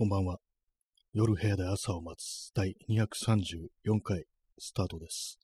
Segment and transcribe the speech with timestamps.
[0.00, 0.38] こんばんは。
[1.12, 4.24] 夜部屋で朝を待つ第234回
[4.58, 5.38] スタートです。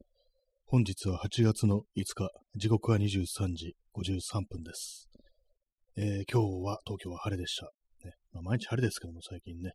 [0.64, 5.10] 本日は8月の5日、時刻は23時53分です。
[5.98, 7.66] えー今日は東京は晴れでした。
[8.02, 9.72] ねまあ、毎日晴れですけども、最近ね。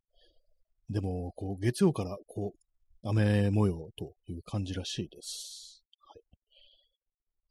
[0.89, 5.83] でも、こう、月曜から、こう、雨模様という感じらしいです。
[5.99, 6.15] は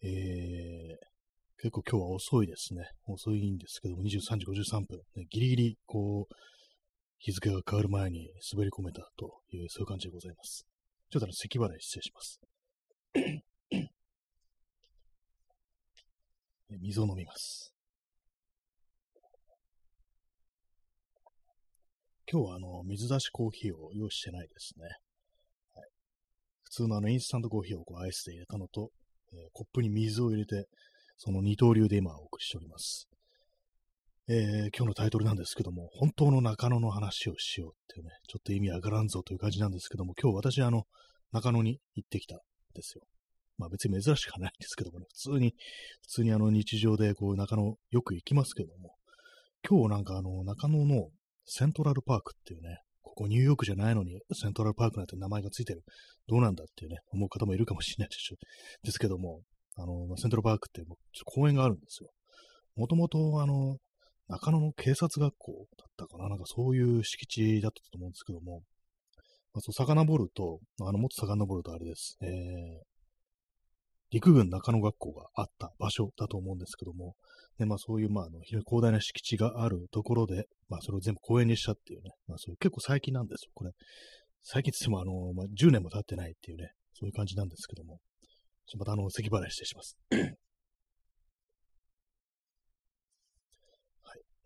[0.03, 0.09] い。
[0.09, 1.11] えー
[1.63, 2.89] 結構今日は遅いですね。
[3.07, 4.99] 遅いんですけども、23時53分。
[5.15, 6.35] ね、ギリギリ、こう、
[7.21, 10.67] 日付が変わる前に滑り込めたという、そういう感じでございます。
[11.11, 12.41] ちょっとあの、咳払い失礼します。
[16.81, 17.75] 水を飲みます。
[22.33, 24.87] 今日はあの、水出しコーヒーを用意してないですね。
[25.75, 25.91] はい、
[26.63, 28.93] 普通のあの、インスタントコーヒーをこうアイスで入れたのと、
[29.33, 30.69] えーコップに水を入れて、
[31.19, 33.11] その二刀流で今お送りしております。
[34.33, 40.85] えー今日のタイトルなんですけども、本当の中野の話をしようっていうね、ちょっと意味わからんぞという感じなんですけども、今日私あの、
[41.33, 42.39] 中野に行ってきたん
[42.73, 43.03] ですよ。
[43.59, 45.57] まあ別に珍しくはないんですけどもね、普通に、
[46.03, 48.95] 普通にあの日常でこう中野よく行きますけども、
[49.69, 51.09] 今日なんかあの中野の
[51.45, 55.83] セントラルパークっていうね、ここニューヨークじゃないのにセントラルパークなんて名前がついてる。
[56.29, 58.37] どうなんだっていうね、思う方もいるかもしれないです
[58.85, 59.41] ですけども、
[59.75, 62.11] あの、セントラルパークってもう公園があるんですよ。
[62.77, 63.79] もともとあの、
[64.31, 66.29] 中野の警察学校だったかな？
[66.29, 68.63] なんかそういう敷地だったと思うんですけども、
[69.53, 72.17] まあ、そう、遡ると、あの、もっと遡るとあれです。
[72.23, 72.29] えー、
[74.13, 77.17] 陸軍中野学校があった場所だと思うんですけども、
[77.59, 83.73] で、まあそういう、まあ、あの、非常に広大な敷地があるところで、まあそれを全部公園にしたっていうね、まあそういう結構最近なんですよ、これ。
[84.45, 87.99] 最近って言っても、あの、まあ10年も経ってないっていうね、そういう感じなんですけども、
[88.67, 89.97] ちょまたあの、咳払いしてします。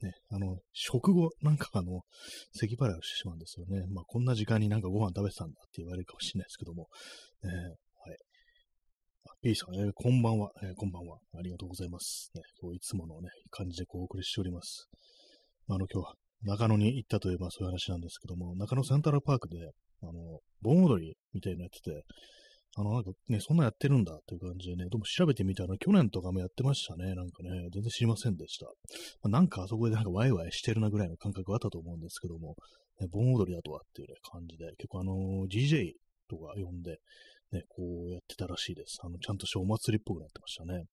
[0.05, 2.03] ね、あの、食後、なんかあの、
[2.53, 3.87] 咳払いをしてしまうんですよね。
[3.91, 6.89] まあ、こんな時間になんかご飯食べてたんだって言われるかもしれないですけども。
[7.43, 8.17] ね、はい。
[9.43, 11.19] P さん、えーこんばんは、えーこんばんは。
[11.39, 12.31] ありがとうございます。
[12.35, 14.89] ね、こういつものね、感じでこうお送りしております。
[15.67, 19.57] まあの、今日は中野に行ったといえばそういう話なんですけども、中野セントラルパークで、
[20.03, 22.05] あの、盆踊りみたいなのやってて、
[22.77, 27.15] あの、なんかね、そんなやってるんだっていう感じでね、でも調べてみたら、去年とかもやってましたね。
[27.15, 28.67] なんかね、全然知りませんでした。
[28.67, 28.73] ま
[29.25, 32.57] あなんかあそこでなんかワイワイしてるなぐらいの感覚はあったと思うんですけども、
[33.01, 35.93] ね、盆踊りだとはっていうね、感じで、結構あのー DJ
[36.29, 36.99] とか呼んで、
[37.53, 38.99] ね、こうやってたらしいです。
[39.03, 40.85] あの、ちゃんとしたお祭りっぽくなってましたね。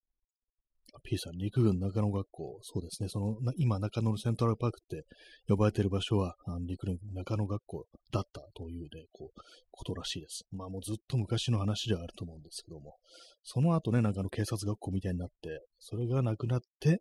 [1.02, 5.04] P さん、陸軍中野学校、そうですね、その、今中野のセントラルパークって
[5.48, 10.44] 呼ばれてる場所は、あの陸軍中野学校だったというね、こう、ことらしいです。
[10.52, 12.96] まあもうずっと昔の話ではあると思うんですけども、
[13.42, 17.00] その後ね、なんかあの警察学校みたいになって、それがなくなって、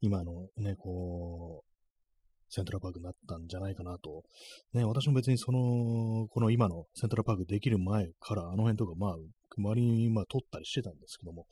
[0.00, 1.68] 今のね、こう、
[2.50, 4.22] セントラルパークになったんじゃないかなと。
[4.72, 9.16] ね、私も別にその、この今のセントラルパークできる前から、あの辺とか、まあ、
[9.60, 11.46] 周りにまあ撮ったりしてたんですけども、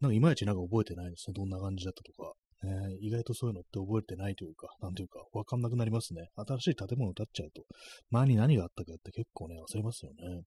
[0.00, 1.34] なんかいまいちなんか覚えてないですね。
[1.34, 2.34] どんな感じだったとか。
[2.64, 6.30] ね、意外とそういうのって覚えてないというか、なんというか、わかんなくなりますね。
[6.34, 7.62] 新しい建物建っちゃうと、
[8.10, 10.44] 前に何があったかって結構ね、忘れますよね。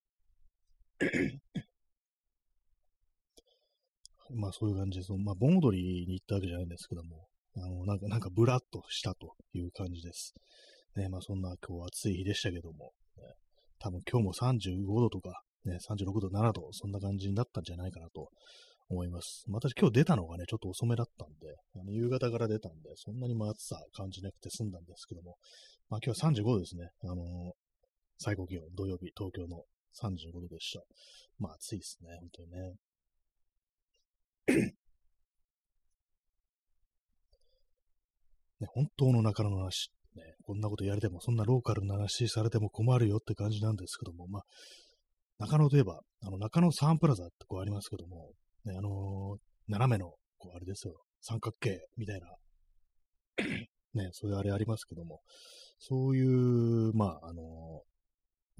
[4.34, 10.34] まあそういう感じで、そのまあ盆踊りに行ったわけじゃないんですけども、あの、なんか、なんかブラッとしたという感じです。
[10.96, 13.22] ね、まあそんな今日暑い日でしたけども、ね、
[13.78, 18.30] 多分今日も35度とか、ね、36度、7度、そんな感じになったんじゃないかなと
[18.88, 19.44] 思います。
[19.48, 25.36] ま私今日出たのがね、ちょっと遅めだったんで、あの夕方から出たんで、そんなにまあ暑さ感じなくて済んだんですけども、
[25.88, 26.90] まあ今日は35度ですね。
[27.02, 27.68] あのー
[28.20, 29.62] 最高気温、土曜日、東京の
[30.02, 30.82] 35度でした。
[31.38, 32.74] まあ暑いですね、本当にね。
[38.60, 44.42] ね、本当の中野の話、ね、こんなことやれても、そんなローカルな話されても困るよって感じなんですけども、まあ、
[45.38, 48.32] 中野といえば、あの、中野サンプラザってこうありますけども、
[48.64, 49.38] ね、あのー
[49.70, 52.26] 斜めの、こう、あれですよ、三角形みたいな、
[53.94, 55.20] ね、そういうあれありますけども、
[55.78, 57.88] そういう、まあ、あのー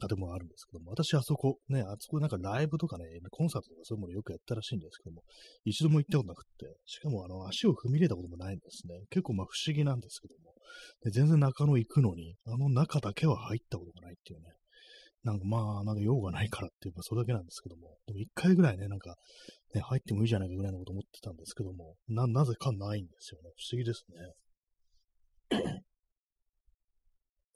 [0.00, 5.22] 建物あるんですけども、私あそこ、ね、あそこなんかライブとかね、コンサートとかそういうものよくやったらしいんですけども、
[5.64, 8.94] 一度も行ったことなくって、しかもあの、足を踏み入れたこともないんですね。
[9.10, 10.54] 結構まあ不思議なんですけども、
[11.02, 14.46] で全然中野行くのに、あの中だけは入ったことがないっていうね。
[15.24, 19.16] なんかまあ、なんか用がないからっていうか、それだけなんですけども、でも一回ぐらいね、なんか、
[19.74, 23.50] ね、入ってもいいじゃないかぐらいのこと思ってたんですけども、な、なぜかないんですよね。
[23.56, 24.16] 不思議ですね。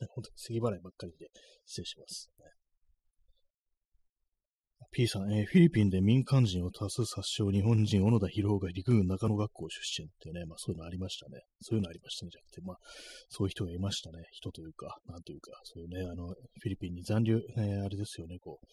[0.00, 1.30] ね本当に杉払いばっかりで
[1.64, 2.30] 失礼します。
[2.38, 2.44] ね
[4.94, 11.40] P さん、えー、フィリピンで民間人を多数殺傷、日本人、小野田博が陸軍中野学校出身っていうね、まあそういうのありましたね。
[11.62, 12.76] そういうのありましたね、じゃなくて、まあ
[13.30, 14.18] そういう人がいましたね。
[14.32, 18.66] 人というか、なんというか、そういうね、あの、フィリピンに残留、えー、あれですよね、こう、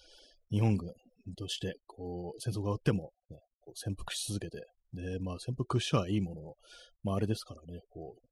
[0.54, 0.92] 日本軍
[1.38, 6.54] として、こう、戦争が終わっても、ね、こう潜伏し続けて、で、まあ潜伏しはいいものの、
[7.02, 8.30] まああれですからね、こう、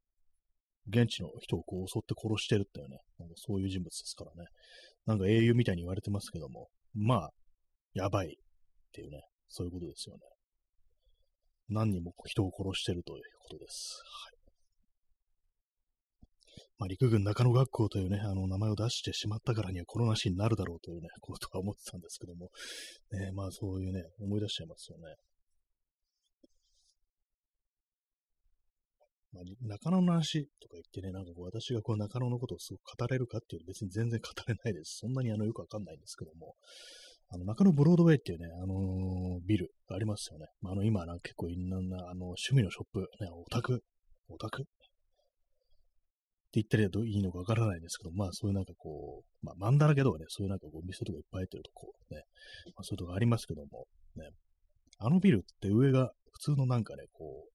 [0.90, 4.50] 現地の人をこう襲って殺してるっていうね、なんかそういう人物ですからね。
[5.06, 7.32] なんか英雄みたいに言われてますけども、まあ、
[7.98, 8.32] やばいっ
[8.94, 10.22] ていうね、そういうことですよね。
[11.70, 14.02] 何人も人を殺してるということです。
[14.04, 14.38] はい。
[16.80, 22.52] まあ、陸軍中野学校というね、あの、名前を出してしまったからにはこの話になるだろうというね、ことは思ってたんですけども、
[23.12, 25.16] ね、まあそういうね、思い出しちゃいますよね。
[29.34, 34.98] まあ、中野の話とか言ってね、なんかこう私がこう中野のことをすごく語れるかっていうと別に全然語れないです。
[35.02, 36.56] そんなにあのよくわかんないんですけども、
[37.30, 40.48] あの中野ブロードウェイっていうね、あのー、ビルがありますよね。
[40.62, 43.84] まあ、あの今なんか結構いろんなあの趣味のショップ、ね、オタク、
[44.30, 52.22] オタクって言ったらいいのかわからないんですけど、まあそういうなんかこう、まあマンだらけとかね、そういうなんかこう店とかいっぱい入ってるとこね、
[52.76, 53.86] まあそういうとこありますけども、
[54.16, 54.30] ね、
[55.00, 57.52] あのビルって上が普通のなんかね、こう、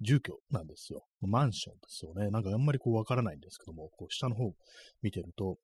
[0.00, 1.04] 住居なんですよ。
[1.22, 2.30] マンションですよね。
[2.30, 4.52] なんかあんまりこうわからないんですけども、こう下の方
[5.02, 5.56] 見てると、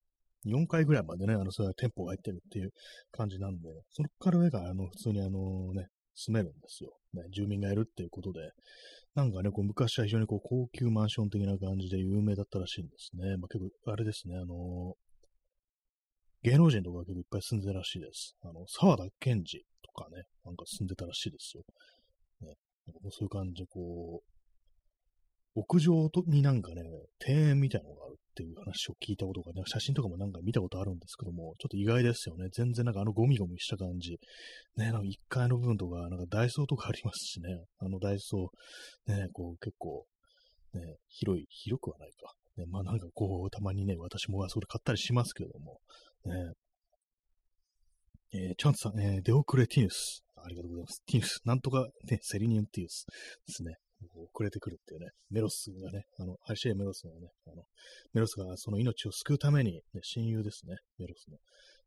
[0.46, 2.72] 4階ぐらいまでね、あの、そういう店舗が入ってるっていう
[3.12, 6.90] 感じなんで、そこから上が、あの、普通にあのね、住めるんですよ。
[7.14, 8.40] ね、住民がいるっていうことで、
[9.14, 13.36] なんかね、こう昔は非常にこう高級マンション的な感じで有名だったらしいんですね。
[13.36, 14.94] まあ、結構、あれですね、あの
[16.42, 18.34] 芸能人とか結構いっぱい住んでたらしいです。
[18.42, 21.62] あの、沢田賢治とかね、なんか住んでたらしいですよ。
[22.40, 22.54] ね、
[23.10, 26.82] そういう感じで、こう、屋上になんかね、
[27.26, 32.48] 庭園みたいなのがあるっていう話を聞いたことがね、写真とかもなんか見たことあるんですけども、ちょっと意外ですよね。
[32.50, 34.18] 全然なんかあのゴミゴミした感じ。
[34.76, 40.06] ね、なんか1階の部分とか、なんかダイソーとかありますしね、あのダイソー、ね、こう結構、
[40.72, 42.32] ね、広い、広くはないか。
[42.56, 45.80] ね、まあなんかこう、たまにね、私もあそれ買ったりしますけども、
[46.24, 46.52] ね、
[48.34, 50.24] えー、チャンツさん、えー、デオクレティヌス。
[50.36, 51.02] ありがとうございます。
[51.06, 51.40] ティヌス。
[51.44, 53.04] なんとか、ね、セリニウムティウス
[53.46, 53.74] ですね。
[54.14, 57.62] 遅れてくるっていうね、メロスがね、あの、ハイシエメロスがね、あの、
[58.12, 61.38] メロスがその命を救うために、ね、親友ですね、メロスの、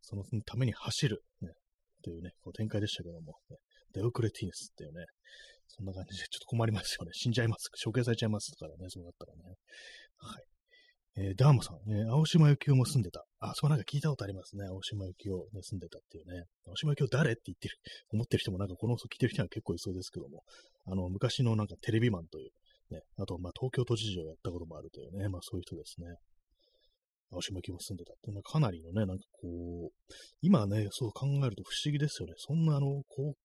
[0.01, 1.49] そのために走る、ね、
[2.03, 3.57] というね、こう展開でしたけども、ね、
[3.93, 5.05] デオクレティヌスっていうね、
[5.67, 7.11] そんな感じでちょっと困りますよね。
[7.13, 7.69] 死んじゃいます。
[7.83, 9.55] 処刑されちゃいますからね、そうなったらね。
[10.17, 10.54] はい。
[11.17, 13.23] えー、ダーマさん、えー、青島幸男も住んでた。
[13.39, 14.65] あ、そうなんか聞いたことありますね。
[14.67, 16.43] 青島幸男、ね、住んでたっていうね。
[16.67, 17.77] 青島幸男誰って言ってる、
[18.11, 20.43] 思ってる人もなんかこの聞いてる人は結構いそうですけども、
[20.85, 22.51] あの、昔のなんかテレビマンという、
[22.93, 26.07] ね、あと、まあ、東京都知事をやったこともあるというね、まあ、そういう人ですね。
[27.31, 32.33] 青島幸も住んでたって、かなりのね、なんかこう、今ね、そう考えると不思議ですよね。
[32.37, 33.35] そんなあの、高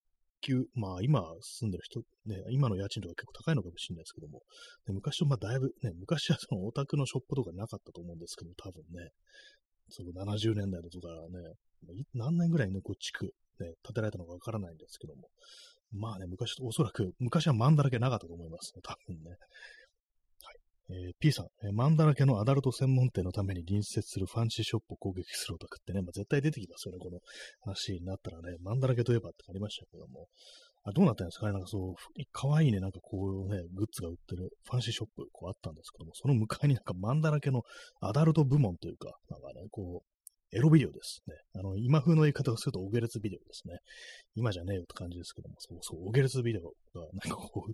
[0.40, 4.40] 級、まあ今住んでる人、ね、今の家賃とか結構高いのかもしれないですけども、
[4.86, 9.10] で昔とまあだいぶね、昔はそのオタクのショップとかなかったと思うんですけど、多分ね、
[9.90, 11.54] その70年代のとかね、
[12.14, 15.28] 何年ぐらいのこう地区、ね、建てられたのかわからないんですけども、
[15.92, 19.36] まあね、昔、おそらく、昔はマンだらけなかったと思いますね、多分ね。
[20.92, 27.20] えー、P さん、えー、マンだらけのアダルト専門店のために隣接するファンシーショップを攻撃するオタクってね、まあ、絶対出てきますよね、この
[27.60, 30.26] 話になったらね、マンだらけといえばってありましたけども、
[30.82, 31.52] あどうなったんですかね？
[31.52, 31.94] なんかそう、
[32.32, 37.62] かわいいね、なんかこうね、グッズが売ってるファンシーショップ、こうあったんですけども、その向かいになんかマンだらけの
[38.00, 40.19] アダルト部門というか、なんかね、こう、
[40.52, 41.36] エロビデオですね。
[41.54, 43.78] あの、今風の言い方をすると、オゲレツビデオですね。
[44.34, 47.72] 今じゃねえよって感じですけども、そうそう、オゲレツビデオが、なんかこう、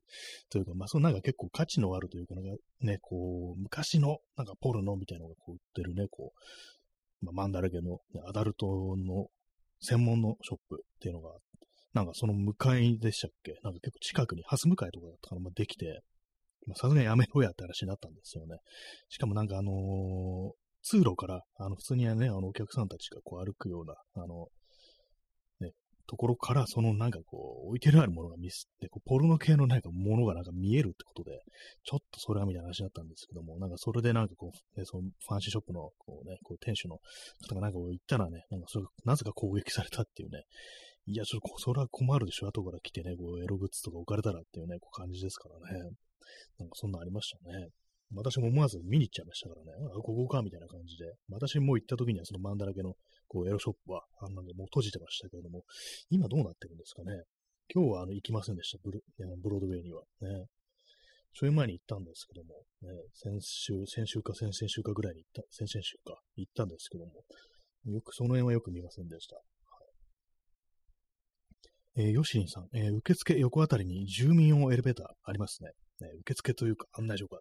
[0.50, 6.32] というか、まあ、そのなんか結構価値のあるというか、なんかね、こう、昔の、なんかポルノみたいなのがこう売ってるね、こ
[7.22, 8.66] う、まあ、マンだらけの、ね、アダルト
[8.96, 9.28] の
[9.80, 11.30] 専門のショップっていうのが、
[11.94, 13.58] なんかその向かいでしたっけ？
[13.62, 16.02] なんか結構近くに、ハス向かいとかだったから、まあ、できて、
[16.74, 18.58] さすがにやめろやって話になったんですよね。
[19.08, 20.52] しかもなんかあのー、
[20.86, 24.46] 通路から、あの、普通にね、あの、お客さんたちがこう歩くような、あの、
[25.60, 25.72] ね、
[26.06, 31.40] ところから、そのなんかこう、置いてるあるものが見せて、こうポルノ系のなんかものがなんか見えるってことで、
[31.82, 36.98] ちょっとそれはみたいな話だったんですけども、なんかそれでなんかこう、ね、そのファンシーショップの、こうね、こう店主の
[37.48, 40.44] 方がなんか言ったらね、なんかそれなぜか攻撃されたっていうね、
[41.06, 45.90] いや、ちょっとそれは困るでしょ、後から来てね、こう、エログッズとか置かれたらっていうね、こう感じですからね。
[46.58, 47.68] なんかそんなありましたね。
[48.14, 51.12] 私も思わず見に行っちゃいましたからね、あ、ここか、みたいな感じで。
[51.28, 52.94] 私も行った時にはそのマンだらけの
[53.26, 55.64] こうエロショップは、あんなでもう閉じてましたけれども、
[56.10, 57.24] 今どうなってるんですかね。
[57.74, 59.02] 今日はあの行きませんでした、ブル
[59.42, 60.02] ブロードウェイには。
[60.20, 60.46] ね。
[61.34, 67.12] ちょい前に行ったんですけども、ね、先週、先週か先々週かぐらいに行った、先々週か行ったんですけども、
[67.92, 69.36] よく、その辺はよく見ませんでした。
[71.98, 75.70] えー、ヨシリンさん、えー、受付横あたりに住民用エレベーターありますね。
[76.00, 77.38] ね受付というか案内所が。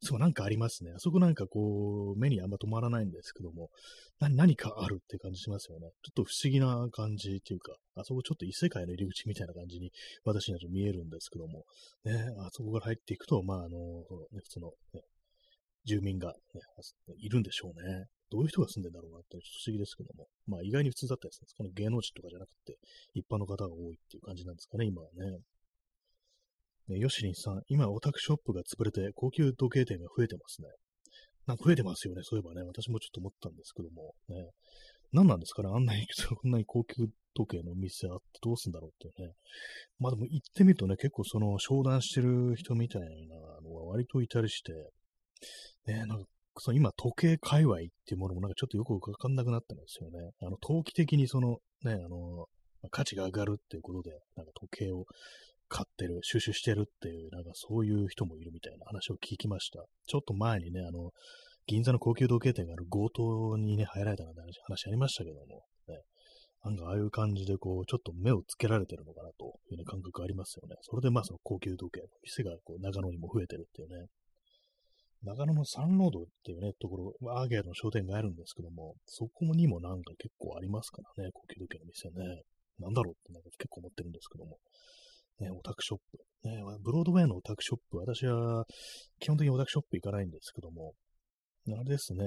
[0.00, 0.92] そうなんかありますね。
[0.94, 3.68] あそこなんかこう、目にあんま止まらないんですけども、
[4.20, 5.88] 何かあるって感じしますよね。
[6.02, 9.90] ちょっと不思議な感じっていうか、あそこちょっと異世界の入り口みたいな感じに
[10.24, 11.64] 私には見えるんですけども、
[12.04, 15.02] ね、あそこから入っていくと、まあ、あの、ね、普通の、ね、
[15.84, 16.60] 住民が、ね、
[17.18, 18.06] いるんでしょうね。
[18.30, 21.70] どういう人が住んでんだろうなって不思議ですけども、まあ意外に普通だったりするんですかね。
[21.74, 22.76] 芸能人とかじゃなくて、
[23.14, 25.40] 一般の方が多いっていう感じなんですかね、今はね。
[26.88, 30.68] ねヨシリンさん、今オタクショップが潰れて高級時計店が増えてますね。
[31.46, 32.62] なんか増えてますよね、そういえばね。
[32.62, 34.50] 私もちょっと思ったんですけども、ね。
[35.12, 39.34] 何なんですかねあんなに、こんなに高級時計のお店あってどうすんだろうっていうね。
[39.98, 43.08] まあでも行ってみるとね、結構その商談してる人みたいな
[43.62, 44.72] のが割といたりして、
[45.86, 46.24] ね、なんか
[46.60, 50.30] その今、時計界隈っていうものもなんかちょっとよくわかんなくなったんですよね。
[50.42, 52.46] あの、投機的にその、ね、あの、
[52.90, 55.04] 価値が上がるっていうことで、なんか時計を
[55.68, 59.84] 買ってる、収集してるっていう、なんかそういう人もいるみたいな話を聞きました。
[60.06, 61.10] ちょっと前にね、あの、
[61.66, 66.00] 銀座の高級時計店がある強盗にね、入られたなんて話ありましたけども、ね、
[66.64, 70.76] なんかああいう感じでこう、ちょっと目をつけられてるのかなという、ね、感覚ありますよね。
[70.80, 74.06] それでまあその高級時計の店がこう長野にも増えてるっていうね。
[75.22, 82.42] 長野のサンロードっていうね、ところ、アーゲーの商店街あるんですけども、そこにもなんか結構ありますからね、高級時計の店ね。
[82.78, 84.58] なんだろうってなんか結構思ってるんですけども。
[85.40, 86.18] ね、オタクショップ。
[86.48, 88.64] ね、ブロードウェイのオタクショップ、私は
[89.18, 90.94] 基本的にオタクショップ行かないんですけども、
[91.68, 92.24] あれですね、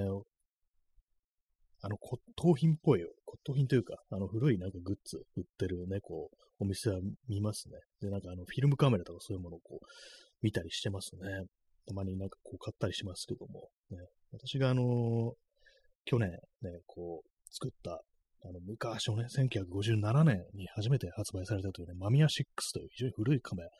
[1.84, 7.78] あの、骨董品っぽいよ、骨董品というか、あの、古いなんかグッズ売ってるね、こう、お店は見ますね。
[8.00, 9.86] で、なんかあの、フィルムカメラとかそういうものをこう、
[10.42, 11.46] 見たりしてますね。
[11.86, 13.98] たまになんかこう買ったりしますけども、ね、
[14.32, 14.86] 私があのー、
[16.04, 16.38] 去年ね、
[16.86, 18.00] こう、作った、
[18.44, 23.70] あの、昔のね、1957年に初めて発売されたというね、マミア6という非常に古いカメラ、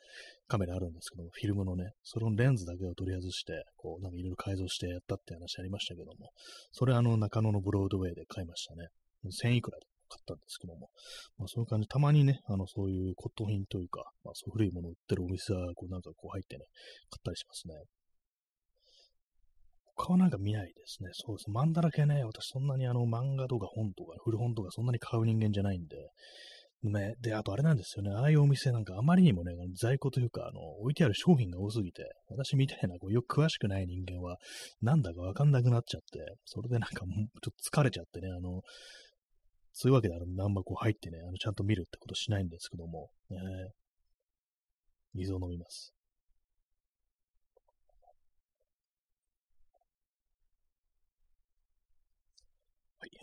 [0.47, 6.31] カメラあるんですけども、フィルムのね、そのレンズだけを取り外して、こう、なんかいろいろ改造してやったって話ありましたけども、
[6.71, 8.87] それあの、中野のブロードウェイで買いましたね。
[9.25, 10.89] 1000いくらで買ったんですけども、
[11.37, 16.65] まあ、そういう感じ、たまにね、あの、そういう骨董品というか、まあ、そう古いものを売ってるお店は、こう、なんかこう入ってね、
[17.09, 17.75] 買ったりしますね。
[19.95, 21.09] 他はなんか見ないですね。
[21.13, 21.49] そうです。
[21.49, 25.97] 漫画だけね、私そんなにあの漫画とか本とか古本とかそんなに買う人間じゃないんで、
[26.83, 28.11] ね、で、あとあれなんですよね。
[28.11, 34.37] ああいうお店なんかあまりにもね、在庫というか、あの、置いてある商品が多すぎて、私みたいなこうよく詳しくない人間は、
[34.81, 38.61] なんだかわかんなくなっちゃって、それでなんかもうちょっと疲れちゃってね、あの、
[39.71, 43.37] そういうわけであの、何箱入ってね、あの、ちゃんと見るってことしないんですけども、ね、
[45.13, 45.92] 水を飲みます。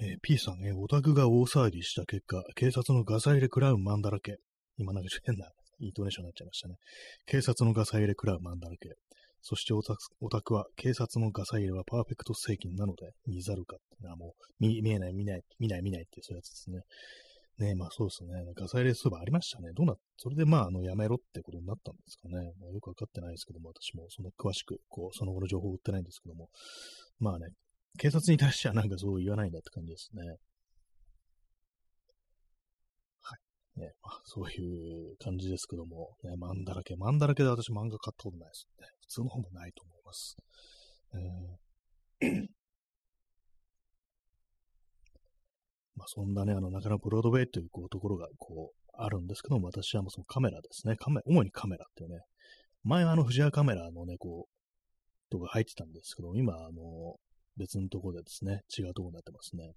[0.03, 4.39] えー、P さん、えー、オタクが大騒ぎした結果、警察のガサ入れ食らうマンだらけ。
[4.79, 5.47] 今なんか変な
[5.79, 6.77] イントネーションになっちゃいましたね。
[7.27, 8.95] 警察のガサ入れ食らうマンだらけ。
[9.43, 16.81] そしてオタクは、警察のガサ入れはパーフェクト正義なので、見ざるかってのはもう見、見えない、見ない、見ない、見ないってそういうやつですね。
[17.59, 18.31] ねまあそうですね。
[18.57, 19.73] ガサ入れそういえばありましたね。
[19.75, 22.53] どうな、それでまあ、あの、やめろってことになったんですかね。
[22.59, 26.49] まあ、よくわかってないですけども、私もその詳しく、こう、その後の情報を売ってないんですけども。
[27.19, 27.49] まあね、
[27.99, 30.23] 警察に対してはなんかそう言わないんだって感じですね。
[33.23, 33.37] は
[33.77, 33.81] い。
[33.81, 36.95] ね、まあ、そういう感じですけども、ね、漫だらけ。
[36.95, 38.87] 漫だらけで私漫画買ったことないですね。
[39.01, 40.37] 普通の本もないと思います。
[41.15, 41.71] えー
[45.97, 50.97] まあ、そんなね、あの、中野ブロードウェイというこうところがこうあるんですけども、私はもうそのカメラですね。
[50.97, 52.21] カメ主にカメラっていうね、
[52.85, 57.17] 前はあの、藤原カメラのね、こう、とか入ってたんですけど、今、あの、
[57.61, 59.75] 別のとこでですね、違うとこになってますね。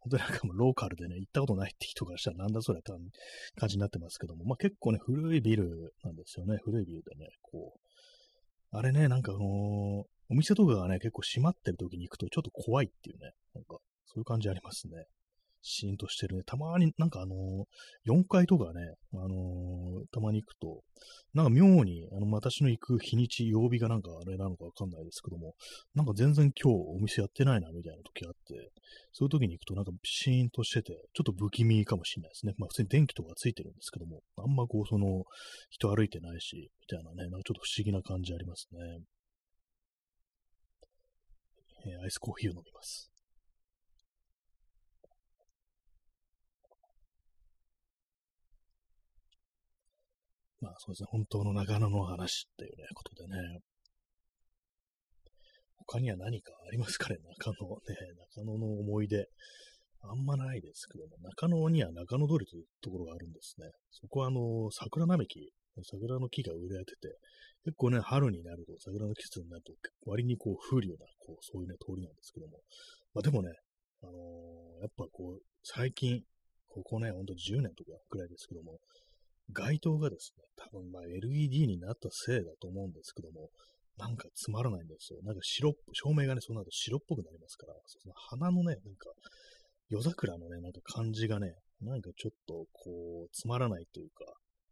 [0.00, 2.92] 本当になんかもうローカルでね、行ったことないって人からしたらなんだそれって
[3.56, 6.58] 感じになってますけども、まあ結構ね、古いビルなんですよね。
[6.64, 13.76] 古いビルでね、こう、あれね、なんかあのー、お店とかがね、結構閉まってる時に行くとちょっと怖いっていうね、なんか、
[14.06, 15.04] そういう感じありますね。
[15.62, 16.42] シーンとしてるね。
[16.44, 20.82] たまになんかあのー、4階とかね、あのー、たまに行くと、
[21.34, 25.54] なんか妙に、あの、私の行く日にち、曜日がなんかあれなのかわかんないですけども、
[25.94, 28.70] なんか全然今日お店やってないな、みたいな時あって、
[29.12, 32.54] そういう時に行くとなんかシーンとしてて、ちょっと不気味かもしれないですね。
[32.58, 35.24] まあ普通に電気とかついてるんですけども、あんまこう、その、
[35.70, 38.78] 人歩いてないし、みたいなね、なんかちょっと不思議な感じありますね。
[41.84, 43.11] えー、アイスコーヒーを飲みます。
[50.62, 53.58] まあそうですね、本当の中野の話っていうね、ことでね。
[55.88, 57.96] 他には何かありますかね、 中野ね、
[58.36, 59.26] 中野の思い出。
[60.04, 63.70] あんまないですけども、中野には中野通りというところがあるんですね。
[63.90, 65.52] そこはあの、桜並木、
[65.84, 67.18] 桜の木が植えられてて、
[67.64, 69.72] 結構ね、春になると、桜の季節になると、
[70.06, 72.62] 割にこう、降るような、こう、そういうね、通りなんですけども。
[73.14, 73.50] まあでもね、
[74.02, 76.24] あのー、やっぱこう、最近、
[76.66, 78.80] ここね、ほんと10年とかくらいですけども、
[79.52, 83.50] 街灯がですね、多分まあ LED になったせいだと思うんですけども、
[83.98, 85.20] なんかつまらないんですよ。
[85.22, 89.10] なんか白っぽ、照明がね、そうなると白っぽくなりますから、その花のね、なんか、
[89.88, 94.24] 夜桜のね、なんか感じがね、なんかちょっとこう、つまらないというか、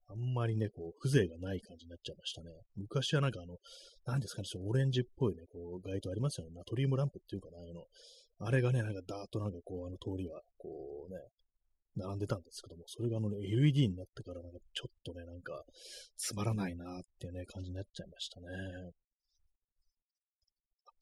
[0.08, 2.50] あんまりね、こう、風情がない感じになっちゃいましたね。
[2.76, 3.58] 昔はなんかあの、
[4.06, 6.52] なんですかね、オレンジっぽいね、こう、街灯ありますよね。
[6.54, 7.84] ナトリウムランプっていうかな、あの、
[8.42, 11.20] あれがね、なんかダーッとなんかこう、あの通りは、こうね、
[11.96, 15.64] 並んでたんですけども、それがあの、ね、LED になってからなんかちょっとね、なんか、
[16.16, 18.46] つまらないなっていうね、感じになっちゃいましたね。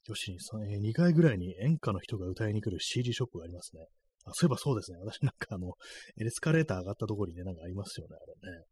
[0.07, 3.85] よしさん、え、2回ぐらいに演歌の人が歌いに来る CD ショップがありますね。
[4.25, 4.97] あ、そういえばそうですね。
[4.99, 5.73] 私なんかあの、
[6.17, 8.65] エスカレーター上がったところにね、なんかありますよね、あれね。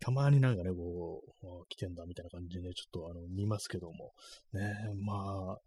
[0.00, 4.12] たまになんかね、こう、来てんだみたいな感じでね、ちょっとあの、見ますけども。
[4.52, 4.72] ね、
[5.04, 5.58] まあ、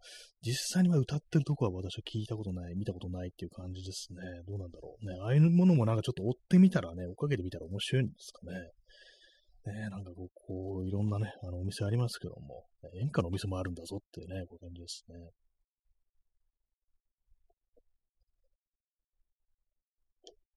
[0.41, 4.19] 実際には歌ってるとこは私は聞いたことない、見たことないっていう感じですね。
[4.47, 5.05] どうなんだろう。
[5.05, 9.73] ね、ああいうものもなんかちょっと追ってみたらね、追っかけてみたら面白いんですかね。
[9.73, 12.65] ね、なんかこう、こういろんなね、あの、お店ありますけども、
[12.99, 15.15] 演歌のお店もあるんだぞっていうね、こういう感じですね。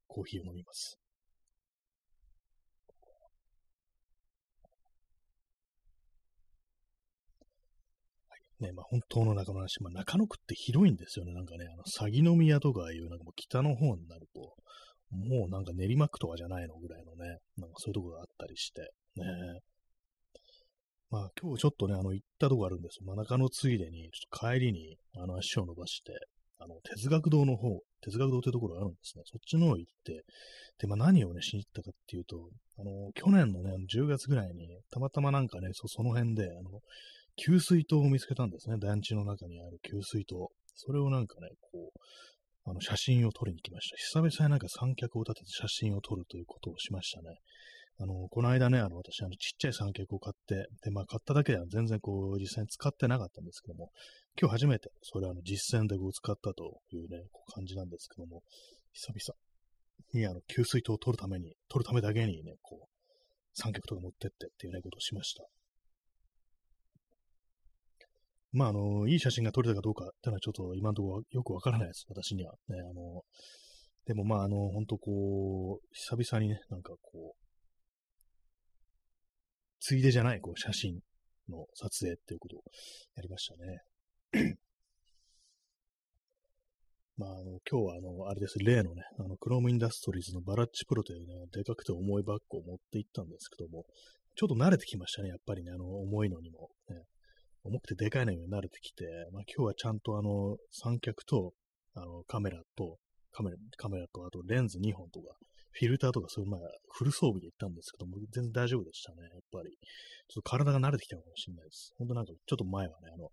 [0.08, 0.98] コーヒーを飲みます。
[8.60, 11.34] ね、まあ、本当の中野話、まあ、中野区って広いんですよね。
[11.34, 14.54] なんかね、あの、詐欺の宮とかいう、なんかもう北の方になると、
[15.10, 19.24] もうなんか練馬区とかじゃないのぐらいのね、なんかそういうとこがあったりして、ね。
[21.10, 23.06] まあ今日ちょっとね、あの行ったとこあるんですよ。
[23.06, 26.12] まあ、中野ついでに、ちょっと帰りにあの足を伸ばして、
[26.58, 29.22] あの、哲学堂の方、哲学堂ってところがあるんですね。
[29.26, 30.24] そっちの方行って、
[30.78, 32.48] で、まあ何をね、しに行ったかっていうと、
[32.78, 36.80] あの、去年のね、10月ぐらいに、たまたまなんかね、そその辺で、あの、
[37.36, 38.78] 給水塔を見つけたんですね。
[38.78, 40.50] 団地の中にある給水塔。
[40.74, 43.96] それをなんかね、こう、あの、写真を撮りに来ました。
[44.20, 47.36] 久々になんか三脚を立てて写真を撮るということをしましたね。
[47.98, 53.90] あの、この間ね、あの、私、あの、ちっちゃい三脚を買って、で、まあ、買っただけでは全然こう、実際に使ってなかったんですけども、
[54.38, 58.42] 今日初めて、それあの、実践でこう、使ったというね、こう感じなんですけども、
[58.92, 59.38] 久々
[60.12, 62.88] に、あの、給水塔を取るために、取るためだけにね、こう、
[63.54, 65.44] 三脚とか持ってってっていうね、ことをしました。
[68.56, 72.54] まあ、あの、いい写真が撮れたかどうかっていうのはちょっと今のところよくわからないです、私には。
[72.68, 73.22] ね、あの、
[74.06, 77.42] でもまあ、あの、本当こう、久々にね、なんかこう、
[79.78, 81.00] ついでじゃない、こう、写真
[81.50, 82.62] の撮影っていうことを
[83.16, 83.82] やりましたね。
[87.18, 93.84] まあ、あの、今日は、あの、あれです、例のね、あの、クロームインダストリーズのバラッチプロというね、でかくて重いバッグを持って行ったんですけども、
[94.34, 97.04] ちょっと慣れてきましたね、やっぱりね、あの、重いのにも、ね。
[97.66, 101.52] 重くてでかいのに慣れてきて、まあ、今日はちゃんとあの、三脚と、
[101.94, 102.98] あの、カメラと、
[103.32, 105.36] カメラ、カメラと、あとレンズ2本とか、
[105.72, 106.60] フィルターとかそういう、まあ、
[106.92, 109.76] フル装備で行ったんですけども、全然大丈夫でしたね、やっぱり。
[110.28, 111.92] ちょっと体が慣れてきたのかもしれないです。
[111.98, 113.30] ほんとなんか、ちょっと前はね、あの、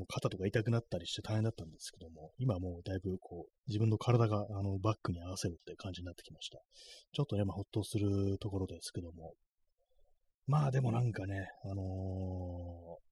[0.00, 6.58] もう肩とか痛くなったりして大変だったんですけども、今はもうだいぶこう、自分の体があのバックに合わせるって感じになってきました。
[7.12, 9.34] ちょっとね、まあ、ほっとするところですけども、
[10.46, 13.09] まあでもなんかね、あのー、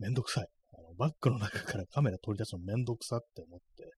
[0.00, 0.48] めんどくさい。
[0.76, 3.92] あのバッグの中からカメラ取り出すのめんどくさって思って、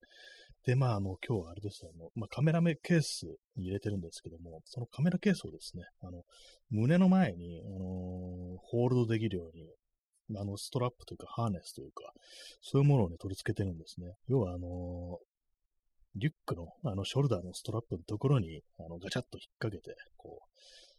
[0.65, 3.25] で、まあ、あの、今日はあれですよ、あの、まあ、カメラ目ケース
[3.57, 6.23] に入れてるんですけども、そのカメラケースをですね、あの、
[6.69, 7.79] 胸の前に、あのー、
[8.61, 12.13] ホールドできるように、あの、ストラップというか、ハーネスというか、
[12.61, 14.13] そういうものをね、取り付けてるんですね。
[14.27, 14.69] 要は、あのー、
[16.15, 20.92] リュックの、あの、ショルダーのストラップのところに、あの、ガチャッと引っ掛けて、こう、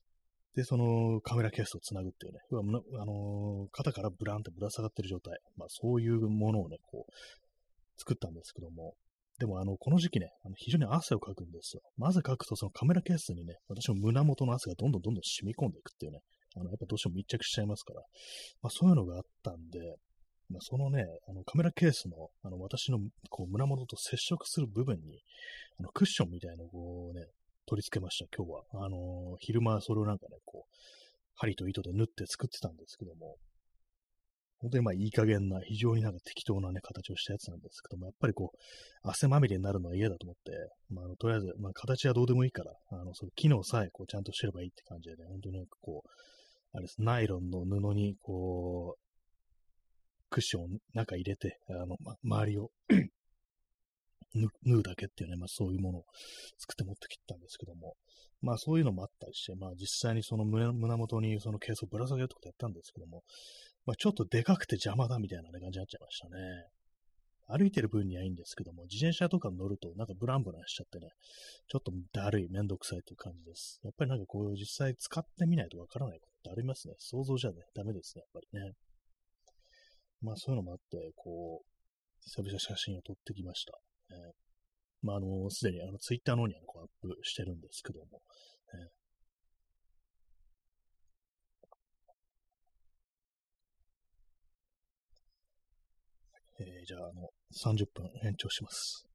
[0.57, 2.65] で、そのカメラケースをつなぐっていうね、要は
[3.03, 7.13] あのー、肩からブランってぶら下がってる状態、まあそういうものをね、こう、
[7.97, 8.95] 作ったんですけども、
[9.39, 11.83] でもあの、この時期ね、あの非常に汗をかくんですよ。
[11.97, 16.21] まずかくとそのカメラケースにね、私の胸元の汗がどんどんどんどん染み込んでいくっていうね、
[16.57, 18.01] あの、やっぱどうしても密着しちゃいますから、
[18.63, 19.97] まあそういうのがあったんで、
[20.51, 22.99] まあ、そのね、あのカメラケースの、あの、私の
[23.31, 25.21] こう胸元と接触する部分に、
[25.81, 27.27] あの、クッションみたいなのこうね、
[27.67, 28.85] 取り付けました、今日は。
[28.85, 30.77] あのー、昼間それをなんかね、こう、
[31.37, 33.37] 針と糸で縫って作ってたんですけども、
[34.59, 38.59] 本当にまあいい加減な、非常になんか適当なね、形をしたやつなんですけども、やっぱりこう、
[39.03, 40.53] 汗まみれになるのは嫌だと思って、
[40.91, 46.09] まあ、あのとりあえず、まあ、形はどうでもいいから、あの、その機能さえこうちゃんとしてればいいって感じでね、本当になんかこう、
[46.73, 52.71] あれです、ナイロンの布に、こう、クッションを中入れて、あの、ま、周りを
[54.35, 56.05] 縫うだけっていうね、まあそういうものを
[56.59, 57.95] 作って持ってきたんですけども、
[58.43, 63.23] まあそういうのもあったりして、まあ実際にその胸胸元にそのケースをぶら下げるってことやったんですけども、
[63.87, 66.35] まあちょっとでかくて邪魔だみたいな、ね、感じになっちゃいましたね。
[67.47, 71.09] 歩いてる分にはいいんですけども、自転車とか乗るとなんかブランブランしちゃってね、
[71.69, 73.81] ちょっとだるい、めんどくさいっていう感じです。
[73.85, 76.95] やっぱりなんかこう実際使ってみないとわからないことってありますね。
[76.99, 78.73] 想像じゃね、ダメですね、やっぱりね。
[80.23, 81.75] まあそういうのもあって、こう、
[82.25, 83.79] 久々写真を撮ってきました。
[84.15, 84.33] えー、
[85.03, 88.23] まああの、すでにあのツイッターの方にはこうアップしてるんですけども、
[88.75, 89.05] えー
[96.61, 99.07] えー、じゃあ、あの、30分延長します。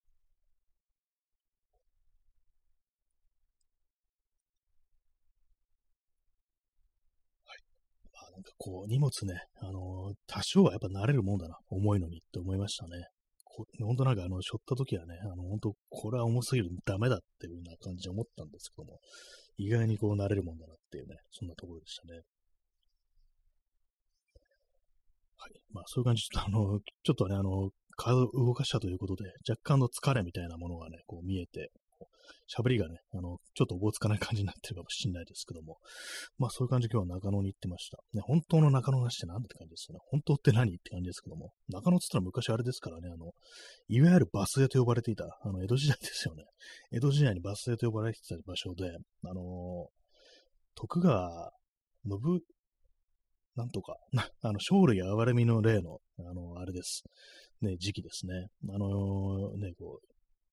[7.45, 7.59] はい。
[8.13, 13.07] まあ、なんかこう、荷物ね、あのー、多少はやっぱ慣れるもんだな、重いのにって思いましたね。
[13.79, 18.99] 本当なんかあの、しょった時はね、あの、本当これは重すぎる、ダメだっていうような感じで思ったんですけども、
[19.57, 22.21] 意外にこうなれるもんだなっていうね、そんなところでしたね。
[25.37, 25.51] はい。
[25.71, 31.71] まあ、そういう感じ、ちょっとあの、ちょっとね、あの、体を動かしたということで、若干の疲れみたいなものがね、こう見えて、
[32.47, 35.77] 喋りがね、あの、ちょっとおぼつかない感じになってるかもしれないですけども、
[36.37, 37.97] まあそういう感じで今日は中野に行ってました。
[38.13, 39.99] ね、本当の中野なしって何って感じですよね。
[40.09, 43.31] 本当って何って感じですけども、中野って言ったら昔あれですからね、あの、
[43.87, 46.45] いわゆるバス停と呼ばれていた、あの、江戸時代ですよね。
[46.91, 49.87] 江戸時代にバス停と呼ばれていた場所で、あの
[50.75, 51.51] 徳川
[52.07, 52.41] 信
[53.59, 57.03] なんとか、なあの、生類憐れみの例の、あの、あれです。
[57.61, 58.47] ね、時期ですね。
[58.69, 60.08] あのー、ね、こう、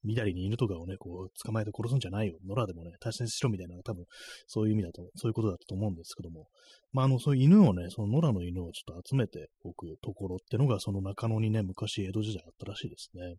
[0.06, 2.38] 緑に犬とかをね、こう、捕まえて殺すんじゃないよ。
[2.46, 4.04] 野良でもね、大切にしろみたいな、多分、
[4.46, 6.48] そういう意味だと、そういうことだったと思うんですけども。
[6.92, 13.34] まあ、あの、そういう犬をね、その野良の犬をちょっと集めておくところってのが、その中野にね、昔江戸時代あったらしいですね。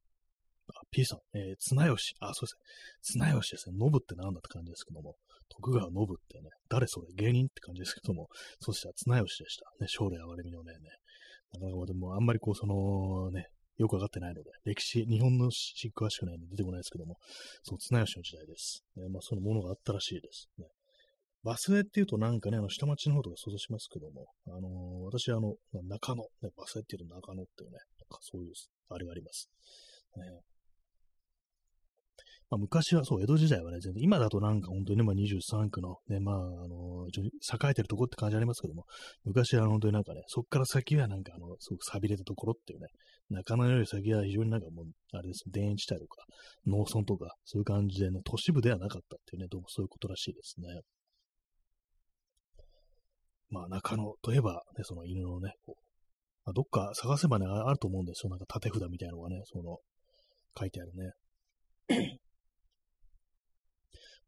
[0.70, 2.14] あ、P さん、えー、綱吉。
[2.20, 2.54] あ、そうで
[3.02, 3.26] すね。
[3.30, 3.78] 綱吉ですね。
[3.80, 5.16] ノブってなんだって感じですけども。
[5.50, 7.08] 徳川信ってね、誰それ？
[7.16, 8.28] 芸人って感じですけども、
[8.60, 9.66] そうしたら綱吉でした。
[9.80, 10.80] ね、将来憐れみのね、ね。
[11.54, 13.48] なかなかでもあんまりこう、そのね、
[13.78, 17.18] よくわかってないので、歴史、日本の史詳しくないので出てこないですけども、
[17.64, 18.84] そう、綱吉の時代です。
[18.96, 20.50] ね、まあ、そのものがあったらしいです。
[20.58, 20.66] ね。
[21.44, 28.54] バス停っていうとなんかね、あの、下町の方とか想像しますけども、あのー、私、あの、中野、ね、バス停っていうと中野っていうね、なんかそういう、
[28.90, 29.50] あれがあります。
[30.18, 30.24] ね、
[32.50, 38.86] まあ、昔はそう、江戸時代はね、全然、今だとなんか本当にね、まあ、23区のね、まあ、あの、栄えてるとこって感じありますけども、
[39.26, 42.88] 昔は本当になんかね、そっから先はなんかあの、すごく錆びれたところっていうね、
[43.30, 46.24] 中野より先は非常になんかもう、あれです、田園地帯とか、
[46.66, 50.68] 農村とか、そういう感じで、ね、都市部ではなかったっていうね、どうもそういうことらしいですね。
[53.50, 55.88] まあ、中野といえば、ね、その犬のね、こう
[56.48, 58.30] まあ、どっか探せばね、あると思うんですよ。
[58.30, 59.80] なんか縦札みたいなのがね、その、
[60.58, 62.18] 書いてあるね。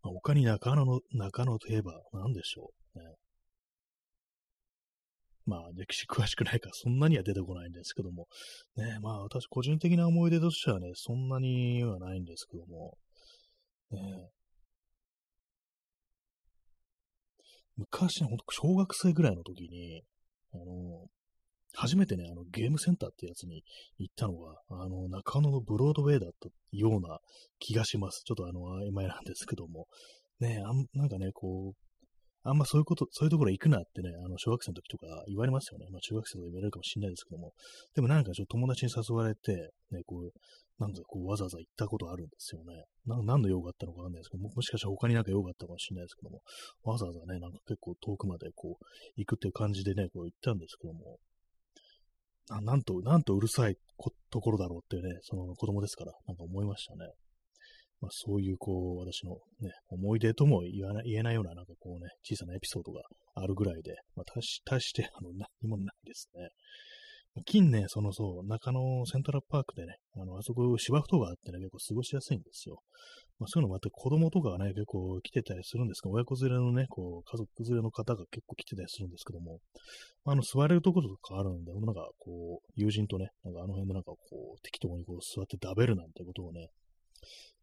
[0.03, 3.05] まあ、他に中野の、中野といえば何でしょう、ね。
[5.45, 8.27] まあ、歴史詳しくないからそんなには出てこないんですけども、
[8.75, 12.97] ね、まあ、私個人的な思い出としてはね、そんなにはないんですけども、
[13.91, 14.29] ね、
[17.77, 20.03] 昔、ほんと小学生ぐらいの時に、
[20.53, 21.07] あの、
[21.73, 23.63] 初めてね、あの、ゲームセンターってやつに
[23.97, 27.19] 行ったのが、あの、中野のブロードウェイだったような
[27.59, 28.23] 気がします。
[28.25, 29.87] ちょっとあの、曖昧なんですけども。
[30.39, 31.89] ねあん、なんかね、こう、
[32.43, 35.87] あんまそういうこと、そういうところ行くなってね、あの、小学生の時とか言われますよね。
[35.91, 37.51] まあ、中学生とか言われるかもしれないですけども。
[37.95, 40.31] でもなんかちょっと友達に誘われて、ね、こう、
[40.79, 42.85] なんかこう、わざわざ行ったことあるんですよね。
[43.05, 46.41] な何の用があったのかわかんないですけども、もしかしたら他になんか用があったかもしれないですけども、
[46.83, 48.85] わざわざね、なんか結構遠くまでこう、
[49.17, 51.19] 行くっていう感じでね、こう行ったんですけども、
[52.49, 53.75] あなんと、なんとうるさい
[54.31, 57.11] ところだろうってね、その子供ですから、なんか思いましたね。
[58.01, 63.01] まあそういう、こう、私のね、思い出とも言わな言えないような、なんかこうね、小さなエピソードが
[63.35, 66.49] あるぐらいで、まあ、し、大して、あの、何もないですね。
[67.45, 72.81] 近年、そのそう、中野セントラルパークでね、あの、あそこ芝生とかあってね、結構過ごしやすいんですよ。
[73.39, 79.59] まあ、そういうのもあって子供とかがね、結構来てたりするんですけど、親子連れのね、こう、家族連れの方が結構来てたりするんですけども、
[80.25, 86.67] あの、座れるところとかあるんで、なんかこう、友人とね、なんかあの辺でなんかこう、適当にこう座って食べるなんてことをね、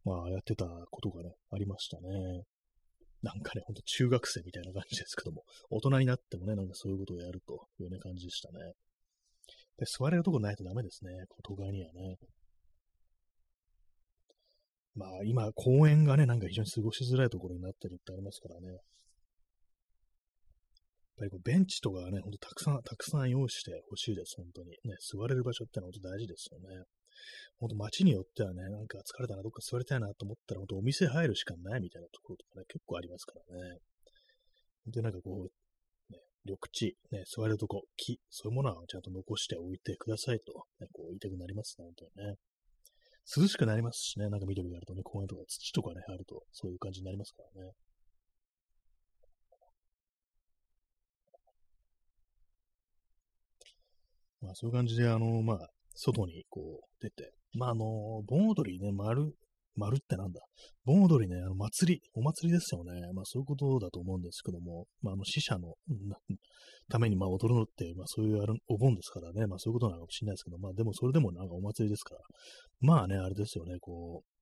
[0.04, 2.44] まあやってたことがね、ありましたね。
[3.22, 8.72] なんかね、ほんと中学生みたいな感じですけども、大人になってもね、なんかそういうことをやるというね、感じでしたね。
[9.78, 11.10] で、座れるとこないとダメですね、
[11.42, 12.16] 都会にはね。
[14.94, 18.68] まあ今、公園がね、なんか非常に過ごしづらいところになってるってありますからね。
[18.68, 18.78] やっ
[21.18, 24.70] ぱりこうベンチとかね、ほんとたくさん、たくさん用意してほしいです、本当に。
[24.84, 26.84] ね、座れる場所ってのは本当大事ですよね。
[27.58, 33.78] ほんと街によってはね、なんか疲れたな、どっか座りたいなと思ったら、ほんとお店入るしかないみたいなところとかね、結構ありますからね。
[34.86, 35.52] で、なんかこう、
[36.46, 42.36] 緑地、ね、座るとこ、木、そういうものはちゃんと残しておいてくださいと、ね、こう言いたくなりますね、本当にね。
[43.36, 47.72] 涼しくなりますしね、なんか緑があるとね、公園とか土とかね、あると、そういう感じになりますからね。
[54.40, 59.34] まあそういう感じで、あの、まあ、外にこう出て、まああの、盆踊りね、丸、
[59.76, 60.40] 丸ってなんだ。
[60.84, 63.12] 盆踊りね、あの祭り、お祭りですよね。
[63.14, 65.74] まあそういうことだと思うんですけども、まああの死者の
[66.88, 72.20] ためにまあ踊るのって、まあそういうあるお盆ですからね、まあそういうことなのかもしれないですけど、まあでもそれでもなんかお祭りですから、
[72.80, 74.35] まあね、あれですよね、こう、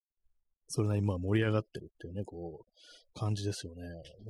[0.74, 3.82] それなりにまあ盛り上がってるっていうね、こう、感じですよね。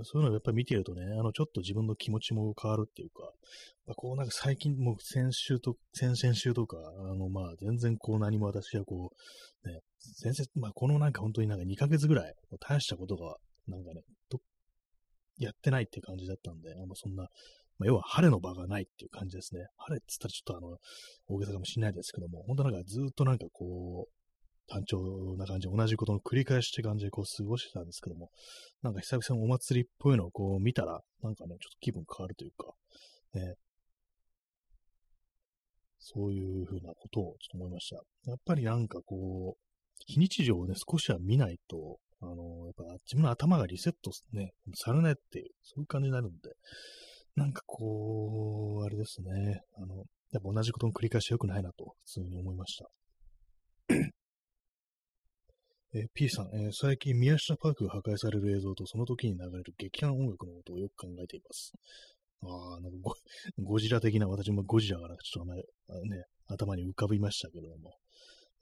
[0.03, 3.23] そういうのをやっぱり見てるとね、あの、ちょっと自分の気持ちも変わるっていうか、
[3.87, 6.77] まあ、こうなんか最近、もう先週と、先々週とか、
[7.11, 9.11] あの、まあ、全然こう何も私はこ
[9.65, 14.03] う、ね、先生、まあ、このなんか本当になんか2ヶ月ぐらい、大したことが、なんかね、
[15.39, 17.25] やってないっていう感じだったんで、あんまそんな、
[17.79, 19.67] まあ、要は晴れの場がないっていう感じですね。
[19.79, 20.79] 晴れって言ったらちょっとあの、
[21.27, 24.24] 大げさかもしれないですけども、本当なんかずっとなんかこう、
[24.69, 28.31] 単調な感じ、同じことの繰り返しって感じでこう過ごしてたんですけども、
[28.83, 32.73] なんか久々にお祭りっぽいのをこう見たら、なんかね、ちょっと気分変わるというか、
[33.35, 33.55] ね、
[35.99, 37.97] そういうふうなことをちょっと思いました。
[38.27, 39.59] やっぱりなんかこう、
[40.07, 46.55] 非日常をね、少しは見ないと、あの、やっぱ自分の頭がリセットね、されないっていう、そういう感じになるんで、
[47.37, 52.91] なんかこう、あれですね、あの、やっぱ同じことの繰り返し良くないなと、普通に思いました。
[55.97, 61.73] えー、P さん、えー、最近宮下パークが破壊される映像とその時に流れる劇団音楽のことをよく考えています。
[62.43, 63.15] ああ、なんかゴ
[63.63, 67.97] ゴジラ的な、私もゴジラからちょっとあね、頭に浮かびましたけれども、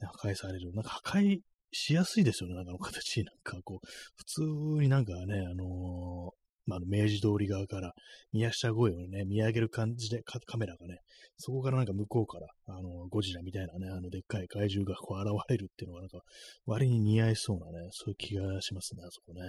[0.01, 0.73] 破壊される。
[0.75, 1.41] なんか破壊
[1.73, 3.25] しやすいですよね、なんかの形。
[3.25, 4.41] なんかこう、普通
[4.83, 6.35] になんかね、あの、
[6.67, 7.93] まあ、明治通り側から
[8.33, 10.99] 宮下越えをね、見上げる感じでカメラがね、
[11.37, 16.21] そこからなんか向こうから、あの、ゴジラみたいなね、あの、でっかい怪獣がこう現れるっていうのがなんか、
[16.67, 19.41] 割に似合いそうなね、そういう気がしますね、あそこね。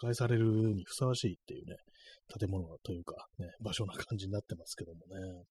[0.00, 0.44] 破壊される
[0.74, 1.76] にふさわしいっていうね、
[2.38, 5.44] 建物というか、ね、場所な感じになってますけどもね。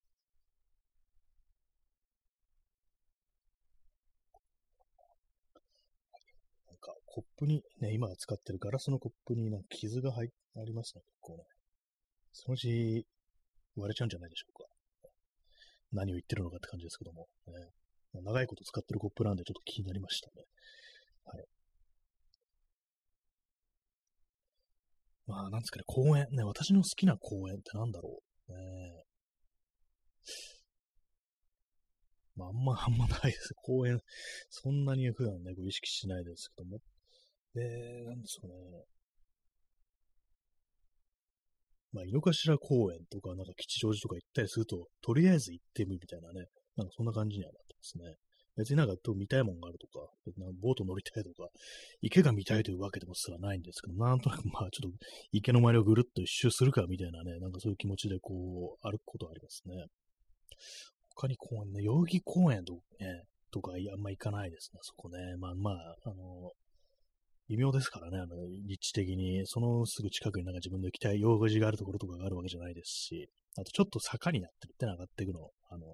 [6.67, 11.43] なんか、コップに、ね、今使ってるガラスのコップになんか傷が入ありますね、結構ね。
[12.33, 13.05] そのうち
[13.75, 14.69] 割れちゃうんじゃないでしょうか。
[15.91, 20.45] 何を言ってるのかって感じですけども、ね、長いこと使ってるコップなんでちょっと気になりましたね。
[21.25, 21.45] はい。
[25.27, 26.27] まあ、なんですかね、公園。
[26.31, 28.19] ね、私の好きな公園ってなんだろ
[28.49, 28.51] う。
[28.51, 29.03] ね、
[32.35, 33.53] まあ、あんま、 あんまないです。
[33.55, 33.99] 公園、
[34.49, 36.79] そんなに普段ね、こう意識しないですけども。
[37.55, 38.53] で、なんですかね。
[41.91, 46.45] まあ、井の頭公園とか、なんか吉祥寺とか行ったりすると、とりあえず行ってみみたいなね、
[46.77, 48.15] なんかそんな感じにはなってますね。
[48.57, 50.05] 別になんか見たいもんがあるとか、
[50.37, 51.47] なんかボート乗りたいとか、
[52.01, 54.97] 池が見たいというわけでもすらないんですけど、なんとなくまあちょっと
[55.31, 59.85] 池の周りをぐるっと一周するかみたいなね、なんかそういう気持ちでこう、歩くことはありますね。
[61.15, 65.17] 他に公園ね、代々木公園と,、ね、とかあんま行かないですね、そこね。
[65.37, 66.51] まあまあ、あの、
[67.49, 68.35] 微妙ですからね、あの、
[68.67, 75.87] 立地的に、そのすぐ近くになんか自分の行きたい用事があるところとかがあるわけじゃないですし、あとちょっと坂になってるって上がっていくの、あの、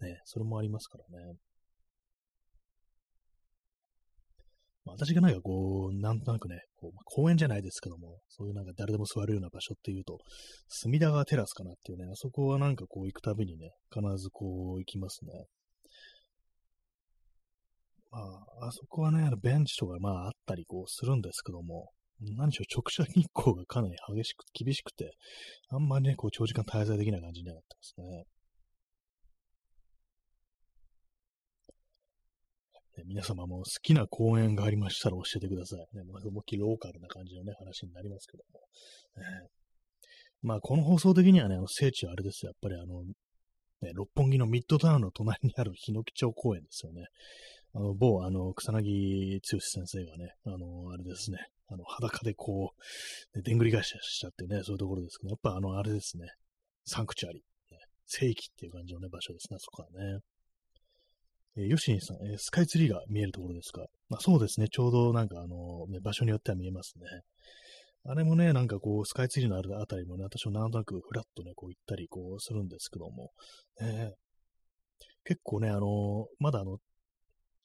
[0.00, 1.34] ね、それもありますからね。
[4.84, 10.18] まあ、私がなんかこう、なんとなくね、こうまあ、公園じゃないですけども、そういうなんか誰でも座るような場所っていうと、
[10.68, 15.46] 隅田川テラスかなっていうね、あそこはなんかこう行くたびにね、必ずこう行きますね。
[18.14, 18.20] ま
[18.62, 25.16] あ、あそこはね、あのベンチとかまああったりこうするんですけども、何しょう、直射日光がかなり激しく、厳しくて、
[25.68, 28.24] あんまりね、こう長時間滞在できない感じになってますね。
[33.06, 35.78] 皆様も好きな公園がありましたら教えてください。
[35.96, 38.60] ね、まあ、思いっきローカルな感じのね、話になりますけども。
[39.16, 39.48] ね、
[40.42, 42.50] まあ、この放送的にはね、あの聖地はあれですよ。
[42.50, 43.02] やっぱりあの、
[43.82, 47.06] ね、六本木のミッドタウンの隣にある日野木町公園ですよね。
[47.74, 52.72] あの、某、あの、草薙剛先生がね、あの、あれですね、あの、裸でこ
[53.34, 56.28] う、でんぐり返ししちゃってね、そういうところですけど、やっぱあの、あれですね、
[56.84, 57.40] サンクチュアリ、
[57.72, 60.20] ね、聖域っていう感じのね、場所ですね、そこはね。
[61.56, 63.86] えー、ヨシンさん、えー、スカイツリーが見えるところですか？
[64.08, 67.06] まあ、そうですね、ちょうどなんかあの、ね、場所によっては見えますね。
[68.06, 73.30] あれもね、なんかこう、スカイツリーのあるあたりもね、私もなんとなくフラッとね、こう行ったりこうするんですけども、
[73.80, 74.12] えー、
[75.24, 76.78] 結構ね、あの、まだあの、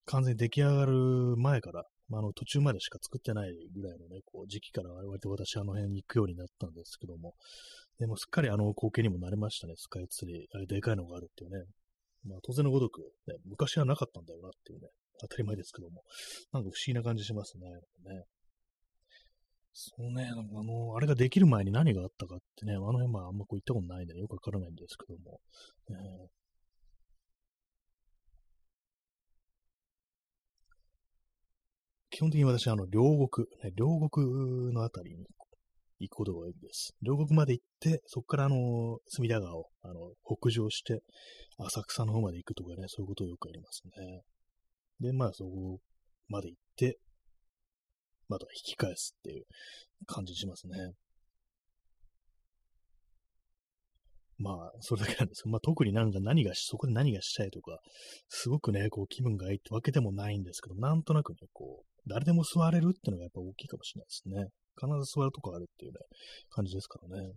[0.09, 7.35] 完全に出来上がる前から、まあ、あの途中までしか作ってないぐらいのね、こう時期から割と私あの辺に行くようになったんですけども、
[7.99, 10.57] でもすっかりあの光景にもなれましたね、スカイツリー。
[10.57, 11.65] あれでかいのがあるっていうね。
[12.25, 14.87] まあ当然のごとく、ね、昔はなかったんだよなっていうね、
[15.21, 16.01] 当たり前ですけども、
[16.53, 17.69] なんか不思議な感じしますね。
[17.69, 18.23] ね
[19.73, 25.39] そうね、あの、あれができる前に何があったかってね、あの辺まああんまこう行ったことないんで、ね、よくわからないんですけども、
[32.19, 35.25] 基本的に私あの、両国、ね、両国のあたりに
[35.99, 36.93] 行くことが多いです。
[37.01, 41.01] 両国まで行って、そこからあの、隅田川をあの北上して、
[41.59, 44.23] 浅草の方まで行くとかね、そういうことをよくありますね。
[44.99, 45.79] で、まあそこ
[46.27, 46.99] まで行って、
[48.27, 49.45] また引き返すっていう
[50.05, 50.91] 感じしますね。
[54.39, 57.79] まあ、それだけなんですけど、まあ特になんか何がし、そこで何がしたいとか、
[58.27, 64.47] すごくね、こう気分がいいってわけでもないんですけど、なんとなくね、こう、誰でも座れるっていうのがやっぱ大きいかもしれないですね。
[64.75, 65.99] 必ず座るとこあるっていうね、
[66.49, 67.33] 感じですからね。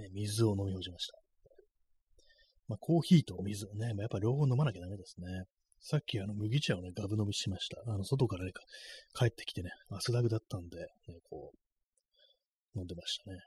[0.00, 1.18] え水を飲み干しました。
[2.68, 5.44] まあ、コーヒーとお水をね、まあ、やっぱ両方飲まなきゃダメですね。
[5.80, 7.82] さっきあの麦茶をね、ガブ飲みしました。
[7.92, 8.52] あの、外からね、
[9.14, 10.86] 帰ってきてね、汗だくだったんで、ね、
[11.28, 13.38] こう、飲んでましたね。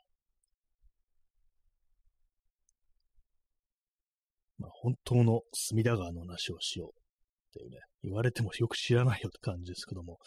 [4.58, 6.92] まあ、本当の隅田川の話をしようっ
[7.54, 10.18] ていうね、言われてもよく知らないよって感じですけども、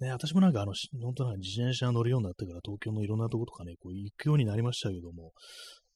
[0.00, 5.32] ね、私もなんかあの、本当な自転車乗るようになってから東京のいろんなとことかね、こう行くようになりましたけども、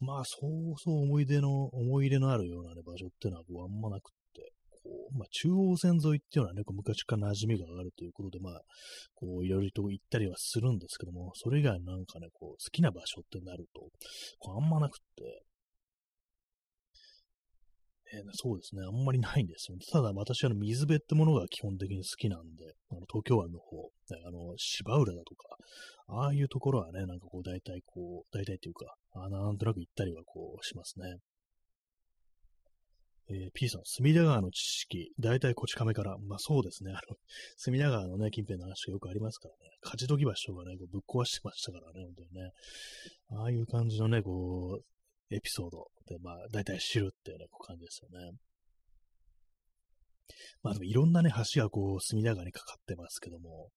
[0.00, 4.78] まあ、そうそう思い出の、思い入れのあるようなね、場所っていうのはこうあんまなくって、こ
[5.12, 8.60] う、まあ、中央線沿いっていうのはね、こう昔から馴染みがあるということで、まあ、
[9.14, 13.82] こう、いろいろと行ったりはするんですけども、それ以外なんかね、こう、好きな場所ってなると、
[14.38, 15.42] こうあんまなくって、
[18.14, 18.82] えー、そうですね。
[18.86, 23.90] あんまりないんですよ、ただ私は水辺ってものが基本的に好きなんで、あの東京湾の方、
[24.26, 25.56] あの芝浦だとか、
[26.08, 31.18] ああいうところはね、なんかこう大体こう、大体っていうか、あなんとなく行ったりはこうしますね。
[33.30, 37.16] えー、P さん、隅田川の知識、大体こち亀から、まあそうですね、あの、
[37.58, 42.52] 隅田川のね、近辺の話がよくありますからね、勝ち時橋とかね、こうぶっ壊してましたからね、本当にね。
[43.32, 44.84] ああいう感じのね、こう、
[45.30, 48.32] エピソードで、まあ、大体知るっていうね、こう感じですよね。
[50.62, 53.70] まあでもいろんなね、橋がこう、隅田川にかかってますけども、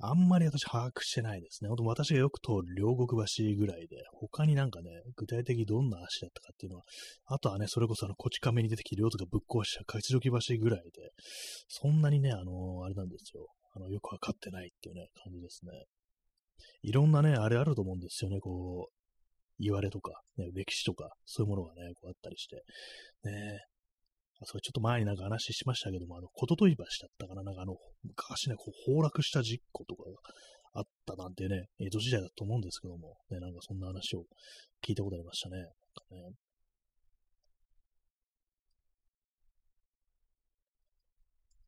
[0.00, 1.68] あんまり私把握してないですね。
[1.68, 6.84] ほんと私がよく通る両国橋ぐらいで、他になんかね、具体的にどんな橋だったかっていうのは、
[7.26, 11.12] あとはね、それこそあの、こち亀に出てきて両とかぶっ壊した勝ち時橋ぐらいで、
[11.68, 13.46] そんなにね、あのー、あれなんですよ。
[13.76, 15.70] あの、よくわかってないっていうね、感じですね。
[16.82, 19.03] いろんなね、あれあると思うんですよね、こう、
[19.58, 22.56] 言われとか、ね、歴史とか、そういうものがね、こうあったりして、
[23.24, 23.60] ね、
[24.40, 30.16] あそれちょっと前になんか話しましたけども、あの、こととい橋だったかな、なんかあの、昔ね、こう崩落した実行とかが
[30.74, 34.24] あったなんてね、江戸時代だと思うんですけども、ね、なんかそんな話を
[34.82, 35.56] 聞いたことありましたね。
[35.58, 35.66] ね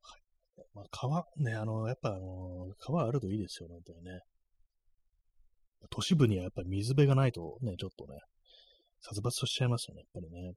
[0.01, 0.61] はい。
[0.73, 4.19] まあ、川、ね、あの、やっぱあの、川あるといいですよ、本当にね。
[5.89, 8.19] 都市部にはやっぱり水辺がないとね、ちょっとね、
[9.01, 10.53] 殺伐としちゃいますよね、やっぱりね。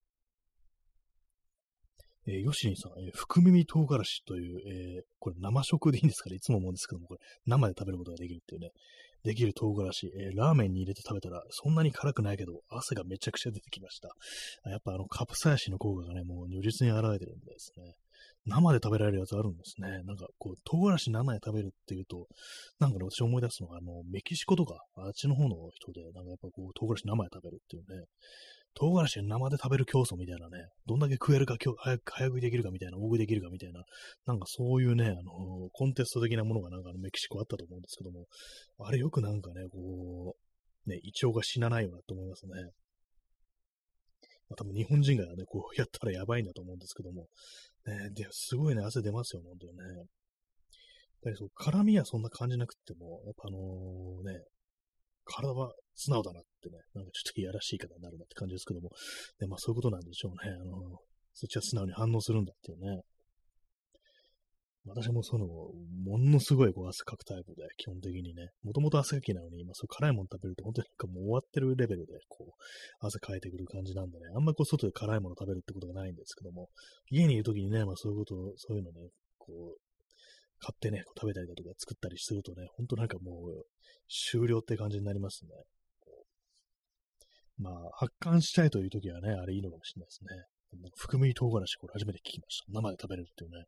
[2.27, 6.37] えー、ヨシニさん、えー、福耳唐辛子という、えー、これ生食でいいんですかね？
[6.37, 8.71] いつも思うんですけども、これ生で食べることができるっていうね、
[9.25, 14.11] できる唐辛子、えー、ラーメンに入れて食べたら、そんなに辛くないけど、汗がめちゃくちゃ出てきました。
[14.69, 17.95] やっぱあの、カプサイシの効果がね、もう如実に現れてるんですね。
[18.47, 20.03] 生で食べられるやつあるんですね。
[20.05, 22.27] なんか、こう、唐辛子生で食べるっていうと、
[22.79, 28.07] なんかね、私思い出すのが、あの、メキシコとか、あっちの方の人で、なんかやっぱこう、唐辛子生で食べるっていうね、
[28.75, 33.83] 唐辛子生で食べる競争みたいなね、どんだけ食えるか、早く、早食いできるかみたいな、大食いできるかみたいな、
[34.27, 38.27] なんかそういうね、あの、コンテスト的なものがなんかあのメキシコあったと思うんですけども、
[38.79, 40.35] あれよくなんかね、こ
[40.87, 42.53] う、ね、胃腸が死なないよなと思いますね。
[44.51, 47.29] まあ、多分日本人がね、こう やったらやばいんだと思うんですけども、
[47.87, 49.85] ね、で、すごいね、汗出ますよ、本当にね。
[49.85, 50.07] やっ
[51.23, 54.45] ぱりそう、辛みはそんな感じなくても、やっぱあのー、ね、
[55.25, 58.91] 体は素直だなってね、なんかちょっといやらしい方になるなって感じですけども、
[59.41, 60.51] ね、まあそういうことなんでしょうね。
[60.51, 60.99] あの、
[61.35, 63.03] そっちは素直に反応するんだっていうね。
[64.87, 76.71] 私もその、ものすごいこう汗かくタイプで、基本的にね、もともと汗かきなのに、まあそう辛いもの食べると、本当になんかもう終わってるレベルで、こう、汗かいてくる感じなんでね、あんまりこう外で辛いもの食べるってことがないんですけども、
[77.11, 79.77] 家にいるときにね、まあそういうこと、そういうのね、こう、
[80.61, 83.67] 買ってね、こう食べたりだとか作ったりするとね、ほんとなんかもう、
[84.09, 85.51] 終了って感じになりますね。
[87.59, 90.31] まあ、発汗したいという時はね、あれいいのかもしれないですね。
[90.97, 92.65] 含み唐辛子、これ初めて聞きました。
[92.73, 93.65] 生で食べれるっていうね。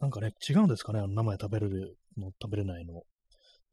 [0.00, 3.02] なんかね、違うんですかね、あの生で食べれるの、食べれないの。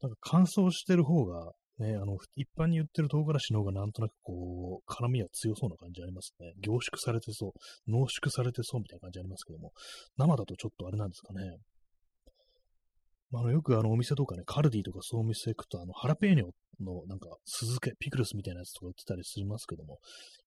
[0.00, 6.52] なんか乾燥してる方が、ね、あの、一般に売ってる唐辛子の方がなんとなくこう、辛みは強そうな感じありますね。
[6.60, 9.72] 凝縮されてそう、濃縮されてそうみたいな感じありますけども、
[10.16, 11.58] 生だとちょっとあれなんですかね。
[13.30, 16.46] まあ、あのよくあのお店とかね、カルディとかそういう店行くと、あの、ハラペーニョ
[16.80, 19.98] のなんか酢漬け、ピクルスみたいなやつとか売ってたりしますけども、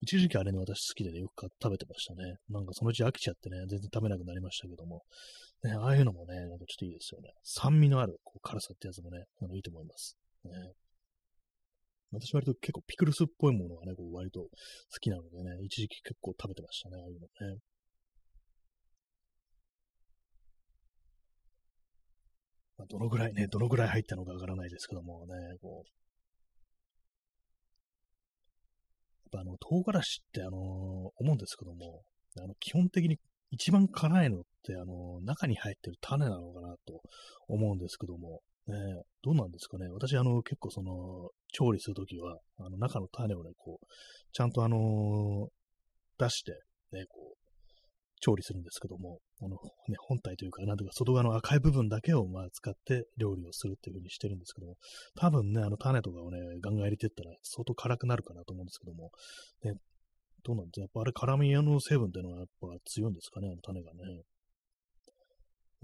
[0.01, 2.36] 一時期あれね、私好きでね、よく食べてましたね。
[2.49, 5.03] なんかそのうち飽きちゃってね、全然食べなくなりましたけども、
[5.63, 7.30] ね、ああいうのもね、なんかちょっといいですよね。
[7.43, 10.17] 酸味のあるこう辛さってやつもね、あのいいと思います。
[10.45, 10.51] ね、
[12.11, 14.49] 私割と結構ピクルスっぽいものがね、こう割と好
[15.01, 17.59] きなのでね、一時期結構食べてましたね、ああいうのね。
[22.78, 25.89] まあ、どのぐらいね、どのぐらい入ったのかわからないですけどもね、こう、
[29.25, 32.03] やっぱあの、唐辛子ってあのー、思うんですけども、
[32.39, 33.17] あの、基本的に
[33.51, 37.01] 一番辛いのって、あのー、中に入ってる種なのかなと
[37.47, 38.75] 思うんですけども、ね、
[39.23, 39.88] どうなんですかね。
[39.89, 43.86] 私、あの、結構その、調理するときは、あの、中の種をね、こう、
[44.34, 46.51] ちゃんとあのー、出して、
[46.91, 47.38] ね、こう、
[48.19, 49.55] 調理するんですけども、あの、
[49.88, 54.77] ね、本体というか、なんとか外側の赤い部分だけをまあ使って料理をするっていう風にしてるんですけども、
[55.15, 59.11] 多分ね、あの種とかをね、ガンガン入れてったら相当辛くなるかなと思うんですけども、
[59.63, 59.73] ね、
[60.43, 60.81] どうなんですか？
[60.81, 64.23] やっぱあれ辛みの成分っていうのはやっぱ強いんですかね、あの種がね。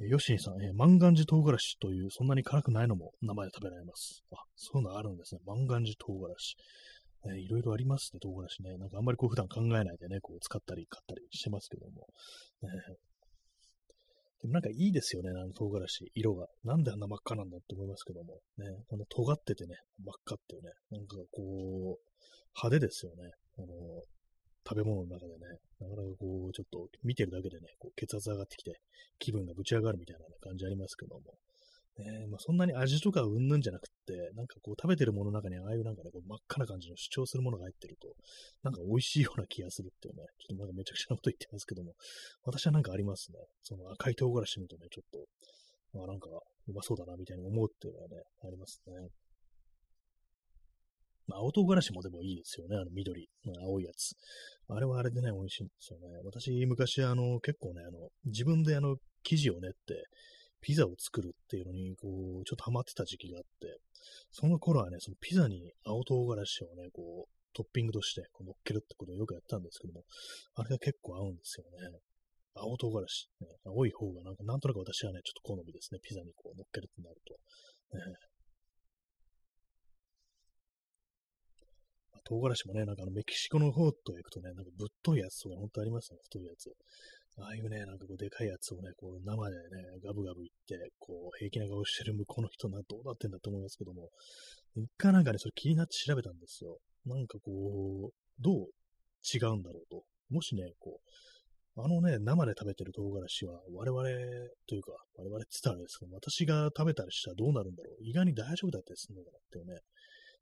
[0.09, 4.23] ヨシニさん、えー、万願寺唐辛子という、そんなに辛くないのも名前で食べられます。
[4.33, 5.41] あ、そういうのあるんですね。
[5.45, 6.55] 万願寺唐辛子。
[7.25, 8.77] えー、いろいろありますね、唐辛子ね。
[8.77, 12.07] なんかあんまりこう普段考えないでね、こう使ったり買ったりしてますけども。
[12.63, 12.69] ね、
[14.43, 16.47] でもなんかいいですよね、あの唐辛子、色が。
[16.65, 18.41] なんであんな真っ赤なんだって思いますけども。
[18.57, 22.03] ね、この尖っててね、真っ赤っていうね、なんかこう、
[22.53, 23.31] 派手ですよね。
[23.57, 23.67] あの、
[24.67, 25.47] 食べ物の中でね、
[25.79, 28.81] なかなかこう、ちょっと見てるだけでね、こう血圧上がってきて、
[29.17, 31.21] 気分がぶち上がるみたいな、ね、感じありますけども。
[31.99, 38.15] ねまあ、そんなに味とかうんぬんじゃなくて、なんかこう食べてるものの中にああいうなんかね、こう真っ赤な感じの主張するものが入ってると、
[38.63, 41.93] なんか美味しいような気がするっていうね、ちょっとなんかめちゃくちゃなこと言ってますけども、
[42.45, 43.37] 私はなんかありますね。
[43.61, 45.25] その赤い唐辛子見るとね、ちょっと、
[45.93, 46.29] まあなんか
[46.67, 48.93] うまそうだなみたいに思うっていうのはね、ありますね。
[51.27, 52.75] まあ、青唐辛子もでもいいですよね。
[52.75, 53.29] あの緑、
[53.63, 54.15] 青いやつ。
[54.67, 56.19] あれはあれでね、美味しいんですよね。
[56.25, 60.03] 私、昔、あの、結構ね、あの、自分であの、生地を練って、
[60.64, 63.78] ピザを作るっていうのに、こう、ちょっとハマってた時期があって、
[64.32, 70.03] その頃はね、そのピザに青唐辛子をね、こう、トッピングとしてこう乗っけるってことをよくやったんですけども、
[70.55, 71.99] あれが結構合うんですよね。
[72.55, 75.99] 青唐辛子、ね、青い方がなんか、なんとなく私はね、ちょっと好みですね。
[76.01, 77.34] ピザにこう乗っけるってなると。
[77.97, 78.16] ね、
[82.24, 86.72] 唐辛子もね、なんかあのメキシコの方と行くとね、なんかぶっといやつとか本当ありますよね、太いやつ。
[87.38, 94.09] ああいうね、なんかこうでかいやつをね、こう生でね、ガブガブいって、こう平気な顔してる向こうの人な、どうなってんだと思いますけども、
[94.75, 96.77] 一回なんかね、それ気になって調べたんですよ。
[97.05, 98.55] なんかこう、どう
[99.23, 100.03] 違うんだろうと。
[100.29, 104.03] もしね、こう、あのね、生で食べてる唐辛子は、我々
[104.69, 108.03] というか、我々って言ったらですけど、私が食べたりしたらどうなるんだろう。
[108.05, 109.81] 意外に大丈夫だったりするのかなっていうね、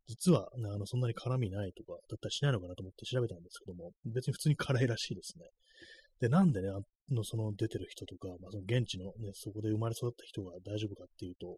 [0.08, 5.48] 実は、ね、あの、そんなに辛みないとか、だったりしないのかなと思って調べたんですけども、別に普通に辛いらしいですね。
[6.22, 6.80] で、なんでね、あ
[7.14, 11.58] の、その出てる人とか、まあ、その現地のね、そこで生まれ育った人が大丈夫かっていうと、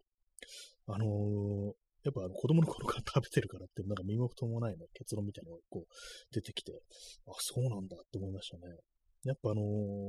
[0.88, 1.72] あのー、
[2.04, 6.72] やっぱあの子供の頃から食べてるからって、なんか身も蓋もないね、結論みたいなのがこう出てきて、
[7.28, 8.74] あ、そうなんだって思いましたね。
[9.24, 9.64] やっぱあのー、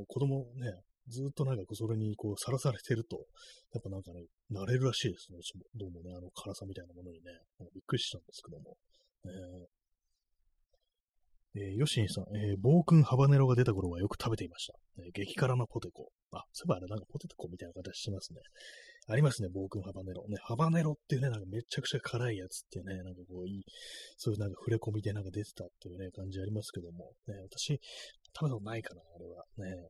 [0.07, 0.71] 子供ね、
[1.07, 3.27] ずっとなんかそれにこうさらされてると、
[3.73, 5.39] やっぱなんかね、慣れるらしいですね。
[5.75, 7.31] どうもね、あの辛さみたいなものにね、
[7.73, 8.77] びっくりしたんですけども。
[9.25, 9.65] えー、
[11.55, 14.73] えー、ヨシンさん、えー、暴君ハバネロが出た頃はよく食べていました。
[14.99, 16.09] えー、激辛のポテコ。
[16.31, 18.39] あ、そういえばあれなんかポテコみたいな形してますね。
[19.07, 20.25] ありますね、暴君ハバネロ。
[20.27, 23.63] ね、ハバネロっていうね、なんかめちゃくちゃ辛いやつってね、なんかこういい、
[24.17, 27.79] そういうなんか触れ込みでなんか出てたっていうね、感じありますけども、ね、私、
[28.35, 29.45] 食べたことないかな、あれは。
[29.57, 29.89] ね、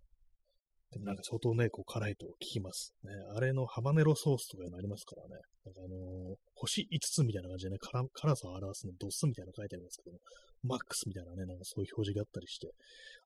[0.96, 2.96] でもなんか相当ね、こう辛いと聞きます。
[3.04, 5.44] ね、あれのハバネロソースとかいうのありますからね。
[5.66, 10.20] なんかあのー、星5つみたいな感じでね、辛辛さを表すね、ドスみたいなの書いてありますけども、
[10.64, 12.72] マックスみたいなね、なんかそういう表示があったりして、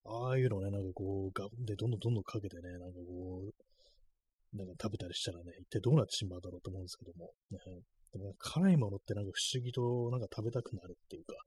[0.04, 7.60] ああいうのね、なんかこう、ガでどんどんどんどんかけてね、なんかこう、なんか食べたりしたらね、一体どうなってしまうだろうと思うんですけども、ね、
[8.14, 11.38] でも辛いものってなんか不思議となんか食べたくなるっていうか、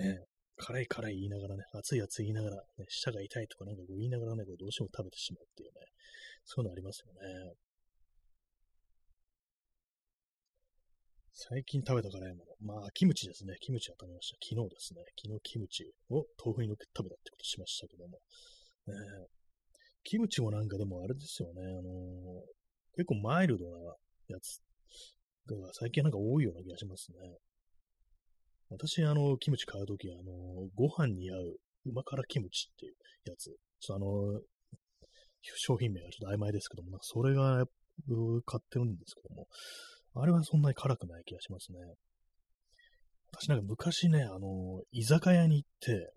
[0.00, 0.24] ね、
[0.58, 5.80] 辛い辛い言いながらね、熱い熱い言いながら、ね、舌が痛いとかなんかこう言いながらね、こうどうしても食べてしまうっていうね、
[6.44, 7.54] そういうのありますよね。
[11.32, 12.74] 最近食べた辛いもの。
[12.74, 13.54] まあ、キムチですね。
[13.60, 14.36] キムチは食べました。
[14.42, 15.02] 昨日ですね。
[15.22, 18.18] 昨日キムチを豆腐にのっけて食べたってことしましたけども。
[18.88, 18.94] ね、
[20.02, 21.62] キムチもなんかでもあれですよね。
[21.62, 23.94] あのー、結構マイルドな
[24.26, 24.58] やつ
[25.46, 27.18] が最近なんか多いような気がしますね。
[28.70, 31.56] 私、あの、キムチ買うとき、あの、ご飯に合う
[31.86, 32.94] 旨辛キムチっていう
[33.30, 33.44] やつ。
[33.80, 34.40] ちょっとあの、
[35.56, 37.64] 商品名はちょっと曖昧ですけども、なんかそれが
[38.44, 39.46] 買ってるんですけども、
[40.14, 41.78] あれはそんなに辛くない気がしますね。
[43.32, 46.12] 私なんか昔ね、あの、居酒屋に行って、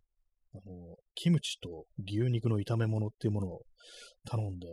[0.53, 3.61] あの、キムチと牛肉の炒め物っていうものを
[4.25, 4.67] 頼んで、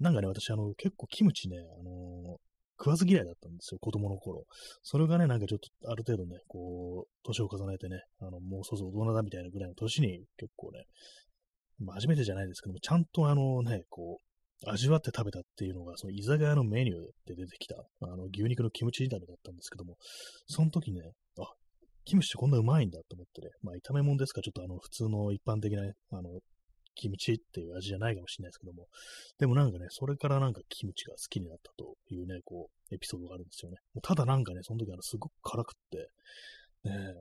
[0.00, 2.38] なんかね、私、あの、結構キムチね、あの、
[2.78, 4.44] 食わず嫌いだったんですよ、子供の頃。
[4.82, 10.84] それがね、なんかちょっとある程度ね、こう、年を重ねてね、あの、もうそろそろ大人だみたいなぐらいの年に結構ね、
[11.78, 16.96] まあ初めてじゃないですけども、ちゃんとあのね、こう、味わって食べたっていうのが、その居酒屋のメニュー
[17.26, 19.96] で出てきた、あの、牛肉のキムチ炒めだったんですけども、
[20.46, 21.00] その時ね、
[21.38, 21.46] あ、
[22.04, 26.40] キムチってこんなうまいんだと思ってね、まあ炒め物ですかちょっとあの、普通の一般的な、ね、あの、
[26.94, 28.86] キムチっていう味じゃないかもしれないですけども、
[29.38, 33.78] でもなんかね、それからなんかキムチが好きになったというね、こう、エピソードがあるんですよね。
[33.94, 36.08] もうただなんかね、その時あの、すごく辛くって、
[36.84, 37.14] ね、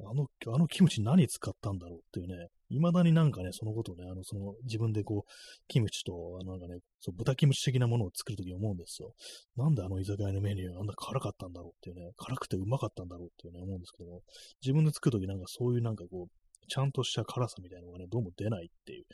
[0.00, 5.30] あの、あのキムチ何使ったんだろうっていうね、未だになんかね、そのことをね、あの、その、自分でこう、
[5.68, 9.12] キムチと、あの、なんかね、そう豚キムチ的なものを作るとき思うんですよ。
[9.56, 14.22] なんであの居酒屋のメニューあんな辛かったんだろうっていうね、辛くてうまかったんだろうっていうね、思うんですけども、
[14.62, 19.04] 自分で作るときなんかそういうなんかこう、ちゃんとした辛さみたいなのがね、どうも出ないっていう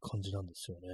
[0.00, 0.88] 感じなんですよね。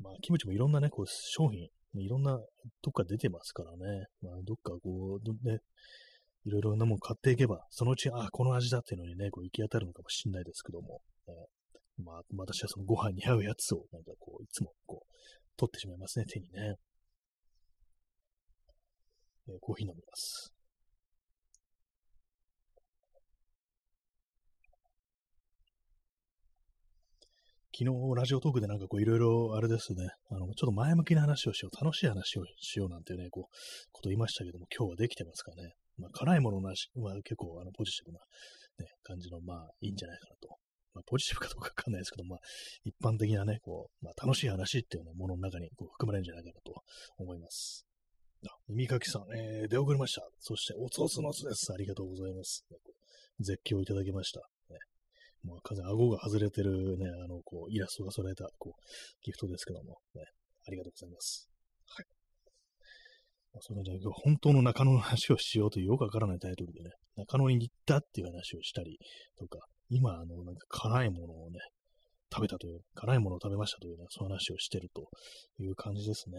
[0.00, 4.06] まあ、キムチもいろんなね、こう、商品、いろんな、どっか出てますからね。
[4.22, 5.58] まあ、どっかこう、ね、
[6.44, 11.32] いろいろなもん買っていけば、そのうち、あ、この味だっていうのにね、こう行き当たるのかもしれないですけども、え、
[12.02, 15.14] まあ、私はそのご飯に合うやつを、なんかこう、いつもこう、
[15.56, 16.74] 取ってしまいますね、手にね。
[19.48, 20.52] えー、コーヒー飲みます。
[27.76, 33.54] 昨日、ラジオトークでなんかこう、いろいろ、あれですね、あの、ちょっと前向きな話をしよう、楽しい話をしようなんてね、こう、
[33.90, 35.72] こと言いましたけども、今日はできてますかね。
[35.98, 38.20] まあ、辛いものなしは結構あのポジティブな、
[38.78, 40.56] ね、感じの、まあ、いいんじゃないかなと。
[40.94, 42.38] まあ、ポジティブかどうかわかんないですけど、まあ、
[42.84, 46.80] 一般的なね、こう、まあ、楽しい話っていうね、ものの中にこう含まれるんじゃないかなと
[47.18, 47.86] 思います。
[48.46, 50.22] あ、耳かきさん、えー、出遅れました。
[50.38, 51.72] そして、おつおつのつです。
[51.72, 52.64] ありがとうございます。
[53.40, 54.53] 絶叫いただきました。
[55.44, 58.80] ね、もう完全顎が外れてるね、あの、こう、イラストが添えた、こう、
[59.24, 60.22] ギフトですけども、ね、
[60.66, 61.48] ありがとうございます。
[63.54, 68.98] まあ、それじゃ本当の中野の話をしようというよくわからないタイトルでね、中野に行ったっていう話をしたり
[69.38, 71.60] とか、今、あの、なんか辛いものをね、
[72.32, 75.08] 食べたという、辛いものを食べましたというね、そういう話をしてると
[75.62, 76.36] いう感じですね。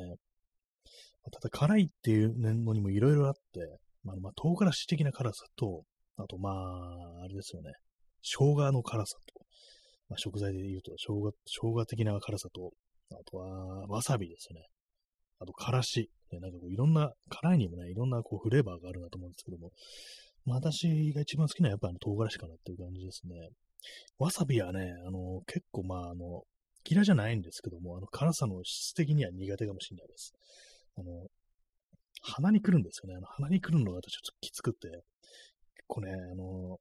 [1.31, 3.39] ただ、辛いっていうのにもいろいろあって、
[4.03, 5.83] まあ、まあ、唐辛子的な辛さと、
[6.17, 7.71] あと、まあ、あれですよね、
[8.25, 9.45] 生姜の辛さと、
[10.09, 12.71] まあ、食材で言うと、生姜、生姜的な辛さと、
[13.11, 14.65] あとは、わさびですね。
[15.39, 16.09] あと、からし。
[16.31, 19.71] ね、なんかこう、いろんな、辛いにもね、いろんなこうフレーバーがあるなと思うんですけども、
[20.45, 23.49] まあ、私が一番好きなのはやっぱり唐辛子かなっていう感じですね。
[24.17, 26.43] わさびはね、あの、結構まあ、あの、
[26.87, 30.33] 嫌いじゃないんですけども、あの、辛さの質的には苦手かもしれないです。
[30.97, 31.27] あの、
[32.21, 33.15] 鼻に来るんですよね。
[33.15, 35.03] あの、鼻に来るのが私ちょっときつくて、結
[35.87, 36.79] 構ね、あの、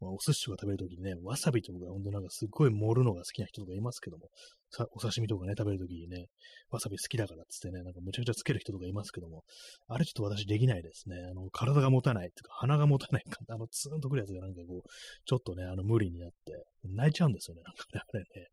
[0.00, 4.28] まあ、お寿司とか食べるときにね、わさびとか、ほんとなんかすっごい盛るのが好きな人とかいますけども、
[4.70, 6.26] さお刺身とかね、食べるときにね、
[6.70, 9.44] わさび好きだからっつってね、なんかめちゃくちゃつける人とかいますけども、
[9.88, 11.16] あれちょっと私できないですね。
[11.30, 14.88] あの、体が持たないっていうか、鼻が持たないか、あの、ツーンとくるやつがなんかこう、
[15.24, 18.48] ちょっとね、あの、無理になって、泣いちゃうんですよね、なんかね、あれね。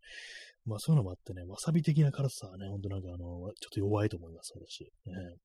[0.65, 4.83] まあそういうのもあってね、わさび的な辛さはね、ほんとなんかあの、ちょっと弱いと思います、私。
[5.05, 5.37] ね、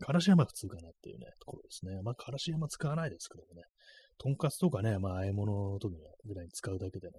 [0.00, 2.00] からし山普通かなっていうね、ところですね。
[2.02, 3.62] まあ、からし山使わないですけどもね。
[4.22, 7.14] とんかつとかね、まあ、和え物の時にぐらいに使うだけでね。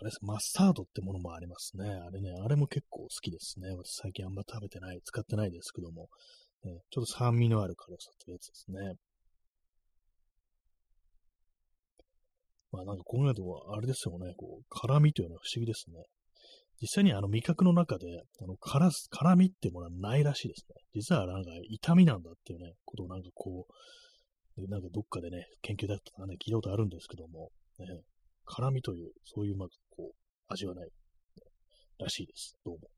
[0.00, 0.18] あれです。
[0.22, 1.84] マスタードってものもありますね。
[1.90, 3.68] あれね、あれも結構好きですね。
[3.76, 6.08] 私最近あんま食べてない、使ってないですけども。
[6.64, 8.94] ね、ちょっと酸味のある辛さってやつですね。
[12.70, 14.32] まあなんかこういうのはあれですよね。
[14.38, 16.02] こう、辛味というのは不思議ですね。
[16.82, 20.74] 実際にあの味覚の中で、あの辛辛みってものはないらしいですね。
[20.94, 23.68] 実はなんか痛みなんだっていうね、ことをなんかこ
[24.58, 27.86] う、なんかどっかでね、研究だったかね、聞いたことあるんですけども、ね、
[28.46, 30.14] 辛みという、そういうまあこう、
[30.48, 30.88] 味はない、
[32.00, 32.56] らしいです。
[32.64, 32.88] どうも。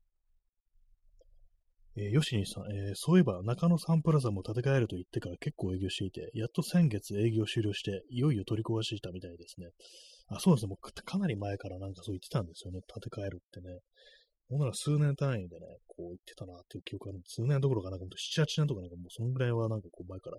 [1.97, 9.69] えー、ヨシニさん、えー、そういえば中野サンプラザも建て替えると言ってから結構営業していて、やっと先月営業終了して、いよいよ取り壊していたみたいですね。
[10.27, 10.69] あ、そうですね。
[10.69, 12.81] もうかなり前からなんかそう言ってたんですよね。
[12.87, 13.79] 建て替えるってね。
[14.49, 20.37] ほんなら数年単位でね、こう言ってたなっていう記憶がある数年どころかなんか7、8年とかなんかもうそんぐらいはなんかこう前から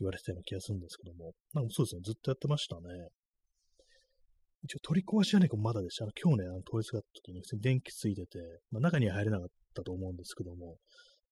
[0.00, 2.82] 言われてたような気がするんですけども、なんかそうですね、ずっとやってましたね。
[4.64, 6.04] 一応取り壊しはね、まだでした。
[6.04, 8.38] あの今日ね、あの通りすがった時に普通に電気ついてて、
[8.72, 10.76] まあ、中には入れなかったと思うんですけども、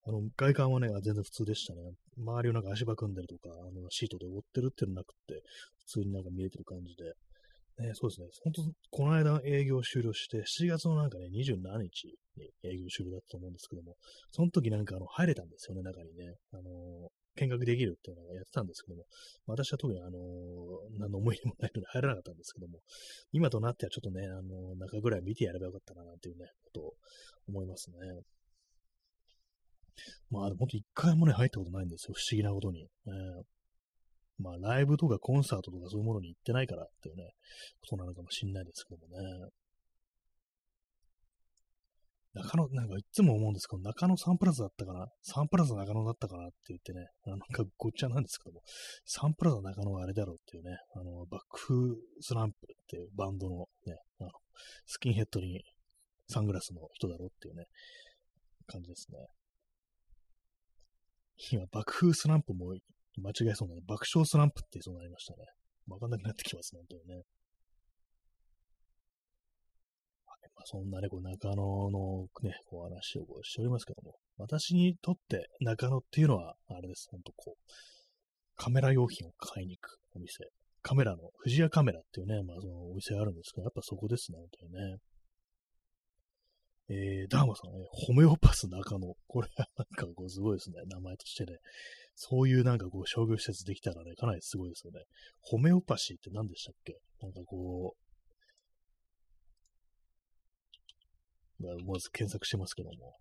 [0.07, 1.81] あの、外観はね、全然普通でしたね。
[2.17, 5.41] 周りをなんか足場組んでるとか、あの、シートで覆ってるっていうのなくって、
[5.79, 7.13] 普通になんか見えてる感じで。
[7.77, 8.27] ね、そうですね。
[8.43, 13.95] 本当この間営業終了して、7月のなんかね、27日に営業終了だったと思うんですけども、
[14.31, 16.35] その時なんかあの、入れたんですよね、中にね。
[16.53, 19.03] あのー、見学できるっていうのをやってたんですけども、
[19.45, 22.79] 私は特にあのー、何の思い入れもないので入らなかったんですけども、
[23.33, 26.93] 今となってはちょっとね、あのー、中ぐらい見てやればよかったな、なんていうね、ことを
[27.49, 27.97] 思いますね。
[30.29, 32.13] まあ、ほんと一回もね、入ったことないんですよ。
[32.15, 32.81] 不思議なことに。
[33.07, 33.43] えー、
[34.37, 37.33] まあ、ライブとかコンサートとかそういうものに行ってないからっていうね、
[37.81, 39.49] ことなのかもしんないですけどもね。
[42.33, 45.07] 中野、なんかいつも思うんですけど、中野サンプラザだったかな？
[45.21, 48.61] サンプラザ中野だったかなって言ってね、なんかごっちゃなんですけども、
[49.05, 54.31] サンプラザ中野はあれだろうっていうね、あの、バックスランプっていうバンドのね、あの、
[54.85, 55.63] スキンヘッドに
[56.27, 57.67] サングラスの人だろうっていうね、
[58.67, 59.17] 感じですね。
[61.51, 62.73] 今、爆風スランプも
[63.21, 65.45] 間違えそうなね、爆笑スランプって言いそうになりましたね。
[65.87, 67.23] わかんなくなってきますね、本当にね。
[70.55, 77.71] まあ、そんなね、こう中野のね、こう話をこうしておりますけども、私にとって中野っていうのは、あれです、ほんとこう、
[78.55, 80.45] カメラ用品を買いに行くお店。
[80.81, 84.97] カメラの、富士屋カメラっていうね、まあそのお店あるんですけど、やっぱそこですね、本当にね。
[86.87, 89.15] えー、ダーマさん、ね、ホメオパス中野。
[89.27, 90.77] これはなんかこうすごいですね。
[90.87, 91.57] 名前としてね。
[92.15, 95.01] そういうなんかこう商業施設できたらね、かなりすごいですよね。
[95.41, 96.97] ホメオパシーって何でしたっけ？
[97.21, 97.93] なんかこ
[101.59, 103.17] う、まあ、まず検索してますけども。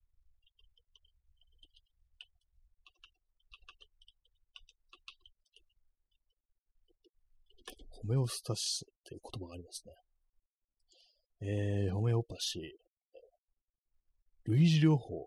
[7.91, 9.83] ホメオスタシスっていう言葉があります
[11.41, 11.49] ね。
[11.87, 12.63] えー、ホメオパシー。
[14.53, 15.27] 類似療法。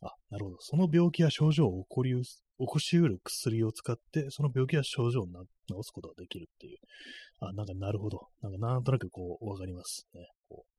[0.00, 0.56] あ、なるほど。
[0.60, 5.32] その病気や症状を起こりうす起こしうる薬を使って、その病気や症状を治
[5.82, 6.78] すことができるっていう。
[7.40, 8.28] あ、なんかなるほど。
[8.42, 10.26] なんかなんとなくこう、わかりますね。
[10.48, 10.78] こう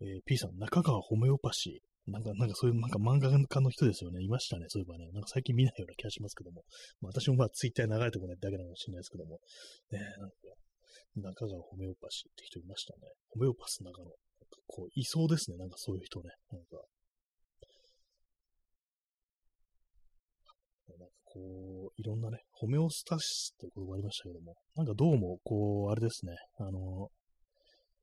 [0.00, 2.12] えー、P さん、中川ホメオパシー。
[2.12, 4.22] なんか、なんかそういうなんか漫画家の人ですよね。
[4.22, 4.66] いましたね。
[4.68, 5.10] そういえばね。
[5.12, 6.62] なんか最近見ないような気がしますけども。
[7.00, 9.40] まあ、私もまあツイッター流れてこないだけなのかもしれないですけども。
[9.90, 10.36] ねなんか、
[11.16, 13.10] 中川ホメオパシーって人いましたね。
[13.30, 14.10] ホメオパス中野。
[14.68, 15.56] こう、いそうですね。
[15.56, 16.30] なんかそういう人ね。
[16.52, 16.76] なんか。
[20.88, 21.06] なんか
[21.36, 26.34] こう、いろんなね、ホメオスタシスって言葉ありましたけども、なんかどうも、こう、あれですね。
[26.58, 27.10] あの、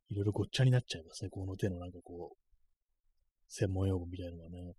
[0.10, 1.30] いろいろごっちゃになっちゃいますね。
[1.32, 2.38] この手のなんかこう、
[3.48, 4.74] 専門用語みたいなのがね。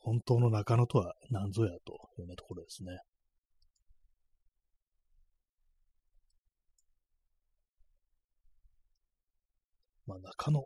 [0.00, 2.98] 本当の中野とは何ぞやというようなところですね。
[10.08, 10.64] まあ、中野。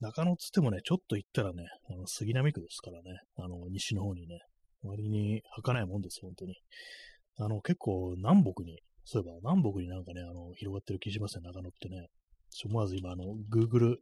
[0.00, 4.38] 中野っつってもね、ちょっと行ったらね、あの杉並区ですからね、あの、西の方にね、
[4.82, 6.54] 割に儚いもんです、本当に。
[7.36, 12.06] あの、結構南北に、そういえば南北になんかね、あの、広がってる気しますね、中野ってね。
[12.64, 13.96] 思わず今、あの、Google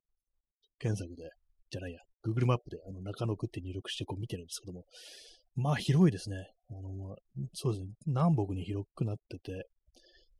[0.79, 1.31] 検索で、
[1.71, 4.85] じゃないや、Google マップで、あの、中野区って入力してこう見てるんですけども、
[5.57, 6.37] まあ広いですね。
[6.71, 7.17] あの、
[7.55, 9.67] そうですね、南北に広くなってて、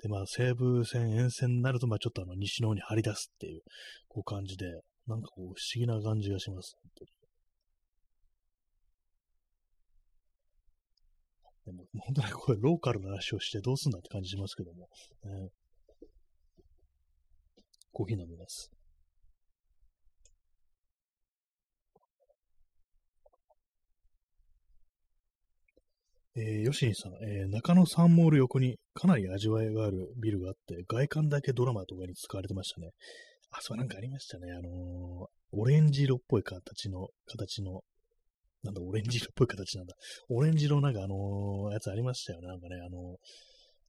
[0.03, 3.63] で、まあ、西武線沿線になると、まあ、ちょっとあの、西の方に張り出すっていう、
[4.09, 4.67] こう感じで、
[5.07, 6.77] なんかこう、不思議な感じがします。
[6.83, 7.11] 本当に
[11.67, 14.89] でも、本当にこれ、ローカルな話をしてどうすんだって感じしますけども、
[15.25, 15.51] ね、
[17.93, 18.71] コーヒー飲みます。
[26.39, 32.91] えー、吉井さん、えー、中野サンモール横にかなり味わいがあるビルがあって、外観だけドラマとかに使われてましたね。
[33.51, 34.53] あ、そうなんかありましたね。
[34.53, 37.81] あのー、オレンジ色っぽい形の、形の、
[38.63, 39.95] なんだ、オレンジ色っぽい形なんだ。
[40.29, 42.49] オレンジ色なんかあの、やつありましたよね。
[42.49, 43.17] なんかね、あの、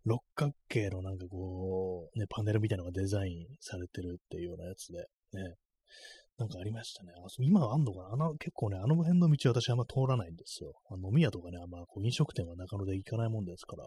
[0.06, 5.00] 六角形のなんかこう、ね、パネルみたいなのがデザインされてるっていうようなやつで、
[5.34, 5.56] ね、
[6.38, 7.12] なんかありましたね。
[7.18, 8.14] あ今はあんのかな？
[8.14, 10.74] あの、結構ね、あの辺の道私あんま通らないんですよ。
[10.92, 13.84] あ飲み屋とかね、あんまこう飲食店は中野で行かないもんですから、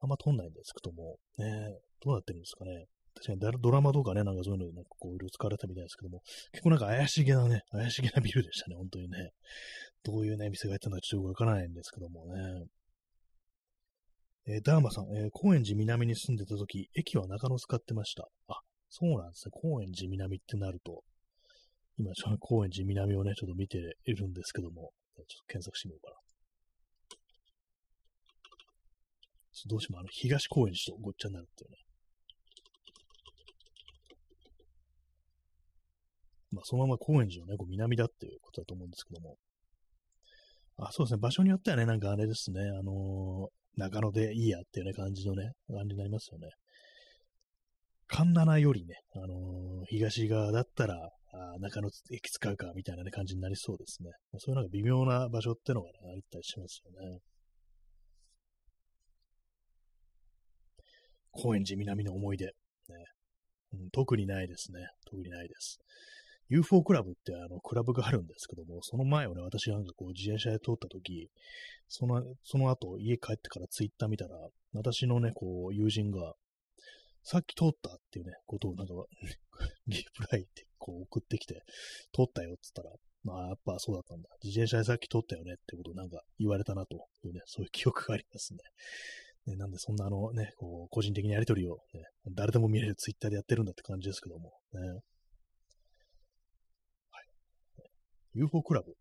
[0.00, 2.86] あんま通んないんですけども、ね、どうなってるんですかね。
[3.14, 6.20] 確かにドラマとかね、なんかそういうのなんかこういろいろ使われたみたいですけども、
[6.50, 9.30] 結構なんか怪しげなね、怪しげなビルでしたね、本当にね。
[10.02, 12.64] どういうね、店がやったのかちょっとわからないんですけどもね。
[14.46, 18.28] えー、ダーマさん、えー、高円寺南に住んでた時、駅は中野使ってました。
[18.48, 18.58] あ、
[18.90, 19.52] そうなんですね。
[19.54, 21.02] 高円寺南ってなると、
[21.98, 26.16] 今、ちょっと高円寺南をね、ちょっと見ているんですけども、ちょっと検索してみようかな。
[29.66, 31.76] どうしてもあの、東高円寺とごっちゃになるっていうね。
[36.50, 39.36] まあ、そのまま高円寺のね、こう南だっていうことだと思うんですけども。
[40.76, 41.20] あ、そうですね。
[41.20, 46.48] 場所によってはね、なんかあれですね、あのー、中野でいいやっていうね、感じのね、感じになりますよね。
[48.06, 54.10] 神奈よりね、あのー、東側だったら、あ中野駅使うか、みたいな、ね、感じになりそうですね。
[54.38, 57.18] そういうなんか微妙な場所ってのが、ね、あったりしますよね。
[61.32, 62.46] 高円寺南の思い出。
[62.46, 62.52] ね
[63.72, 64.78] うん、特にないですね。
[65.06, 65.78] 特にないです。
[66.48, 71.30] UFO クラブってあのクラブがあるんですけども、その前をね、私なんかこう自転車で通った時、
[71.88, 74.36] その、その後家帰ってからツイッター見たら、
[74.72, 76.34] 私のね、こう友人が、
[77.24, 78.92] さっき通ったっていうね、ことをなんか、
[79.88, 81.62] リプライってこう送ってきて、
[82.12, 84.28] 通ったよって言ったら、まあやっぱそうだったんだ。
[84.42, 88.58] 自転車でさっき通ったよねってことをなんか言われたなというね、そういう記憶がありますね。
[89.46, 92.02] ねなんでそんなあのね、こう個人的にやりとりを、ね、
[92.32, 94.80] 誰でも見れるツイッターでやってるんだって感じですけども、ね。
[94.80, 95.00] はい
[98.34, 98.90] UFO クラブ。
[98.90, 98.94] ね、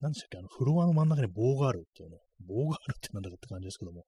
[0.00, 0.38] 何でしたっけ？
[0.38, 2.18] あの、フロアの真ん中に棒があるっていうね。
[2.44, 4.04] 棒があるってなんだかって感じですけども、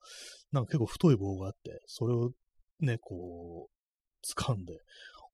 [0.53, 2.33] なんか結構太い棒があって、それを
[2.81, 4.79] ね、こう、掴んで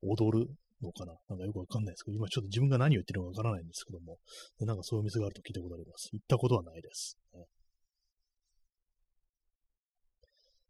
[0.03, 0.51] 踊る
[0.83, 4.19] のかななんかよくわかんないですけど、今ちょっと自分が何を言ってるのかわからないんですけども、
[4.59, 6.11] でなんかそういう店があると聞いたことあります。
[6.13, 7.19] 行ったことはないです。
[7.35, 7.45] ね、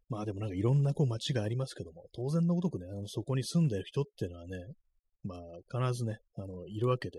[0.08, 4.56] まあでもなんかいろんなこう街がありますけども、当然のごとくね、あのそこに住んでる人っていうのはね、
[5.24, 5.40] まあ、
[5.88, 7.18] 必ずね、あの、いるわけで、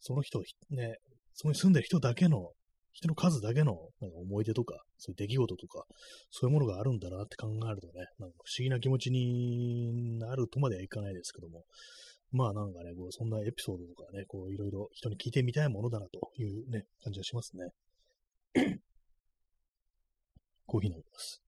[0.00, 0.96] その人、ね、
[1.34, 2.50] そこに住んでる人だけの、
[2.96, 5.84] 人の数だけのなんか思い出とか、そういう出来事とか、
[6.30, 11.64] そういうものがあるんだなって考えるとね、なんか不思議な気持ちになるとまではいかないですけども、
[12.32, 17.68] まあなんかね、こうそんなエピソードとかね、こういろいろ人に聞いてみたいものだなというね、感じがしますね。
[20.64, 21.45] コーヒー飲みます。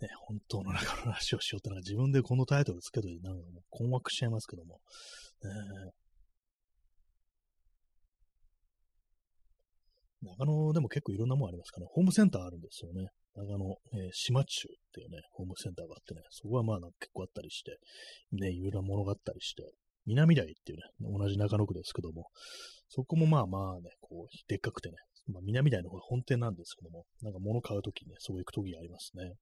[0.00, 4.80] ね、本当の中の話をしようってのは自分でこのタイトルつけといてなんかもう困惑しちゃいますけども。
[5.44, 5.90] え
[10.22, 11.86] 長野でも結構いろんなもんありますかね。
[11.88, 13.08] ホームセンターあるんですよね。
[13.34, 17.78] 長野、えー、島中っていうね、ホームセンターがあってね、そこはまあなんか結構あったりして、
[18.32, 19.62] ね、いろいろなものがあったりして、
[20.06, 22.28] 南台っていうね、同じ中野区ですけども、
[22.88, 24.96] そこもまあまあね、こう、でっかくてね、
[25.32, 29.34] まあ、南台の方が本店なんですけども、なんか物買うときにね、そう行くときありますね。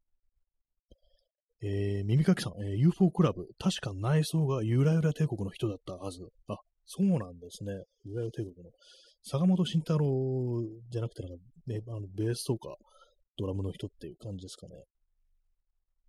[1.61, 6.29] えー、耳かきさん、えー、UFO クラブ、確か内装がゆらゆら帝国の人だったはず。
[6.47, 6.57] あ、
[6.87, 7.73] そうなんですね。
[8.05, 8.71] ゆらゆら帝国の。
[9.25, 12.77] 坂本慎太郎じゃなくて、なんか、ね、あのベースとか
[13.37, 14.75] ドラムの人っていう感じですかね。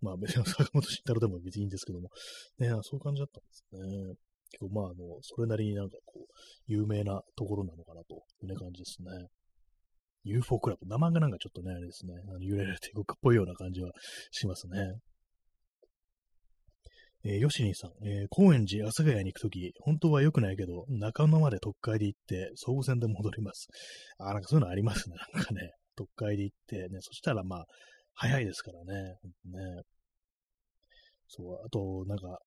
[0.00, 2.10] まあ別に坂本慎太郎でも別にいいんですけども、
[2.58, 4.14] ね、そういう感じだったんですね。
[4.52, 6.32] 結構まあ、あの、それなりになんかこう、
[6.66, 9.28] 有名なところなのかなというね感じですね。
[10.24, 13.90] UFO クラブ、名前がなんかちょっとね、あれですね、あの、ゆらゆら帝国っぽいような感じは
[14.30, 14.98] しますね。
[17.24, 23.68] えー、ヨシニーさん、えー、高円寺、阿佐ヶ谷に行くとき、本当は良くないけど、中野まで特会で行って、総武線で戻ります。
[24.18, 25.16] あ、なんかそういうのありますね。
[25.34, 27.66] なんかね、特会で行ってね、そしたらまあ、
[28.14, 29.18] 早いですからね。
[29.44, 29.82] ね
[31.28, 32.38] そう、あと、なんか、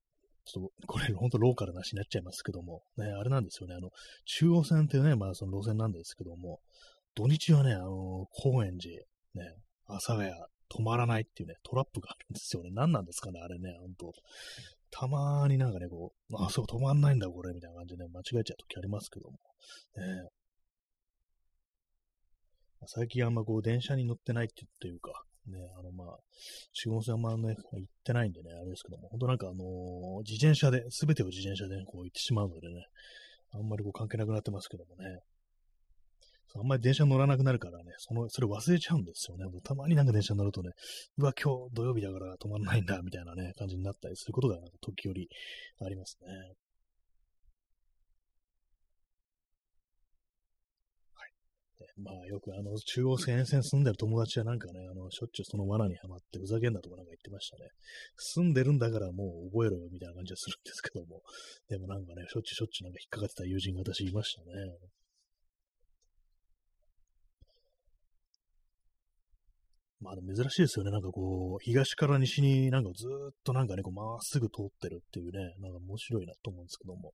[0.46, 3.92] ちょっと、これ、ほんとローカルな話になっちゃいますけども、ね、あれなんですよね、あの、
[4.26, 6.60] 中央線っていうね、まあ、その路線なんですけども、
[7.16, 8.96] 土日はね、あの、高円寺、
[9.36, 9.56] ね、
[9.86, 10.32] 阿佐ヶ谷、
[10.74, 12.72] 止まらないっていうね、トラップがあるんですよね。
[12.74, 14.14] 何なんですかね、あれね、ほんと。
[14.90, 19.38] たまーになんかね、こう、あ、そう、止まんないんだ、これ、みたいな感じで、ね、間違えちゃう時ありますけども。
[19.98, 20.30] ね、
[22.88, 26.18] 最近あんまこう、電車に乗ってないっていうか、ね、あの、まあ、
[26.74, 32.86] 中央線あんまね、行ってないんでね、あれですけども、本当なんかあのー、自転車で、すべてを自転車で、ね、こう行ってしまうのでね、
[33.52, 35.20] あんまりこう関係なくなってますけどもね。
[36.56, 39.46] あんまり電車乗らなくなるからね、その、それ忘れちゃうんですよね。
[39.64, 40.72] たまになんか電車乗るとね、
[41.18, 45.28] うわ、今日土曜日だから止まらないんだ、みたいなね、感じになったりすることが、なんか時折
[45.82, 46.28] ありますね。
[51.16, 51.32] はい。
[51.98, 57.70] まあ、よくあの、中央線沿線住んでる友達はなんかね、あの、しょっちゅうその罠にはまってふざけんなとかなんか言ってましたね。
[58.16, 61.24] 住んでるんだからもう覚えろよ、みたいな感じはするんですけども。
[61.68, 64.54] でもなんかね、しょっちゅうしょっちゅうなんか引っかかってた友人が私いましたね。
[70.04, 70.92] まあ珍しいですよね。
[70.92, 77.14] なんかこう、東から西になんかずっとなんかね、こうまっすぐ通ってるっていうね、なんか面白いなと思うんですけども。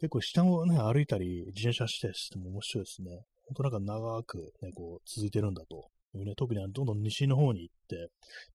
[0.00, 3.10] 結構下をね、歩いたり、自転車したりしても面白いですね。
[3.46, 8.08] ほんとなんか長くね、こう、続いてるんだというね、特にどんどん西の方に行って、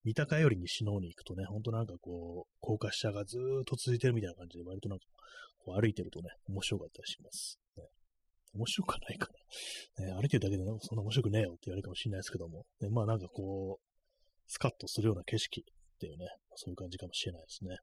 [0.06, 5.06] 三鷹より西の方に行くとね、ほんとなんかこう、高架下がずーっと続いてるみたいな感じで、割となんか、
[5.66, 7.63] こう歩いてるとね、面白かったりします。
[8.54, 9.28] 面白くはないか
[10.00, 10.06] な。
[10.06, 13.84] ね、歩いてるだけでなんかそんな面白くねえよって言われるかもしれないですけども、ね、まあなんかこう、
[14.48, 17.78] スカッとするような景色っていうね、そういう感じかもしれないですね。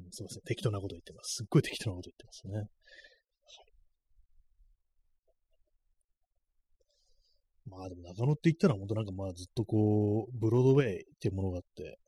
[0.00, 0.42] うん、すいません。
[0.42, 1.36] 適当なこと言ってます。
[1.36, 2.68] すっごい適当なこと言ってますね。
[7.68, 11.98] まあでも中野って言ったら本当なんかまあずっとこう、ブロードウェイっていうものがあって、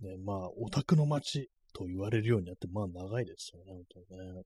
[0.00, 4.42] ね、まあオタクの街と言われるようになってまあ長いですよね、本当にね。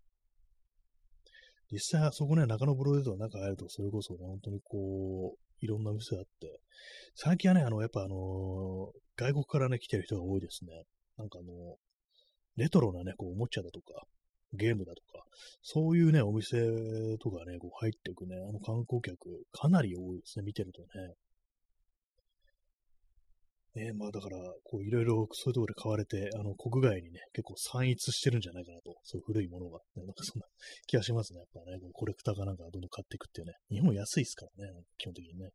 [1.73, 6.61] 実際そこね、中野ブロードとか中入るとそれこそね、本当にこう、いろんな店があって、
[7.17, 10.71] 最近はね、あの、やっぱあのー、外国からね、来てる人が多いですね。
[11.17, 11.77] なんかあの、
[12.57, 14.05] レトロなね、こう、おもちゃだとか、
[14.53, 15.25] ゲームだとか、
[15.63, 16.59] そういうね、お店
[17.19, 19.17] とかね、こう入っていくね、あの観光客、
[19.53, 20.89] かなり多いですね、見てるとね。
[23.75, 30.47] ねまあだから、こういろいろそういうところで買われて、あの国外にね、結構散逸してるんじゃないかなと、そういう古いものが、ね、なんかそんな
[30.87, 31.41] 気がしますね。
[31.41, 33.55] やっぱね、こうコレクターがなんかどんどん買っていくっていうね。
[33.71, 35.51] 日本安いですからね、基本的にね。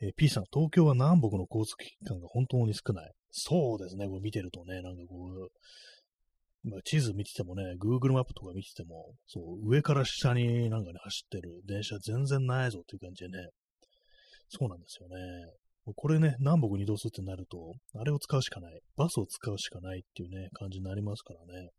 [0.00, 3.12] えー、P さん、東京は南北の交通機関が本当に少ない。
[3.30, 13.48] そうですね、これ見てるとね、なんかこう、まあ、地図見ててもね、Google マップとか見てても、そう、上から下になんかね、走ってる電車全然ないぞっていう感じでね、
[14.48, 15.16] そうなんですよね。
[15.84, 18.80] これね、南北に移動するってなると、あれを使うしかない。
[18.96, 21.70] バスを使うしかないっていうね、感じになりますからね。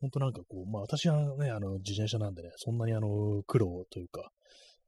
[0.00, 4.30] ほんとなんかこう、まあ私はね、あの、自転車なんでね、そんなにあの、苦労というか、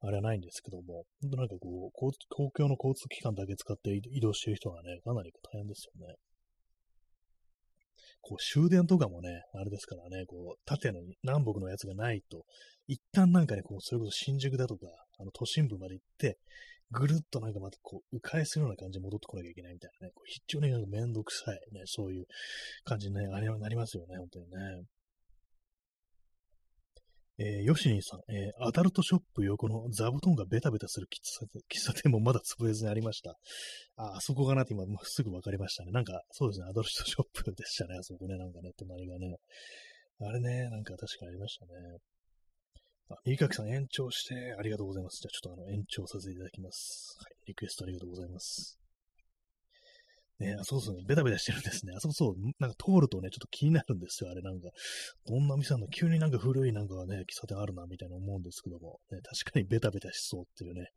[0.00, 2.12] あれはないんですけども、ほんとなんかこう、公
[2.56, 6.14] 共の交通機関だけ使って移動してる人がね、かなり大変ですよね。
[8.22, 12.44] こう終電とかもね、あれですからね、こう、縦の南北のやつがないと、
[12.86, 14.86] 一旦なんかね、こう、それこそ新宿だとか、
[15.18, 16.38] あの都心部まで行って、
[16.92, 22.26] ぐるっとなんかまたこう、迂回するような感じで戻ってこなきゃいけないみたいなね、こう非常にめんどくさいね、そういう
[22.84, 24.84] 感じに、なりますよね、本当にね。
[27.42, 33.30] えー、ヨシニーさん、えー、アダルトショップ横の座布団がベタベタする喫茶喫茶店もまだ潰れずにありました。
[33.96, 35.90] あ、あそこかなって今、すぐ分かりましたね。
[35.90, 39.36] なんか、そうですね、アダルトショップでしたね、あそこね、なんかね、隣がね。
[40.20, 41.70] あれね、なんか確かありましたね。
[43.10, 45.20] あ、右かきさん延長してありがとうございます。
[45.20, 47.16] じゃあちょっとあの延長させていただきます。
[47.18, 48.78] はい、リクエストありがとうございます。
[50.40, 51.92] ね、あ、そうそう、ねベタベタしてるんですね。
[51.94, 54.70] あそこそう、なんか通るとね、ちょっと気になるんですよ、あれなんか。
[55.26, 60.88] どんな店なの急になんか古いなんかね、喫茶店あるな、みたいな思うんですけども、ね、確かにベタベタしそうっていうね。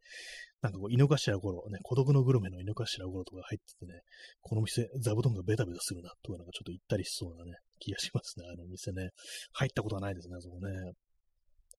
[0.62, 4.00] なんかこう、井の頭頃、ね、孤独のグルメの井の頭頃とか入っててね、
[4.42, 9.10] この店、座布団がベタベタするな、とかなんかちょっと行ったりしそうなね、気がしますね、あの店ね。
[9.52, 10.72] 入ったことはないですね、あそこね。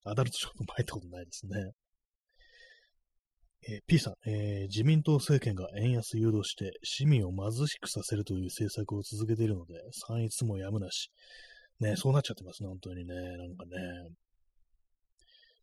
[0.05, 1.73] アダルトショップも入ったことないですね。
[3.67, 11.11] えー、P さん、えー、自民党政権が円安誘導して市民を貧しくさせるという政策を続けているので、散逸もやむなし。
[11.81, 13.15] ね、そうなっちゃってますね、本当にね。
[13.15, 13.71] なんかね。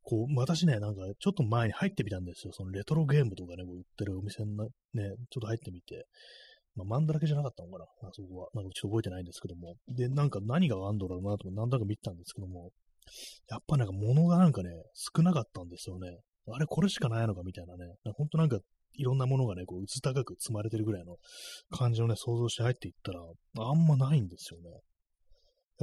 [0.03, 2.53] こう、私ね、なんかちょっと前に入ってみたんですよ。
[2.53, 4.65] そのレトロゲームとかね、こう売ってるお店にね、
[5.29, 6.07] ちょっと入ってみて。
[6.75, 8.47] まあ、マンだらけじゃなかったのかな、あそこは。
[8.53, 9.75] なんかちょっと覚えてないんですけども。
[9.87, 12.71] で、なんか何があんだろうなと何だか見たんですけども、
[13.49, 16.19] やっぱなんか物がなんかね、少なかったんですよね。
[16.51, 18.59] あれこれしかないのかみたいなね、ほんとなんか
[18.95, 21.17] いろんなものがね、こう、薄高く積まれてるぐらいの
[21.71, 24.69] 感じをね、想像して入っていったら、あんまないんですよね。
[24.69, 24.81] やっ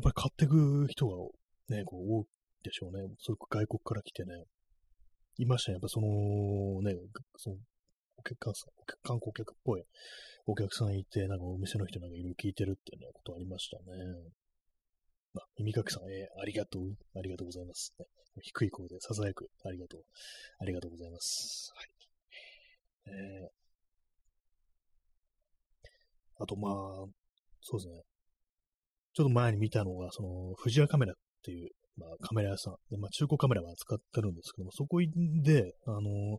[0.03, 1.17] ぱり買ってく人が
[1.77, 2.25] ね、こう、多い
[2.63, 3.09] でしょうね。
[3.19, 4.45] それ外国から来てね。
[5.39, 5.75] いましたね。
[5.75, 6.09] やっぱその、
[6.83, 6.95] ね、
[7.37, 7.57] その、
[8.17, 9.83] お客さん、観光客っぽい
[10.47, 13.85] お客さんいて、なんかお店の人なんかいろいろ聞いてるっていうね、ことありましたね。
[15.37, 18.07] あ、耳かきさん、えー、ありがとう、ありがとうございます、ね。
[18.43, 20.03] 低い声で囁く、ありがとう、
[20.61, 21.73] ありがとうございます。
[21.75, 21.89] はい。
[23.07, 23.49] えー、
[26.43, 26.73] あと、まあ、
[27.61, 28.03] そうですね。
[29.15, 36.39] ちょっと前に見たのが、その、富士屋カメラっていう、まあ、カメラ屋さんで、まあ、中古カメラは使ってるんですけども、そこで、あのやっ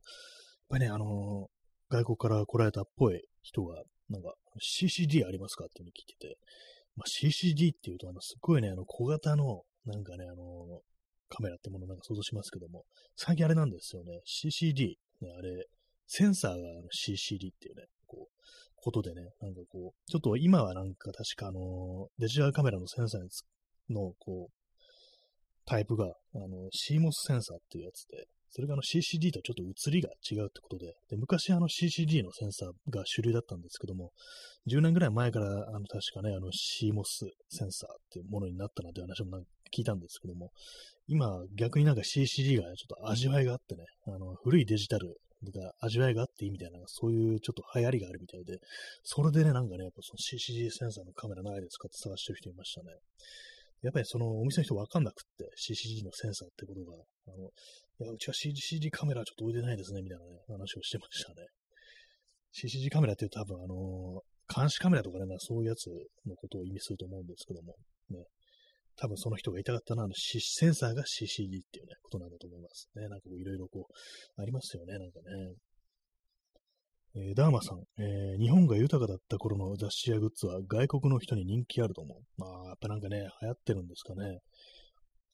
[0.70, 1.48] ぱりね、あの
[1.90, 6.38] 外国から来られたっぽい人が、なんか、CCD ありますかっていうふうに聞いてて、
[7.00, 10.82] まあ、CCD っていうと、あの、すっごいね、あの、小型の、なんかね、あの、
[11.30, 12.84] カメラってものなんか想像しますけども、
[13.16, 15.66] 最近あれなんですよね、CCD、ね、あれ、
[16.08, 16.58] センサーが
[16.92, 18.42] CCD っていうね、こう、
[18.76, 23.22] ことでね、なんかこう、ちょっと今はなんか確かあの、デジタルカメラのセンサー
[23.94, 24.54] の、こう、
[25.66, 34.12] タイプが、あの、CMOS センサーっていうやつで、それがあの CCD とちょっと映りが違うってことで、で昔あの CCD のセンサーが主流だったんですけども、
[34.68, 39.40] 10年ぐらい前からあの確かね、あの CMOS センサーっていうものになったなんて話も
[39.74, 40.52] 聞いたんですけども、
[41.08, 45.18] 今逆になんか CCD がちょっと味わいがあってね、あの古いデジタル
[45.54, 48.60] が味わいがあっていいみたいな、そういうちょっと流行りがあるみたいで、
[49.04, 52.88] それでね、なんかね、やっぱその CCD センサーのカメラないですかって探してる人いましたね。
[53.82, 61.48] やっぱりそのお店の人わかんなくって、CCD のセンサーってことが、あの、いや、うちは CCD カメラちょっと置いてないですね、みたいなね、話をしてましたね。
[62.52, 65.88] CCD カメラって言う多分あの、監視カメラとかね、そういうやつ
[66.26, 67.76] のことを意味すると思うんですけども、
[68.10, 68.26] ね。
[68.98, 73.08] 多分その人がいたかったのはあの、センサーが CCD っていうね、ことなんだと思いますね。
[73.08, 75.56] なんかこういろいろこう、ありますよね、なんかね。
[77.16, 82.18] えー、ダーマさん、えー、日本が豊かだった頃の雑誌やグッズは外国の人に人気あると思う。
[82.38, 84.40] まあ、やっぱなんかね、流行ってるんですかね。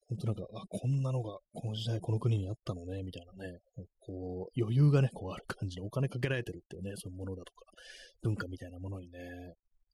[0.07, 3.59] ほんとなんか、あ、こんなのがこの時代この国にあったのね、みたいなね、
[3.99, 7.65] こう、余裕がね、こうある感じでお金かけられてるっていうね、そういうものだとか、
[8.21, 9.19] 文化みたいなものにね、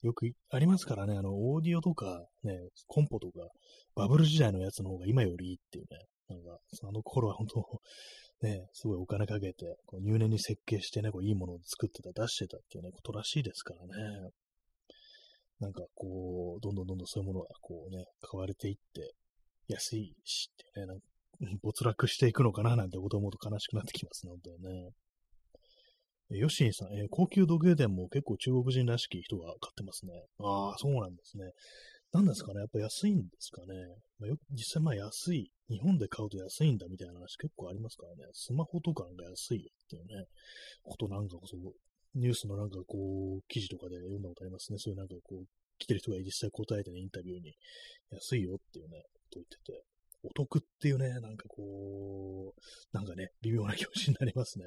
[0.01, 3.47] よくありますからね、あの、オーディオとか、ね、コンポとか、
[3.95, 7.82] バブル時代のやつの方が今よりいいっていうね、なんか、あの頃は本当、
[8.42, 14.32] ね、すごいお金かけて、こう入念に設計してね、こういいものを作ってた、出してたっていうね、ことらしいですからね。
[15.60, 19.14] なんかこう、どんどんどんどんそういうものがこうね、買われていって、
[19.68, 21.06] 安いしってね、なんか
[21.62, 24.92] 没落していくのかななんてこと思うと悲しくなってきますね、本当にね。
[26.30, 30.14] ヨシンさん、えー、高級時計店も結構中国人らしき人が買ってますね。
[30.39, 31.52] ああ、そうなんですね。
[32.14, 33.74] 何ですかねやっぱ安いんですかね、
[34.20, 35.49] まあ、よ実際まあ安い。
[35.70, 38.30] 日本で買うと安いんだみたいな話結構ありますからね。
[38.34, 40.26] スマホとかなんか安いよっていうね、
[40.84, 41.55] ことなんかこそ、
[42.14, 44.80] ニュースのなんかこう、記事とかで読んだことありますね。
[44.80, 45.45] そういうなんかこう、
[45.80, 47.55] 来てる人が実際答えてね、インタビューに、
[48.12, 48.99] 安いよっていうね、
[49.32, 49.84] と言ってて。
[50.24, 54.65] お得っていうね、なんかこう、なんかね、微妙な気持ちになりますね。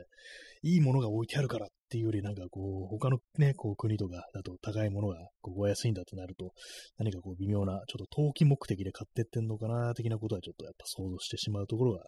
[0.62, 6.52] いいものが置いてあるからっていうより、なんかこう、他のね、こう国とかだと高いものがこうお安いんだってなると、
[6.98, 12.04] 何かこう微妙な、ちょっと投機目的で買ってってんのかな、的なことはちょっとやっぱ想像してしまうところが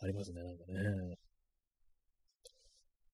[0.00, 1.16] ありますね、なんかね。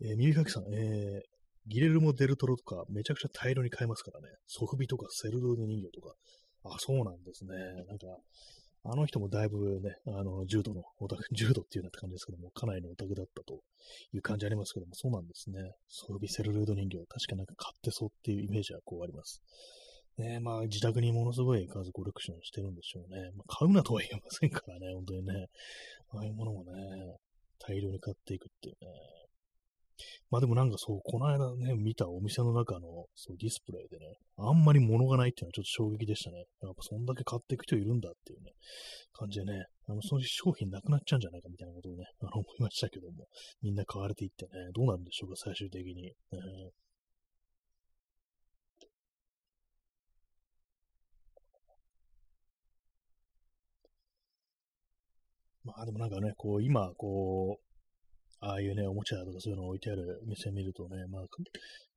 [0.00, 1.20] えー、耳かきさん、えー、
[1.66, 4.28] ギレルモ・デルトロとかめちゃくちゃ大量に買えますからね。
[4.46, 6.14] ソフビとかセルドーネ人形とか。
[6.64, 7.54] あ、そうなんですね。
[7.86, 8.06] なんか、
[8.90, 13.60] あの人もだいぶね、あの、重度のオタク、 重度っていうような感じですけども、かなりのオタクだったと
[14.14, 15.74] いう感じありますけども、そうなんですね。
[15.88, 19.42] ソルビセルルード人形、確かなんか買ってそうっていうイメージはこうあります。
[20.16, 23.30] ねまあ、自宅にものすごい数コレクションしてるんでしょうね。
[23.36, 25.48] まあ、買うなとは言えませんからね、本当にね。
[26.08, 27.18] ああいうものもね、
[27.58, 28.90] 大量に買っていくっていうね。
[30.30, 36.44] まあでもなんかそう、この間ね、見たお店の中のそうディスプレイでね、あんまり物がないっていうのはちょっと衝撃でしたね。
[36.62, 38.52] やっぱそんだけ買っていく人いるんだっていうね、
[39.12, 43.26] 感じでね、あの、その商品なくなっちゃうんじゃないかみたいなことをね、あの思いましたけども、
[43.62, 46.12] みんな買われていってね、どうなるんでしょうか、最終的に。
[55.64, 57.67] まあでもなんかね、こう今、こう、
[58.40, 61.22] ああいうね、おもちゃとかそういうの置いてある店見るとね、まあ、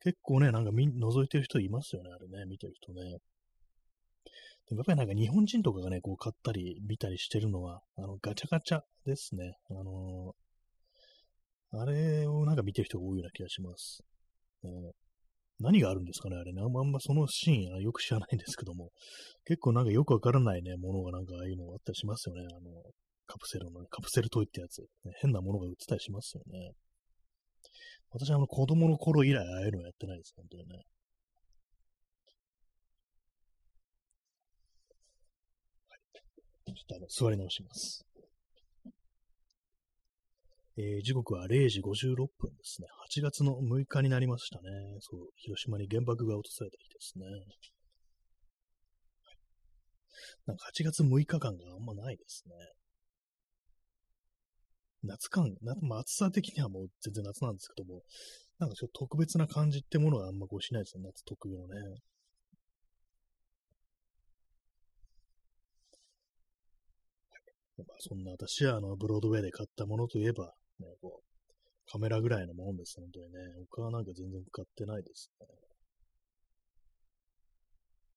[0.03, 3.17] 結構ね、なんかみ覗いてる人いますよね、あれね、見てる人ね。
[4.67, 9.53] でもやっぱりなんか日本人とかがね、こう買ったり見たりしてるのは、あの、ガチャガチャですね。
[9.69, 14.01] あのー、あれをなんか見てる人が多いような気がします。
[14.63, 14.91] えー、
[15.59, 16.61] 何があるんですかね、あれね。
[16.61, 18.89] あんまそのシーンよく知らないんですけども、
[19.45, 22.47] 結構なんかよくわからないね、ものがなんかああいうのあったりしますよね。
[22.49, 22.71] あの、
[23.32, 26.73] カプセルの、カプセルトイってやつ、ね、変なものが売ってたりしますよね。
[28.11, 30.75] 私はあの子供の頃以来ああいうのやってないです、本当にね。
[35.88, 36.75] はい。
[36.75, 38.05] ちょっとあの、座り直します。
[40.77, 42.88] えー、時刻は0時56分ですね。
[43.17, 44.69] 8月の6日になりましたね。
[44.99, 47.25] そう、広島に原爆が落とされた日ですね。
[50.47, 52.80] なんか8月6日間があんまないですね。
[55.04, 58.04] 夏感、夏、まあ、暑さ的にはもう全然夏なんですけども、
[58.60, 61.74] なんかちょっと特別な感じってものはあんまこうしないですよ、夏特有のね。
[67.78, 73.39] まあ、そんな私はあのブロードウェイで買ったものといえば、ね、こうカメラぐらいのもんです、本当にね。
[73.72, 75.47] 他はなんか全然買ってないですね。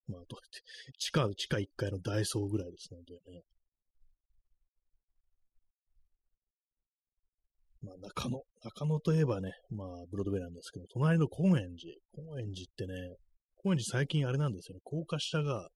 [0.07, 0.62] まあ、どうやって、
[0.99, 3.43] 地下、地下1階のダイソーぐらいですね、本当にね。
[7.85, 13.16] まあ、中野、中野といえばね、まあ、ブロードウェイなんですけど、隣の高円寺、高円寺ってね、
[13.57, 15.68] 高円寺最近あれなんですよね、高架下が、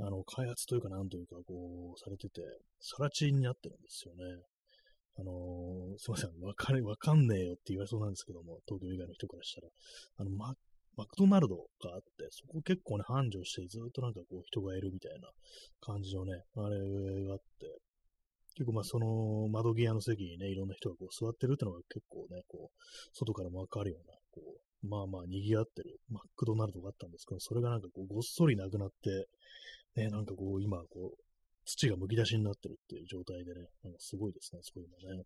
[0.00, 2.42] あの、開発というかなんというか、こう、されてて、
[2.80, 4.22] さら地になってるんですよね。
[5.18, 9.68] あのー、すいません、わかれ、わかんねえよって言われそうなんですけども、東京以外の人からしたら、
[10.18, 10.54] あの、マ
[10.98, 15.30] マクドナルドがあって、そこ結構ね、繁盛してずっとなんかこう人がいるみたいな
[15.80, 17.78] 感じのね、あれがあって、
[18.58, 22.82] 結構まあその窓際の席にね、いろんな人がこう座ってるってのが結構ね、こう、
[23.14, 29.28] 外からもわかるような、こう、まあまあ賑わってるマックドナルドがあったんですけど、それがなんかこうごっそりなくなって、
[29.94, 31.18] ね、なんかこう今こう、
[31.64, 35.22] 土が剥き出しになってるっていう状態でね、なんかすごいですね、そういうのね。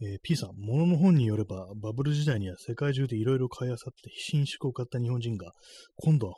[0.00, 5.52] えー、P さん、物の本によれば、バブル時代には世界中でいろいろ買い漁って新宿を買った日本人が、
[5.96, 6.34] 今度は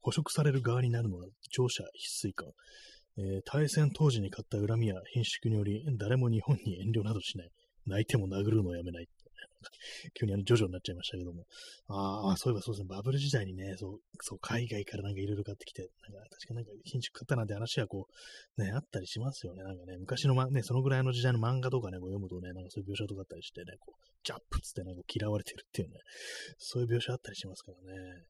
[0.00, 2.48] 捕食される側になるのが乗車必須感。
[3.16, 7.50] えー、大戦当時に買った恨みや貧縮により、誰も日本に遠慮などしない。
[7.86, 9.08] 泣いても殴るのをやめない。
[10.14, 11.46] 急にあの、ジョジョになっちゃいましたけども。
[11.88, 18.08] ああ、そういえばそうですね、バブル時代にね、そう、そう、海外からなんかいろいろ買ってきて、なんか、確かなんか、貧縮買ったなんて話はこ
[18.56, 19.62] う、ね、あったりしますよね。
[19.62, 25.96] なんかね、昔のま、ね、そのぐらいの時代の漫画とかね、こう読むとね、なんかそういう描写とかあったりしてね、こう、ジャップつってなんか嫌われてるっていうね、
[26.58, 28.24] そういう描写あったりしますからね。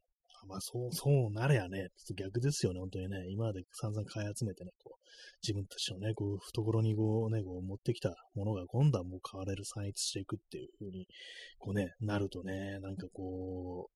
[0.47, 3.29] まあ、そう、そうなれやね、ちょっと逆ですよね、本当にね。
[3.31, 5.05] 今まで散々買い集めてね、こう、
[5.43, 11.07] 自分たちのね、こう、懐にこうね、こう、持ってきたものが今度はもう買われる、散逸していくっていう風に、
[11.59, 13.91] こうね、なるとね、なんかこ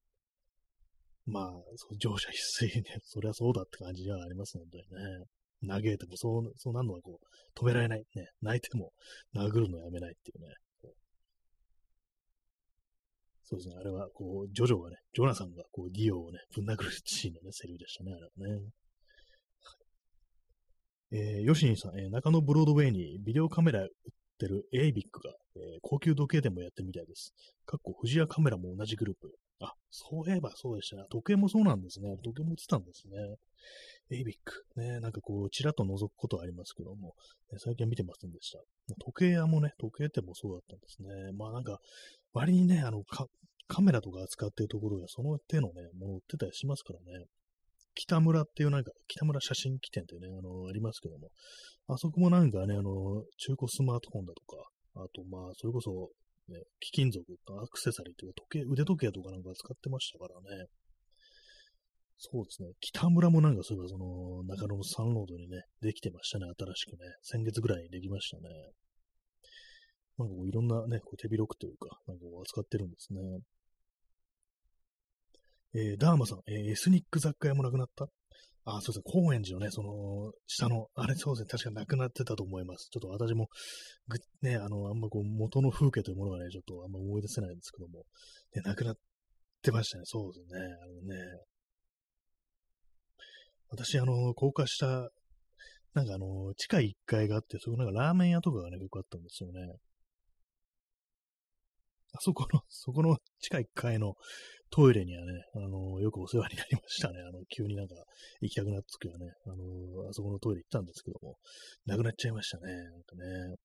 [1.27, 4.85] う、まあ、そう乗車必須ね、 そりゃそうだって感じではありますのでね。
[5.67, 8.05] 嘆いてもそう、そうなるのはこう、止められない。
[8.15, 8.93] ね、泣いても
[9.35, 10.55] 殴るのやめないっていうね。
[13.51, 18.61] そうですね、あれは、こう、ジョジョがね、ジョナサンが、こう、ディオをね、ぶん殴るシーンのね、セリフでしたね、あれはね。
[21.13, 23.89] えー、ヨシニさん、えー、中野ブロードウェイにビデオカメラ売っ
[24.39, 27.33] てるエイビックが、えー、高級時計店もやってるみたいです。
[27.65, 29.33] かっこ、富士屋カメラも同じグループ。
[29.61, 31.05] あ、そういえばそうでしたね。
[31.11, 32.15] 時計もそうなんですね。
[32.23, 33.17] 時計も売ってたんですね。
[34.11, 34.65] エイビック。
[34.77, 37.15] ね、なんかこう、ちらっと覗くことはありますけども、
[37.53, 38.59] ね、最近見てませんでした。
[39.05, 41.33] 時計屋もね、時計店もそうだったんですね。
[41.33, 41.81] まあなんか、
[42.33, 43.03] 割にね、あの、
[43.67, 47.27] カメラとか扱ってるところがその手のね、もの売ってたりしますからね。
[47.95, 51.31] 北村っていうなんか、北村写真機店ってね、あの、ありますけども、
[51.89, 54.57] あそこもなんかね、あの、中古スマートフォンだとか、
[54.95, 56.11] あとまあ、それこそ、
[56.49, 57.25] ね、貴金属
[57.61, 60.67] アクセサリーというか、時計、腕時計とかなんか使ってましたからね。
[62.19, 62.71] そうですね。
[62.81, 66.99] 北村もなんかそういえばその、中野のサンロードにね、できてましたね、新しくね。
[67.23, 68.49] 先月ぐらいにできましたね。
[70.19, 73.21] なんかこういろんなね、こう手広くというか、なんかこう扱ってるんですね。
[75.75, 78.09] えー、ダーマさん、えー、エスニック雑貨屋もなくなった？
[78.65, 82.91] あ、そうですね、高円寺のね、その、下の、あれそうですね、確かなくなってたと思います。
[82.91, 83.49] ちょっと私も、
[84.09, 88.05] ぐ、ね、あの、あんまこう、元の風景というものがね、ちょっとあんま思い出せないんですけども、
[88.55, 88.97] ね、なくなっ
[89.63, 91.17] てましたね、そうですね、あのね。
[93.71, 95.09] 私、あの、高架下、
[95.95, 99.77] なんかあの、地下1階があって、そこなんかラーメン屋とかがね、結構あったんですよね。
[102.19, 104.17] あそこの、 そこの地下1階の
[104.71, 107.21] トイレにはね、あの、よくお世話になりましたね。
[107.21, 107.95] あの、急になんか
[108.41, 111.39] 行きたくなった時はね、あの、あそこのトイレ行ったんですけども、
[111.87, 112.73] なくなっちゃいましたね。
[112.73, 113.57] なんかね。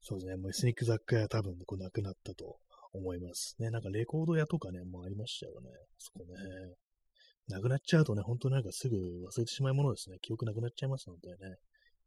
[0.00, 2.58] そうですね、もうエスニック雑貨屋多分こうなくなったと
[2.92, 3.56] 思います。
[3.58, 5.70] ね、なんかレコード屋とかね、もうありましたよね。
[5.98, 6.34] そこね。
[7.48, 10.18] なくなっちゃうとね、本当になんかすぐ忘れてしまうものですね。
[10.22, 11.56] 記憶なくなっちゃいますのでね。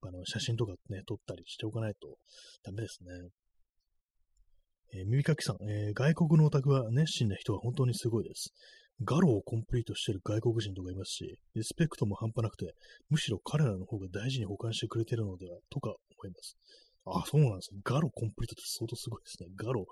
[0.01, 2.17] あの、写真とかね、撮ったりしておかないと
[2.63, 3.09] ダメですね。
[4.93, 8.53] えー、耳かきさん、えー、外国のオタクは熱心な人は本当にすごいです。
[9.03, 12.73] ガロをコンプリートしてる外国人とかいますし、リスペクトも半端なくて、
[13.09, 16.57] むしろ彼らの方が大事に保管してくれてるのでは、とか思います。
[17.05, 17.81] あ、そうなんですね。
[17.83, 19.49] ガロコンプリートって相当すごいですね。
[19.55, 19.85] ガロ、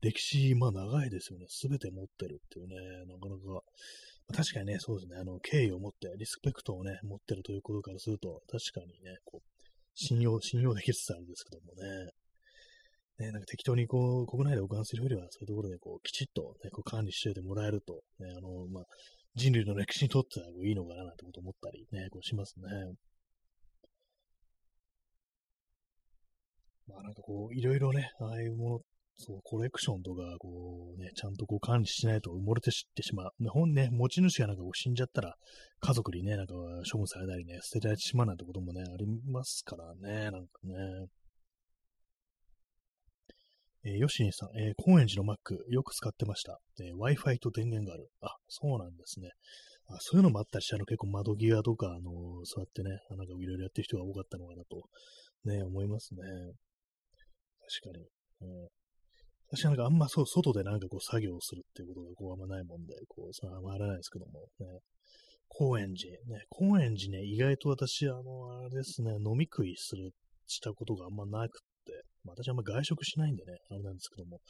[0.00, 1.46] 歴史、まあ長いですよね。
[1.48, 2.76] すべて持ってるっていうね、
[3.06, 3.62] なかなか。
[4.32, 5.18] 確かにね、そうですね。
[5.20, 9.48] あの、敬意を持って、リスペクトをね、持ってるということからすると、確かにね、こう、
[9.94, 12.10] 信用、信用できつつあるんですけどもね。
[13.18, 18.84] ね、なんか適当にこう、国内で保管するよりは、そういうところでこう、きちっと、ね、こう管理しておいてもらえると、ね、あの、まあ、
[19.36, 22.66] 人類の歴史にとってはいいのかななんてこと思ったりね、こうしますね。
[26.86, 28.80] まあなんかこう、いろいろね、ああいうもの、
[29.16, 33.32] そう、コレクションとか、こうね、ちゃんとこう管理しないと埋もれて知ってしまう。
[33.48, 35.34] 本ね、持ち主がなんかこう死んじゃったら、
[35.80, 36.54] 家族にね、なんか
[36.90, 41.06] 処分されたりね、捨てられてしまうなんてこともね、ありますからね、なんかね。
[43.84, 46.58] えー、ヨシンさん、えー、高円寺の Mac よく使ってました。
[46.80, 48.08] えー、Wi-Fi と電源がある。
[48.22, 49.30] あ、そうなんですね。
[49.88, 52.10] あそういうのもあったりして、あの結構窓際とか、あの
[52.44, 54.82] そうやってね、なんかいろいろやってる人が多かったのかなと、
[55.44, 56.22] ね、思いますね。
[57.82, 58.06] 確かに。
[58.40, 58.68] えー、
[59.50, 64.80] 私なんかあんまそう、外でなんかこう作業するっていうことがこうあんまないもんで、こう、それはあんまやらないですけども、ね。
[65.48, 70.10] 高円寺、ね、高円寺ね、意外と私、あの、あれですね、飲み食いする
[70.46, 71.60] したことがあんまなく、
[72.24, 74.40] まあ、私はあんま外食しないんでね、あれなんですけども、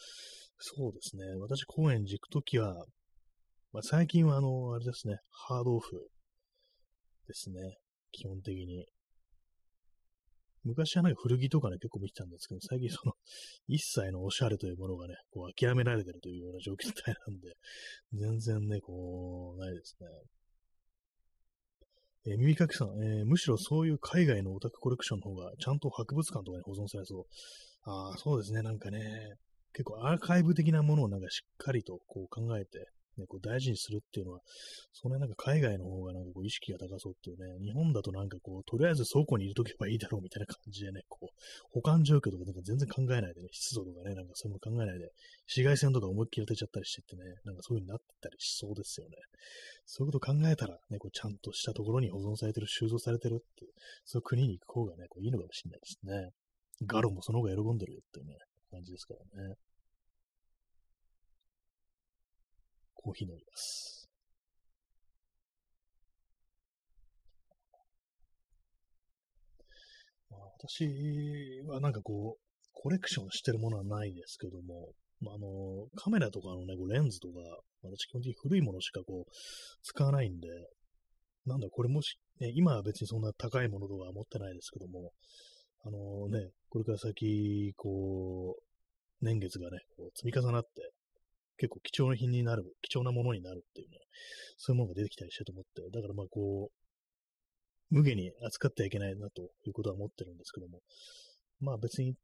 [0.58, 2.86] そうですね、私、公園に行くときは、
[3.72, 6.08] まあ、最近はあの、あれですね、ハードオフ
[7.26, 7.78] ですね、
[8.12, 8.86] 基本的に。
[10.64, 13.12] 昔はなんか古着とかね、結構見てたんですけど、最近その、
[13.68, 17.52] 一切のおしゃれというものがね、こう諦められてるというような状況みたいなんで、
[18.14, 20.06] 全然ね、こう、ないですね。
[22.26, 27.24] えー、耳かきさん、えー、むしろそういう海外のオタクコレクションの方が、ちゃんと博物館とかに保存されそう。
[27.84, 29.00] ああ、そうですね、なんかね、
[29.72, 32.88] 結構アーカイブ的なものをなんかしっかりとこう考えて、
[33.18, 34.40] ね、こう大事にするっていうのは、
[34.92, 41.28] それなんか海外の方がなんかこう意識が高そうっていうね、日本だとなんかこう、とりあえず倉庫に入れとけばいいだろうみたいな感じでね、こう、
[41.72, 45.10] 保管状況とかなんか全然考えないでね、湿度とかね、なんかそういうの考えないで、
[45.46, 49.16] 紫外線とか思いっきり当てちゃったりしてってね、なんかそういう風になってたりしそうですよね。
[49.86, 53.72] そういうこと考えたら、ね、こうちゃんとしたところに保存されてる、収蔵されてるっていう、
[54.04, 56.30] そういう国に行く方がね、こういいのかもしれないですね。
[56.86, 58.36] ガロもその方が喜んでるよっていうね、
[58.70, 59.54] 感じですからね。
[63.04, 64.08] コーヒー飲みます。
[70.30, 72.40] まあ、私はなんかこう、
[72.72, 74.88] コレクションしてるものはないですけども、
[75.20, 77.34] まあ、あの、カメラとかのね、レンズとか、
[77.82, 79.30] 私基本的に古いものしかこう、
[79.82, 80.48] 使わないんで、
[81.44, 85.12] なんだ、これもし、ね、今は別にそんな高いものとか持ってないですけども、
[85.84, 90.93] あのね、これから先、こう、年月がね、こう積み重なって、
[91.56, 93.98] 結構貴重な品になる、貴重なものになるっていうね、
[94.58, 100.80] そういうものが出てきたりしてると思って、だからまあこう、無下に扱ってはいけないなということは思ってるんですけども、
[101.60, 102.14] まあ別に、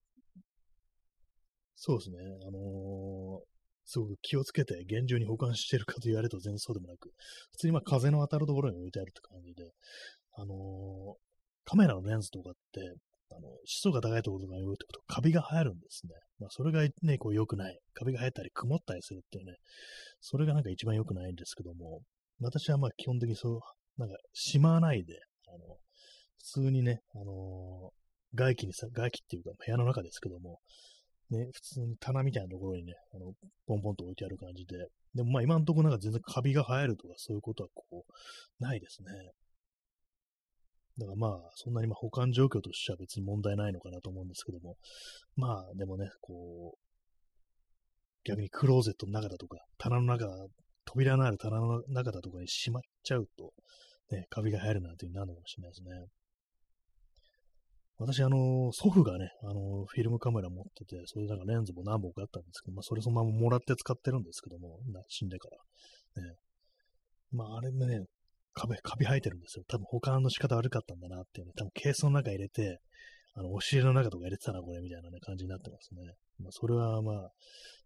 [1.76, 3.42] そうですね、あのー、
[3.86, 7.10] すごく気をつけて厳重に保管してるかと言われると全然そうでもなく、
[7.52, 9.70] 普通にまあ風の当たるところに置いてあるって感じで、
[10.36, 11.16] あのー、
[11.64, 12.80] カメラのレンズとかって、
[13.30, 16.14] あの、湿度が高いところが言うってこと、カビが生えるんですね。
[16.38, 17.78] まあ、それがね、こう良くない。
[17.94, 19.56] カビが生えたり曇ったりするっていうね、
[20.20, 22.00] それがなんか一番良くないんですけども、
[22.40, 23.60] 私はまあ基本的にそう、
[23.98, 25.14] なんかしまわないで、
[25.48, 25.76] あの、
[26.38, 30.58] 普通にね、あのー、外気にさ、外気っていうか部屋の中ですけども、
[31.30, 33.32] ね、普通に棚みたいなところにね、あの、
[33.66, 39.10] ポンポンと置いてある感じで、でもまあ今のところなんか全然カビが生えるとかそういうことはこう、ないですね。
[40.98, 44.76] だからまあ、そんなにまあ保管状況としては別に問題ないのかなと思うんですけども、
[45.36, 46.78] まあ、でもね、こう、
[48.24, 50.26] 逆にクローゼットの中だとか、棚の中、
[50.84, 53.52] 扉のある棚の中だとかにしまっちゃうと、
[54.14, 56.06] ね、カビが入るなんていうになるのかもしれないですね。
[57.98, 65.48] 私、あの、祖父がね、あの、フィルムカメラ持ってて、そういうなんかレンズも何本かあったんですけど、まあ、それそのままもらって使ってるんですけども、死んでか
[66.16, 66.22] ら。
[66.22, 66.34] ね。
[67.30, 68.06] まあ、あれね、
[68.52, 69.64] カビ、カビ生えてるんですよ。
[69.68, 72.80] 多分保管の仕方悪かったんだなっていうね、多分ケースの中入れて、
[73.34, 76.14] あの、押し入れの中とか入れてたな、これ、みたいなね、感じになってますね。
[76.40, 77.30] まあ、それはまあ、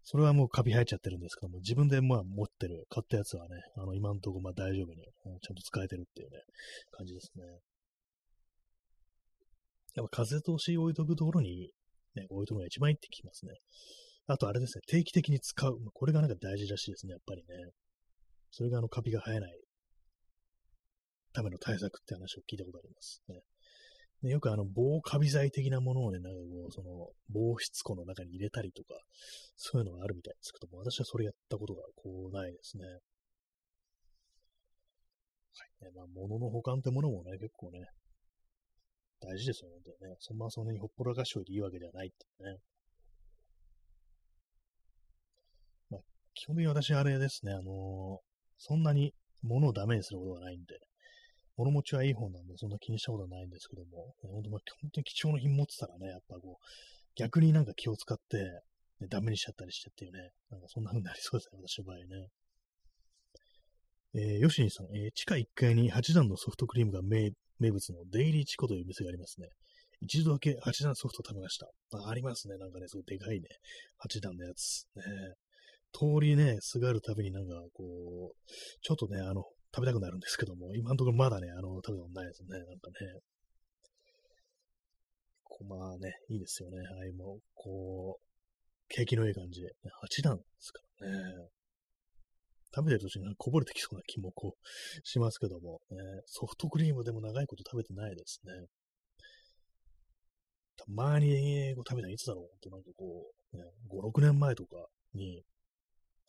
[0.03, 5.01] それはもうカビ生えちゃってるんですけども、自分でまあ持ってる、買ったやつはね、あの、今のところまあ大丈夫に、
[5.41, 6.37] ちゃんと使えてるっていうね、
[6.91, 7.43] 感じですね。
[9.95, 11.71] やっぱ風通し置いとくところに、
[12.15, 13.53] ね、置いとくのが一番いいって聞きますね。
[14.27, 15.77] あとあれですね、定期的に使う。
[15.93, 17.71] これがなんか大事らしいですね、やっぱりね。
[18.51, 19.64] それがあのカビが生えない
[21.35, 23.41] ための対策って話を聞いたことありますね。
[24.23, 28.95] でよくあの、防カビ剤的なものをね、なんかこう、その、防湿庫の中に入れたりとか、
[29.55, 32.85] そういうのがあるみたいですけども、私はそれやったことがこう、ないですね。
[32.85, 32.89] は
[35.81, 35.85] い。
[35.85, 37.85] ね、まあ、物の保管ってものもね、結構ね、
[39.19, 40.17] 大事ですよね、本当にね。
[40.19, 42.57] そんなそんなにほっぽらかしといていいわけではないってね。
[45.89, 46.01] まあ、
[46.33, 47.65] 基本的に私あれですね、あのー、
[48.57, 49.13] そんなに
[49.43, 50.79] 物をダメにすることがないんで、
[51.57, 56.65] 物持ちはいい方なんで、そんな気にしたことはないんですけども、本当まあ、本当に貴重な品持ってたらね、やっぱこう、
[57.15, 58.37] 逆になんか気を使って、
[58.99, 62.03] ね、ダメにしちゃったりしてっていうね、なんかそんな風になりそうですね、私の場合ね。
[64.17, 69.47] えー、ヨシニさん、えー、地下1階に8段のソフトクリームが名名物のデイリーチコという店がありますね。
[70.01, 71.67] 一度だけ8段ソフト食べました。
[71.97, 72.57] あありますね。
[72.57, 73.47] なんかね、すごいでかいね。
[74.05, 74.85] 8段のやつ。
[74.95, 75.03] ね、
[75.93, 78.51] 通りね、すがるたびになんかこう、
[78.81, 79.43] ちょっとね、あの、
[79.75, 82.49] 食べたくなるんですけども、今のところまだね、あの、食べたことないですね。
[82.49, 83.19] なんかね。
[85.43, 86.77] こうまあね、いいですよね。
[86.77, 88.25] はい、もう、こう、
[88.87, 89.67] 景気のいい感じで。
[89.67, 91.49] 8段ですからね。
[92.73, 98.51] 食べてる途中にこぼれてきそうな気もこう、しますけども、ね、ソフトクリームでも長いこと食べてないですね。
[100.77, 103.23] たまに食べたのいつだろうとなんかこ
[103.53, 105.43] う、ね、5、6年前とかに、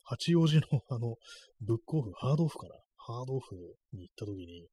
[0.05, 1.17] 八王子のあの、
[1.61, 2.75] ブックオフ、ハードオフかな
[3.07, 3.55] ハードオフ
[3.93, 4.67] に行った時に、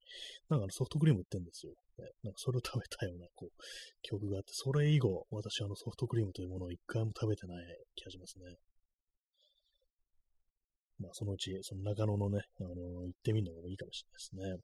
[0.50, 1.74] なんかあのソフトクリーム売ってんですよ。
[2.00, 3.52] ね、なんかそれを食べたような、こう、
[4.02, 7.66] 記憶があって、それ以後、私はあのソフトクリームというものを一回も食べてない
[7.96, 8.58] 気がしますね。
[11.00, 14.04] まあ、そのうち、その中野のね、あの、行ってみるのもいいかもし
[14.34, 14.64] れないですね。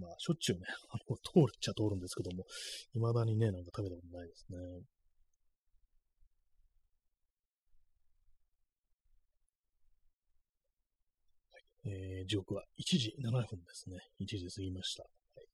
[0.00, 2.44] まあ、しょっちゅうね、あの、通るっちゃ通るんですけども、
[2.94, 4.58] 未だにね、なんか食べたことないですね。
[11.88, 13.96] えー、時刻は1時7分ですね。
[14.20, 15.04] 1時過ぎました。
[15.04, 15.08] は
[15.42, 15.46] い、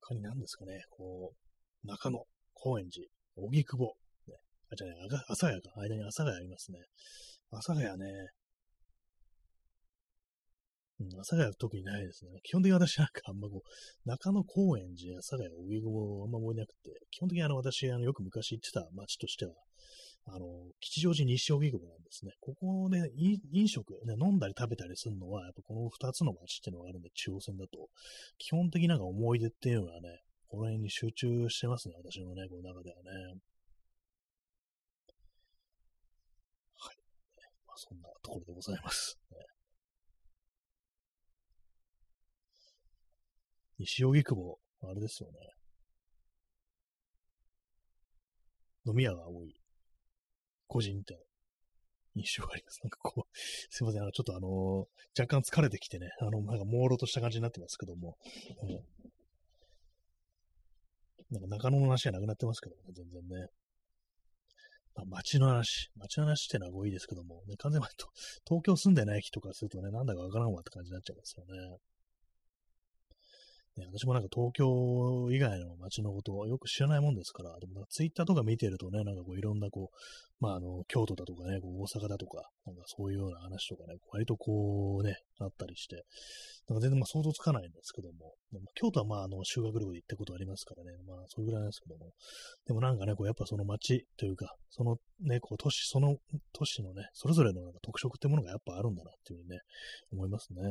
[0.00, 2.24] 他に何ですかね、こう、中野、
[2.54, 3.94] 高円寺、荻窪、
[4.26, 4.34] ね、
[4.72, 4.96] あ、じゃあね、
[5.28, 6.78] 阿佐ヶ谷か、間に阿佐ヶ谷ありますね。
[7.52, 8.06] 阿佐ヶ谷ね、
[10.98, 12.40] うん、阿佐ヶ谷は特にないですね。
[12.42, 19.54] 基本的に私なんかあんまこう、中野高円寺、阿佐ヶ谷、荻窪あんま覚えなくて、基本的にあの私、あのよく昔行ってた街としては、
[20.28, 20.46] あの、
[20.80, 22.32] 吉祥寺西荻窪なんですね。
[22.40, 23.10] ここで
[23.52, 27.88] 飲食、ね、飲んだり食べたりするのは、やっぱこの二つの街っていうのがあるんで、中央線だと、
[28.38, 33.10] 基本的なんか思い出っていうのはね、この辺に集中してますね、私のね、この中ではね。
[36.78, 36.96] はい。
[37.66, 39.18] まあ、そんなところでございます。
[43.78, 45.38] 西荻窪、あれですよね。
[48.86, 49.65] 飲み屋が多い
[50.66, 51.18] 個人店、
[52.14, 52.80] 印象があります。
[52.82, 53.30] なんかこう、
[53.70, 54.88] すいません、あの、ちょっとあの、
[55.18, 58.16] 若干疲れてきてね、あの、なんか朦朧とした感じになってますけども、
[58.62, 58.70] うん、
[61.30, 63.48] なんか中野の話はなくなってますけどね、全然ね。
[64.94, 67.86] まあ、街の話、街の話ってのはごいいですけども、ね、完全に
[68.46, 71.78] 東京住んでない人からするとね、なんだかわからんわって感じになっちゃいますよね。
[73.76, 79.96] ね、私もなんか東京以外の街のことをよく知らないもんですから、でもなんかツイッターとか見てるとね、なんかこういろんなこう、
[80.40, 86.04] まああの、京都だとかね、こう大阪だとか、なんかそういうような話とかね、割とこうね、あったりして、
[86.68, 92.12] なんか全然まあ想像つかないんですけども、まあ、京都はまああの修学旅行で行ったことありますからね、まあそれぐらいなんですけども、
[92.66, 96.16] でもなんかね、こうやっぱその街というか、そのね、こう都市、その
[96.54, 99.58] 都市のね、それぞれのなんか特色ってものがやっぱあるんだなっていうふうにね、
[100.12, 100.62] 思いますね。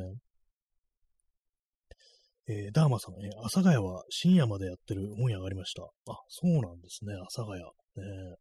[2.48, 5.82] えー、ダーマさん、え、阿佐ヶ谷は深夜までやってる本屋がありました。
[5.84, 7.60] あ、そうなんですね、阿佐ヶ谷。
[7.62, 8.36] ね、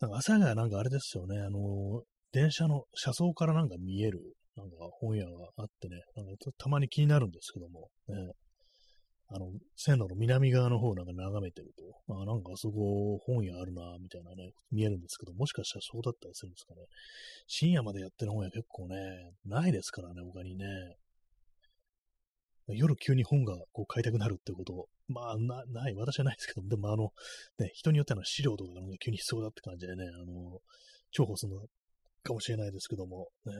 [0.00, 2.02] なんか阿佐ヶ谷なんかあれですよね、あのー、
[2.32, 4.20] 電車の車窓からなんか見える、
[4.54, 8.32] なんか本屋があってね、なんかたまに気になるんですけども、ね、
[9.28, 11.72] あの、線路の南側の方なんか眺めてる
[12.06, 16.82] と、あなんかあそこ本屋あるな、みたいなね、見えるんですけど、もしかしたらそうだったりするんですかね。
[17.46, 18.96] 深夜までやってる本屋結構ね、
[19.46, 20.66] ないですからね、他にね。
[22.68, 27.12] 夜急に本がこう買いたくなるってこと、まあ、な、ない、私はないですけど、でもあの、
[27.58, 30.60] ね、人によっては資料とかが急に必要だって感じでね、あの、
[31.12, 31.60] 重宝するの
[32.22, 33.52] かもしれないですけども、ね、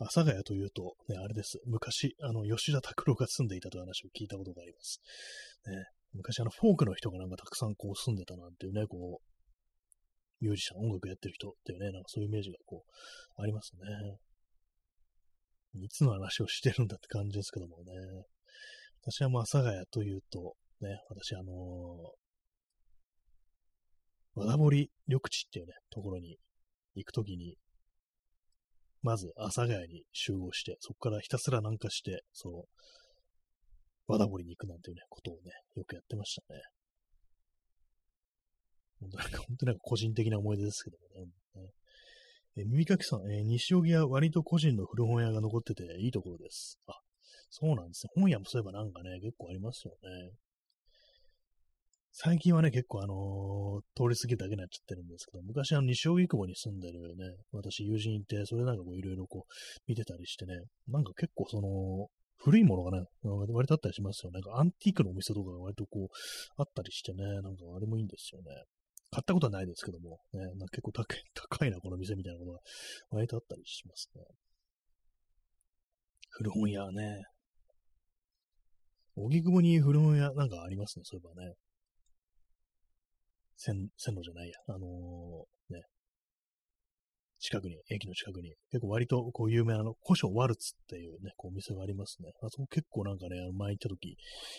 [0.00, 1.60] 阿佐ヶ谷というと、ね、あれです。
[1.66, 5.00] 昔、あの、吉田拓郎が住んでいたという話を聞いたことがあります。
[5.66, 5.84] ね、
[6.14, 14.18] 昔、あの、フォークの人がなんかたくさんこう住んでたなんていうね、こう、ミュージシャン、音楽やってる人っていうね、なんかそういうイメージがこう、ありますね。
[15.74, 17.92] いつの話をしてるんだって感じですけどもね。
[19.02, 26.38] 私はもう阿佐ヶ谷というと、ね、私あのー、和田堀緑地っていうね、ところに
[26.94, 27.56] 行くときに、
[29.02, 32.68] まず阿佐ヶ谷に集合して、そこからひたすら南下して、そう、
[34.06, 36.60] 和田堀に行くなんていうね、ことをね、よくやってましたね。
[39.00, 41.30] 本当なんか、本当なんか個人的な思い出ですけどもね。
[42.56, 46.78] え耳かきさん、えー、西荻は割と個人の古本屋が残ってていいところです。
[46.86, 46.94] あ、
[47.50, 48.10] そうなんですね。
[48.14, 50.32] 本屋もそういえばなんかね、結構ありますよね。
[52.12, 59.52] 最近はね、結構あのー、通り過ぎるだけになっちゃってるんですけど、昔あの、西荻窪に住んでるね、私友人いて、それなんかこういろいろこう
[59.86, 60.54] 見てたりしてね、
[60.88, 62.08] なんか結構その、
[62.38, 64.40] 古いものがね、割とあったりしますよね。
[64.40, 66.16] なんかアンティークのお店とかが割とこう、
[66.56, 68.46] あったりしてね、なんかあれもいいんですよね。
[69.10, 72.60] 買ったことはないですけども、ね、な結構高い 高いな、この店みたいなことが
[73.10, 74.24] 割とあったりしますね。
[76.30, 77.24] 古本屋ね。
[79.16, 81.54] 荻窪に古本屋なんかありますね、そういえばね。
[83.56, 84.54] 線、線路じゃないや。
[84.68, 85.82] あのー、ね。
[87.40, 92.30] 近くに、駅の近くに、結構割とこう有名なあの、古書ワルツっていうね、こうお店がありますね。
[92.42, 94.16] あそこ結構なんかね、前行った時、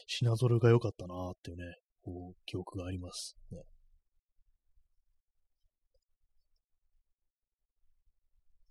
[0.07, 1.63] 品揃えが良かったなーっていうね、
[2.01, 3.35] こう、記憶があります。
[3.51, 3.59] ね。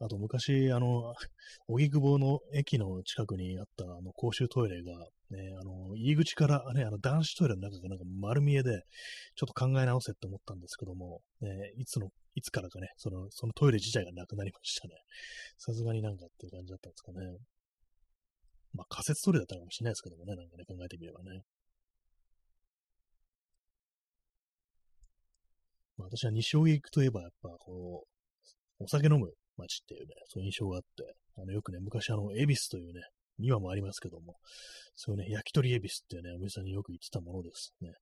[0.00, 1.14] あと昔、あの、
[1.66, 8.82] 荻窪の駅の近くにあったあの公衆トイレが、ね、あの、入り口からね、あの男子トイレの中がなんか丸見えで、
[9.34, 14.94] ちょっと考え直せって思ったんですけども、ね、いつの、いつからかね、その、そのトイレ自体がなくなりましたね。
[15.56, 17.38] さすがになんかっていう感じだったんですかね。
[18.72, 21.42] まあ仮設トイレだったかもしれないですけどもね、なんかね、考えてみればね。
[25.96, 28.06] まあ、私は西荻区といえば、やっぱ、こ
[28.80, 33.00] う、お酒飲む街っていうね、そういう印象があって、あの、よくね、昔あの、恵比寿というね、
[33.38, 34.36] 今もありますけども、
[34.96, 37.92] そういうね、焼き鳥恵比寿っていうね、お店によく行ってたものですね。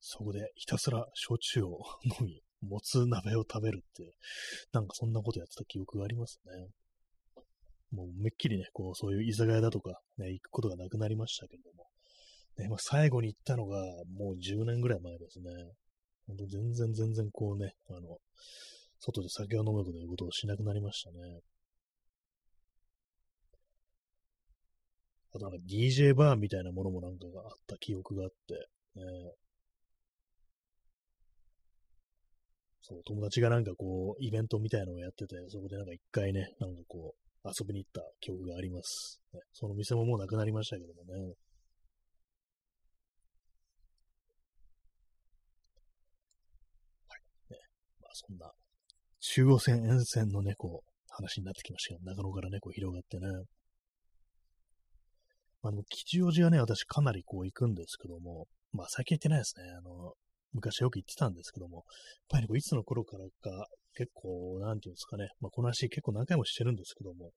[0.00, 1.80] そこでひたすら焼酎を
[2.20, 4.14] 飲み、もつ鍋を食べるって、
[4.72, 6.68] なんかそんなことやってた記憶がありますね。
[7.92, 11.86] もうめっきりね、こう、そういう居酒屋だとか、ね、行くことがなくなりましたけれども、
[12.58, 13.78] ね、まあ、最後に行ったのが、
[14.18, 15.50] もう10年ぐらい前ですね。
[16.26, 18.18] 本当全然全然こうね、あの、
[19.00, 21.40] 外で酒を飲むということをしなくなりましたね。
[25.34, 28.54] あとなんか DJ バーみたいなものもなんかがあった記憶があって、
[28.96, 29.02] ね、
[32.88, 39.20] そう、友達がなんかこう、イベントみたいなのをやってて、そこでなんか一回ね、なんかこう、遊びに行った記憶があります。
[39.34, 41.34] ね、その店ももうなくなりましたけどもね。
[47.08, 47.16] は
[47.50, 47.52] い。
[47.52, 47.58] ね。
[48.00, 48.52] まあそんな
[49.34, 52.00] 中央線沿線のね、こう、話になってきましたよ。
[52.04, 53.26] 長野からね、こう広がってね。
[55.62, 59.64] まあ、でも吉祥寺はね、私かなりこう行くんですけども、まあ最近行ってないですね。
[59.76, 60.12] あの、
[60.52, 61.84] 昔よく行ってたんですけども、やっ
[62.30, 67.32] ぱりこういつの頃からか、結構、なんていうんですかね、まあこの話結構何回もしてるんですけども、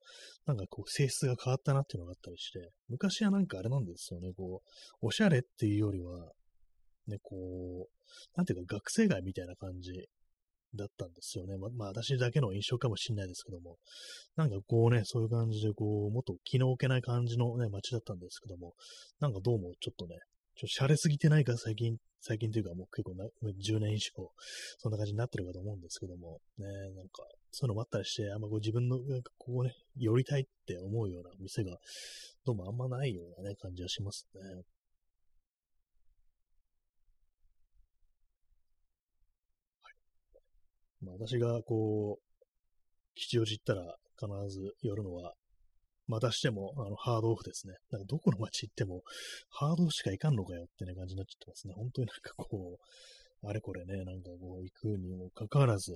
[0.46, 4.62] なんかこう性質が変わったなっていうのがあったりして、昔はなんかあれなんですよね、こ
[5.02, 6.30] う、おしゃれっていうよりは、
[7.08, 9.90] ね、こう、なんていうか学生街みたいな感じ
[10.74, 11.56] だったんですよね。
[11.56, 13.76] ま、まあ、私だけの印象かもしれないですけども、
[14.36, 18.74] なんかこうね、そういう感じで、こう、もっと気の置けない感じのね、街だったんですけども、
[19.20, 20.16] なんかどうもちょっとね、
[20.56, 24.10] ちょっと洒落すぎてないか、最近、最近というかもう結構な、10年以上、
[24.78, 31.78] そんな感じになってるかと思うんですけども、ね、なんか、そういうのもあったりして、あんまこう自分の、なんかこうね、寄りたいって思うような店が、
[32.44, 34.40] どうもあんまないようなね、感じはしますね。
[41.02, 45.34] まあ、私がこう、吉祥寺行ったら必ず寄るのは、
[46.06, 47.74] またしても、あの、ハードオフですね。
[47.90, 49.02] なんかどこの街行っても、
[49.50, 51.74] ハードオフしか行かんのかよってね、感じになっちゃってますね。
[51.76, 55.92] 本当になんかこう、あれこれね、なんかこう、行くにもかかわらず、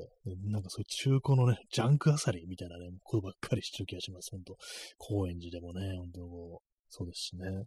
[0.46, 4.30] なんかそういう中古のね、ジャンクあさりみたいなね、ことばっかりしてる気がします。
[4.30, 4.56] 本当
[4.98, 7.64] 高円寺でもね、本当こう、そうですしね。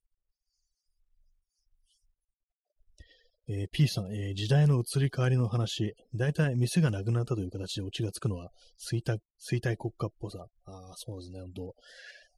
[3.50, 5.96] えー、P さん、えー、時代の移り変わりの話。
[6.14, 10.48] 大体店がなくなったという形でオチがつくのは衰退、衰退国家っぽさ。
[10.66, 11.76] ああ、そうですね、本当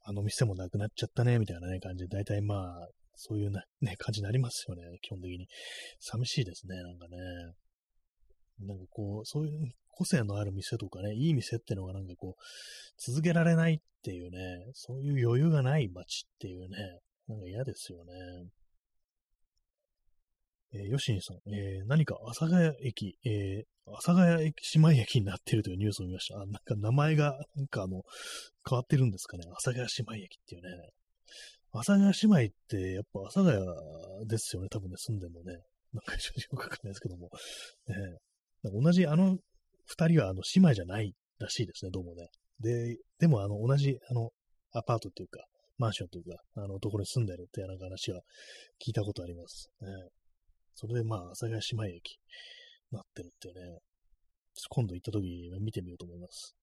[0.02, 5.48] あの店もなくなっちゃったね、みたいなね、感じで、大体まあ、そういう ね、ね感じになりますよね、基本的に。
[5.98, 7.16] 寂しいですね、なんかね。
[8.60, 12.42] なんかこう、そういう個性のある店とかね、いい店ってのがなんかこう、
[12.98, 16.76] 続けられないっていうね、そういう余裕がない街っていうね、
[17.26, 18.12] なんか嫌ですよね。
[20.72, 26.36] えー、ヨシンさん、えー、何か阿佐ヶ谷駅、えー、阿佐ヶ谷駅姉妹駅になっているというニュースを見ました。
[26.36, 28.02] あ、なんか名前が、なんかあの、
[28.68, 29.44] 変わってるんですかね。
[29.48, 30.90] 阿佐ヶ谷姉妹駅っていうね。
[31.72, 34.68] 阿佐ヶ谷姉妹って、やっぱ阿佐ヶ谷ですよね。
[34.70, 35.52] 多分ね、住んでもね。
[35.92, 37.30] なんか正直よくわかんないですけども。
[37.88, 38.18] ね、
[38.62, 39.38] 同じ、あの
[39.86, 42.28] 二人はあの姉妹じゃないらしいですね、どうもね。
[42.60, 44.30] で、でもあの、同じ、あの、
[44.72, 45.44] アパートっていうか、
[45.78, 48.20] マンションというか、あの、ところに住んでるっていうなんか話は
[48.86, 49.70] 聞いたことあります。
[49.80, 49.88] ね、
[50.80, 52.18] それでまあ、阿佐ヶ谷姉妹駅
[52.90, 53.80] なってるっていうね、
[54.70, 56.56] 今度行った時見てみようと思います。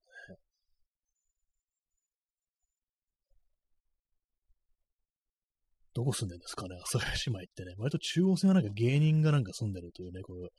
[5.94, 7.76] どこ住んでるんですかね、阿佐ヶ谷姉妹ってね。
[7.78, 10.50] 割と中央線はなんか芸人がなんか住んでるというね、こう、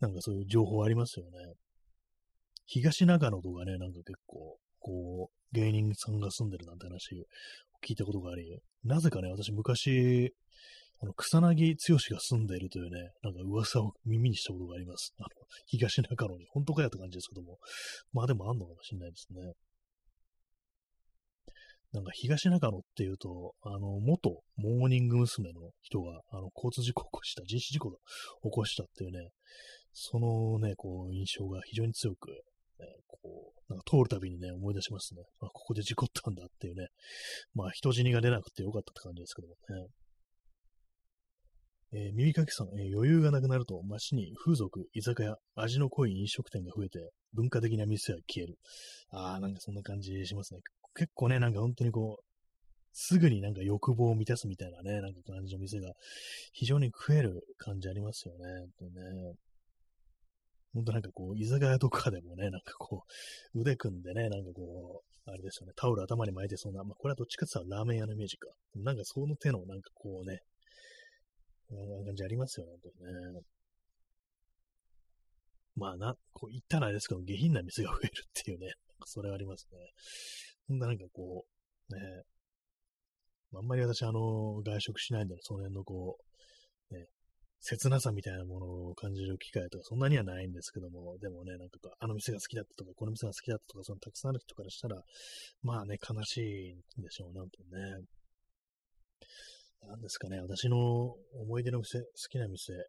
[0.00, 1.30] なんかそういう情報ありますよね。
[2.66, 7.24] 東長野とかね、なんか結構、こう、芸人さんが住んでるなんて話を
[7.86, 10.34] 聞いたことがあり、なぜかね、私昔、
[11.02, 15.14] あの、草薙剛が住んでいるというね、なんか噂を耳にしたことがあります。
[15.18, 15.28] あの、
[15.66, 16.46] 東中野に。
[16.50, 17.58] 本当かよって感じですけども。
[18.12, 19.52] まあでもあんのかもしれないですね。
[21.92, 25.52] なんか東中野っていうと、あの、元モーニング娘。
[25.52, 27.98] の人が、あの、交通事故を起こした、人身事故を起
[28.50, 29.30] こしたっていうね、
[29.92, 32.28] そのね、こう、印象が非常に強く、
[32.78, 35.22] ね、こう、なんか通るたびにね、思い出しますね。
[35.40, 36.88] あ、ここで事故ったんだっていうね。
[37.54, 39.88] まあ、人死にが出なくてよかったって感じですけどもね。
[41.92, 48.58] えー、耳かきさん、えー、余裕がなくなると街に風俗、居酒屋、味の濃い飲食店が増えて、文化的な店は消える。
[49.10, 50.60] ああ、なんかそんな感じしますね。
[50.94, 52.24] 結構ね、なんか本当にこう、
[52.92, 55.92] すぐになんか欲望を満たすみたいなね、なんか感じの店が
[56.52, 58.40] 非常に食える感じありますよね。
[58.78, 59.34] 本当ね。
[60.72, 63.04] ほんとなんかこう、居酒屋とかでもね、なんかこ
[63.54, 68.48] う、腕組んでね、なんかこう、あれですよね、タオル頭に巻いてそうな、まあ、これはどっちかって言ったらラーメン屋のイメージか。
[68.76, 70.40] なんかその手のなんかこうね、
[71.70, 73.42] な感じありますよね、本当にね。
[75.76, 78.72] まあな、こう言ったらあれですけど、下品な店が増えるっていうね、
[79.04, 79.78] それはありますね。
[80.68, 81.44] ほんとなんかこ
[81.90, 82.22] う、ね、
[83.54, 86.18] あんまり私、あの、外食しないんで、その辺のこ
[86.90, 87.06] う、ね、
[87.60, 95.02] 切なさみたいなものを感じる機会とかそんなにはないんですけども、でもね、なんかあの店が好きだったとか、この店が好きだったとか、そのたくさんある人からしたら、
[95.62, 98.04] まあね、悲しいんでしょう、なんとね。
[99.86, 102.80] なんですかね、私の思い出の店、好きな店、ね、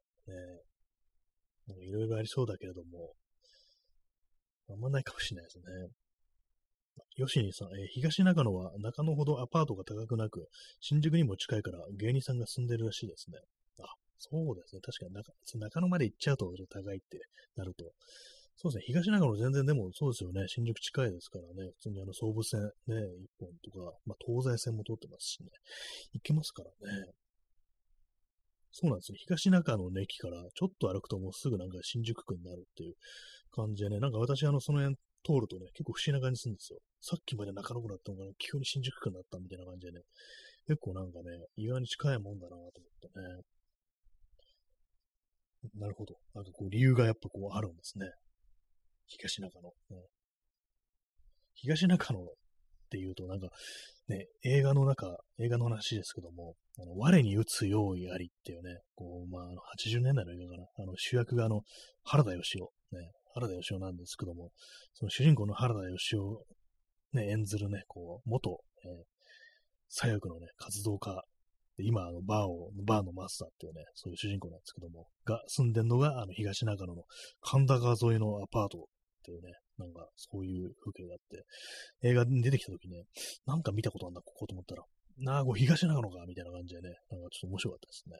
[1.79, 3.13] いろいろありそうだけれども、
[4.69, 5.63] あんまないかもしれないですね。
[7.17, 10.47] 吉にさん、えー、東中野は中野ほどアパートが高くなく、
[10.79, 13.37] 新宿にも近いから芸人さんが住んでるらしいですね。
[13.81, 13.85] あ、
[14.17, 14.81] そうですね。
[14.81, 17.19] 確かに中中野まで行っちゃうと高いって
[17.55, 17.91] なると。
[18.61, 18.83] そうですね。
[18.85, 20.45] 東中野全然でもそうですよね。
[20.47, 21.71] 新宿近いですからね。
[21.81, 25.49] 普通にあの総武線ね、一本とか、まあ東西線も通ってますしね。
[26.13, 27.09] 行けますからね。
[28.71, 29.17] そうなんですね。
[29.17, 32.93] 東中野の駅からちょっと歩くともうすぐなんか新宿区になるっていう
[33.49, 33.99] 感じでね。
[33.99, 36.77] なんか私あのその辺通るとね、結構不思議な感じするんですよ。
[37.01, 40.05] さっきまで中野区だったのが、ね、急に新宿区になったみたいな感じでね、
[40.67, 42.71] 結構なんかね、意外に近いもんだなと思っ
[43.09, 43.41] てね。
[45.81, 46.13] なるほど。
[46.35, 48.05] なんかこう理由がやっぱこうあるんですね。
[49.17, 49.69] 東中野。
[49.97, 50.03] ね、
[51.53, 52.23] 東中野っ
[52.89, 53.49] ていうとなんか、
[54.07, 60.67] ね、映画の中、映画の話ですけども、あの我に打つ用意ありっていうね、こう、まあ、あの80年代の映画かな。
[60.79, 61.61] あの主役があの、
[62.03, 62.63] 原田義雄、
[62.97, 64.51] ね、原田義雄なんですけども、
[64.93, 66.19] その主人公の原田義雄
[67.13, 69.03] ね、演ずるね、こう、元、えー、
[69.89, 71.23] 左翼のね、活動家、
[71.77, 77.03] 今、あの、バーを、バーのマスターっていうね、そういう主人公なんですけども、が住んでんのが、あの、東中野の
[77.41, 78.87] 神田川沿いのアパート
[79.21, 81.45] っていうね、なんか、そういう風景があって、
[82.09, 83.05] 映画に出てきた時ね、
[83.45, 84.83] なんか見たことあるんだ、ここと思ったら、
[85.19, 88.17] なあ、こう、東中野か、みたいな感じでね、なんかちょっと面白かったですね。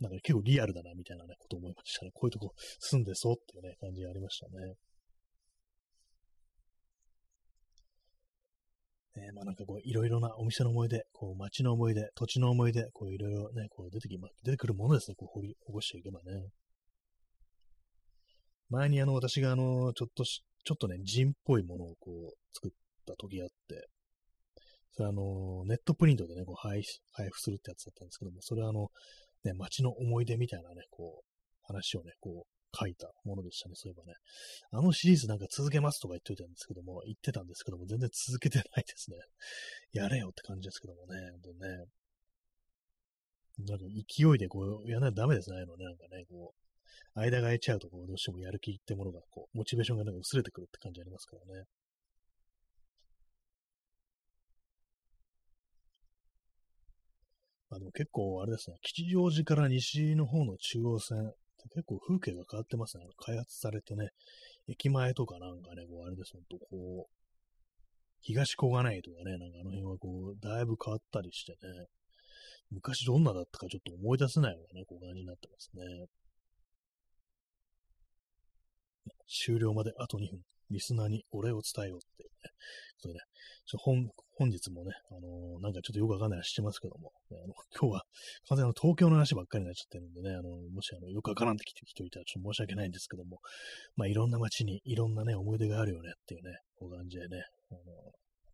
[0.00, 2.10] なんか結構リアルだな、みたいなね、こと思いましたね。
[2.14, 4.74] こういうとこ住んでそうっていうね、感じがありましたね。
[9.16, 16.48] えー、まあなんかこう、いろいろなお店の思い出、こう、街の思い出、土地の思い出、こう、いろいろね、こう出てきま、出てくるものですね、こう、掘り起こしていけばね。
[18.70, 22.70] 前にあの、私があの、ちょっとし、ちょっとね、人っぽいものをこう、作っ
[23.06, 23.88] た時あって、
[24.92, 26.82] それあの、ネットプリントでね、こう配、
[27.12, 28.88] 配布するってやつだったんですけども、それはあの、
[29.44, 31.24] ね、街の思い出みたいなね、こう、
[31.62, 34.14] 話をね、こう、書いたものでしたね、そういえばね。
[34.70, 39.16] あのシリーズなんか続けますとか言っといたんですけども、言ってたんですけども、全然続けてないですね。
[39.92, 41.84] やれよって感じですけどもね、本当ね。
[43.66, 46.69] なんか勢いでこう、やらないとダメですね、あのね、なんかね、こう、
[47.14, 51.64] 間が空いちゃうと、こう、どうしてもやる気ってものが、こう、モチベーションがなんか薄れてくるって感じありますからね。
[57.72, 61.32] あでも結構あれですね、吉祥寺から西の方の中央線
[61.68, 63.04] 結構風景が変わってますね。
[63.18, 64.08] 開発されてね、
[64.68, 67.14] 駅前とかなんかね、こうあれです、ほんとこう、
[68.22, 71.86] 東小金井とかね、なんかあの辺はこう、だいぶ変わったりしてね、
[72.70, 76.06] 昔どんなだったかちょっと思い出せないようなね、こう感じになってますね。
[79.30, 80.42] 終了まであと2分。
[80.70, 82.50] リスナーにお礼を伝えようっていうね。
[82.98, 83.20] それね、
[83.66, 88.04] ちょ本本日もね、あのー、なんかちょっとよくわかんない話してますけども、ね、あの 今日は
[88.48, 93.40] 完全に東京の話ばっかりになっちゃってるんでね、あのもしあのよくわからんってきて人いたらちょっと申し訳ないんですけども、
[93.96, 97.74] まあいろんな街にいろんなね、思い出があるよねっていうね、こう感じでね、あ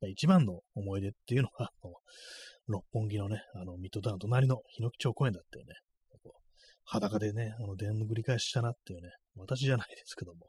[0.03, 1.71] の一番の思い出っていうのは、
[2.67, 5.75] 六本木のね、あのミッドタウン隣の日野木町公園だったよね。
[6.87, 10.47] 裸でね、あの、電の繰り返ししたなっていうね、私じゃないですけども、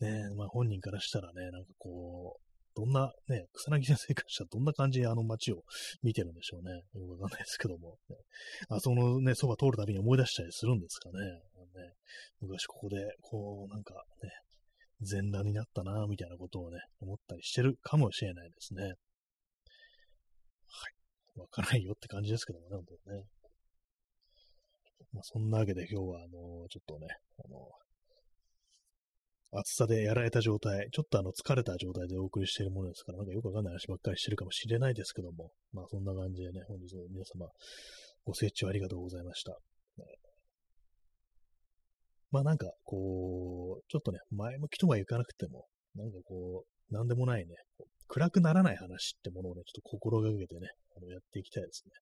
[0.00, 2.46] ね、まあ本人からしたらね、なんかこう、
[2.76, 5.62] どんな、ね、草薙先生からしたらどんな感じであの街を
[6.02, 6.82] 見てるんでしょうね。
[6.94, 7.96] よくわかんないですけども。
[8.10, 8.16] ね、
[8.68, 11.24] あそのね、そば通るたびに思い出したりするんですかね。
[11.24, 11.92] ね
[12.40, 14.30] 昔ここで、こう、なんかね、
[15.00, 18.82] 全裸になったな、みたいなことをね、思ったりしてるかもしれないですね。
[18.82, 18.94] はい。
[21.40, 23.24] わからないよって感じですけどもね、本当にね。
[25.16, 27.06] まあ、そんなわけで今日は、あの、ちょっとね、
[27.42, 27.70] あの、
[29.58, 37.48] 暑さでやられた状態、ちょっとあの疲れた状態でお送りしているものですから、なんかよくわかんない話ばっかりしてるかもしれないですけども、まあそんな感じでね、本日も皆様
[38.26, 39.56] ご清聴ありがとうございました。
[42.30, 45.64] まあなんか、こう、ちょっとね、前向きとはいかなくても、
[45.94, 47.54] なんかこう、なんでもないね、
[48.08, 51.92] 暗くならない話ってものをね、ちょっと心がけてね、あのやっていきたいですね。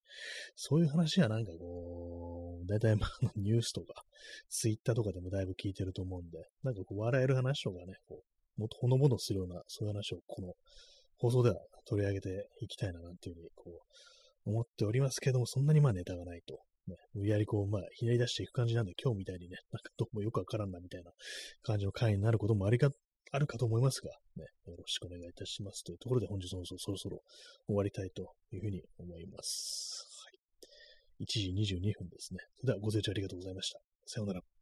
[0.55, 4.03] そういう話はなんかこう、大体まあニュースとか、
[4.49, 8.23] ツイッターとかでもだいぶ聞いてると思うんで、なんかこう笑える話とかね、こ
[8.57, 10.55] うもっとほのぼのするような、そういう話をこの
[11.19, 11.57] 放送では
[11.87, 13.65] 取り上げていきたいななんていうふうにこ
[14.47, 16.61] う思っておりますけども、そんなにまあネタがないと。
[16.87, 21.13] ね、無理やりこう、まあ、ひねり出していく感じなんで、今日みたいにね、なんかどうもよくわからんなみたいな
[21.63, 22.91] 感じの回になることもありか、
[23.35, 25.83] あるかと思いますが、ね、よろしくお願いいたします。
[25.83, 27.19] というところで本日の放送そろそろ
[27.67, 30.07] 終わりたいというふうに思います。
[30.25, 30.31] は
[31.19, 31.25] い。
[31.25, 32.39] 1時22分ですね。
[32.61, 33.81] それではご清聴ありがとうございました。
[34.07, 34.54] さようなら。